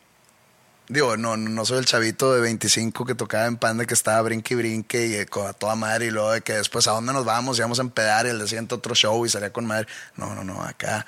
[0.87, 4.55] digo, no, no soy el chavito de 25 que tocaba en Panda que estaba brinque
[4.55, 7.13] y brinque y eh, con a toda madre y luego de que después a dónde
[7.13, 9.67] nos vamos y vamos a empedar y el día siguiente otro show y salía con
[9.67, 9.85] madre.
[10.17, 11.05] No, no, no, acá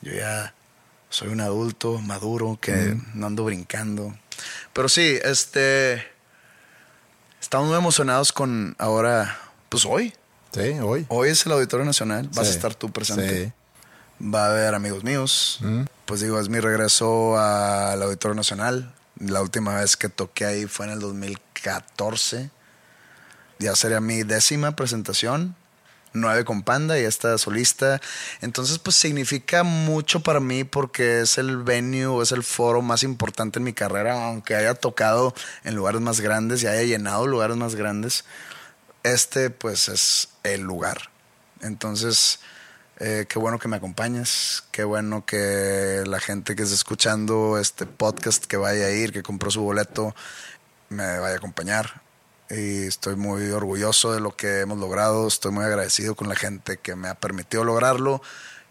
[0.00, 0.54] yo ya
[1.14, 4.12] soy un adulto maduro que no ando brincando.
[4.72, 6.04] Pero sí, este
[7.40, 9.38] estamos muy emocionados con ahora,
[9.68, 10.12] pues hoy.
[10.52, 11.06] Sí, hoy.
[11.08, 13.46] Hoy es el Auditorio Nacional, vas a estar tú presente.
[13.46, 14.26] Sí.
[14.26, 15.60] Va a haber amigos míos.
[16.04, 18.92] Pues digo, es mi regreso al Auditorio Nacional.
[19.20, 22.50] La última vez que toqué ahí fue en el 2014.
[23.60, 25.54] Ya sería mi décima presentación.
[26.14, 28.00] Nueve con Panda y esta solista.
[28.40, 33.58] Entonces, pues significa mucho para mí porque es el venue, es el foro más importante
[33.58, 35.34] en mi carrera, aunque haya tocado
[35.64, 38.24] en lugares más grandes y haya llenado lugares más grandes
[39.04, 41.10] este pues es el lugar.
[41.60, 42.40] Entonces,
[42.98, 47.86] eh, qué bueno que me acompañes, qué bueno que la gente que esté escuchando este
[47.86, 50.14] podcast, que vaya a ir, que compró su boleto,
[50.88, 52.03] me vaya a acompañar.
[52.50, 56.76] Y estoy muy orgulloso de lo que hemos logrado, estoy muy agradecido con la gente
[56.76, 58.20] que me ha permitido lograrlo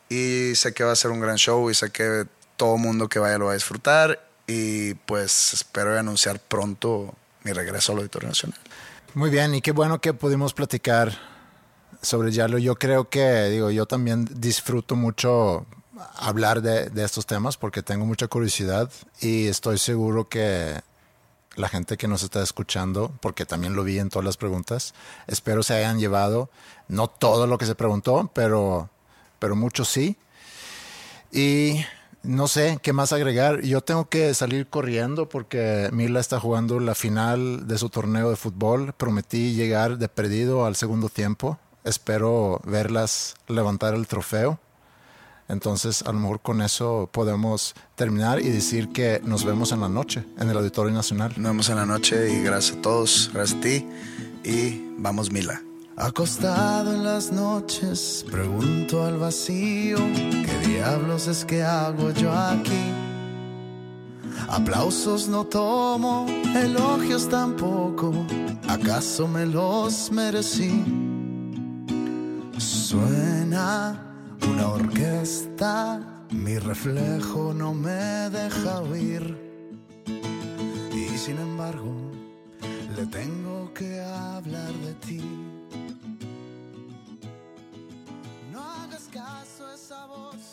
[0.09, 3.19] y sé que va a ser un gran show y sé que todo mundo que
[3.19, 8.59] vaya lo va a disfrutar y pues espero anunciar pronto mi regreso al Auditorio Nacional.
[9.15, 11.17] Muy bien, y qué bueno que pudimos platicar
[12.01, 12.57] sobre Yalo.
[12.57, 15.65] Yo creo que, digo, yo también disfruto mucho
[16.15, 18.91] hablar de, de estos temas porque tengo mucha curiosidad
[19.21, 20.81] y estoy seguro que
[21.55, 24.93] la gente que nos está escuchando, porque también lo vi en todas las preguntas,
[25.27, 26.49] espero se hayan llevado,
[26.87, 28.89] no todo lo que se preguntó, pero,
[29.39, 30.17] pero mucho sí.
[31.31, 31.83] Y
[32.23, 33.61] no sé qué más agregar.
[33.61, 38.35] Yo tengo que salir corriendo porque Mila está jugando la final de su torneo de
[38.35, 38.93] fútbol.
[38.93, 41.59] Prometí llegar de perdido al segundo tiempo.
[41.83, 44.59] Espero verlas levantar el trofeo.
[45.53, 49.89] Entonces, a lo mejor con eso podemos terminar y decir que nos vemos en la
[49.89, 51.33] noche en el Auditorio Nacional.
[51.37, 53.87] Nos vemos en la noche y gracias a todos, gracias a ti
[54.43, 55.61] y vamos Mila.
[55.95, 62.91] Acostado en las noches, pregunto al vacío, ¿qué diablos es que hago yo aquí?
[64.49, 66.25] Aplausos no tomo,
[66.55, 68.11] elogios tampoco,
[68.67, 70.83] ¿acaso me los merecí?
[72.57, 75.99] Suena una orquesta,
[76.31, 79.37] mi reflejo no me deja oír.
[80.93, 82.11] Y sin embargo,
[82.95, 85.21] le tengo que hablar de ti.
[88.51, 90.52] No hagas caso a esa voz,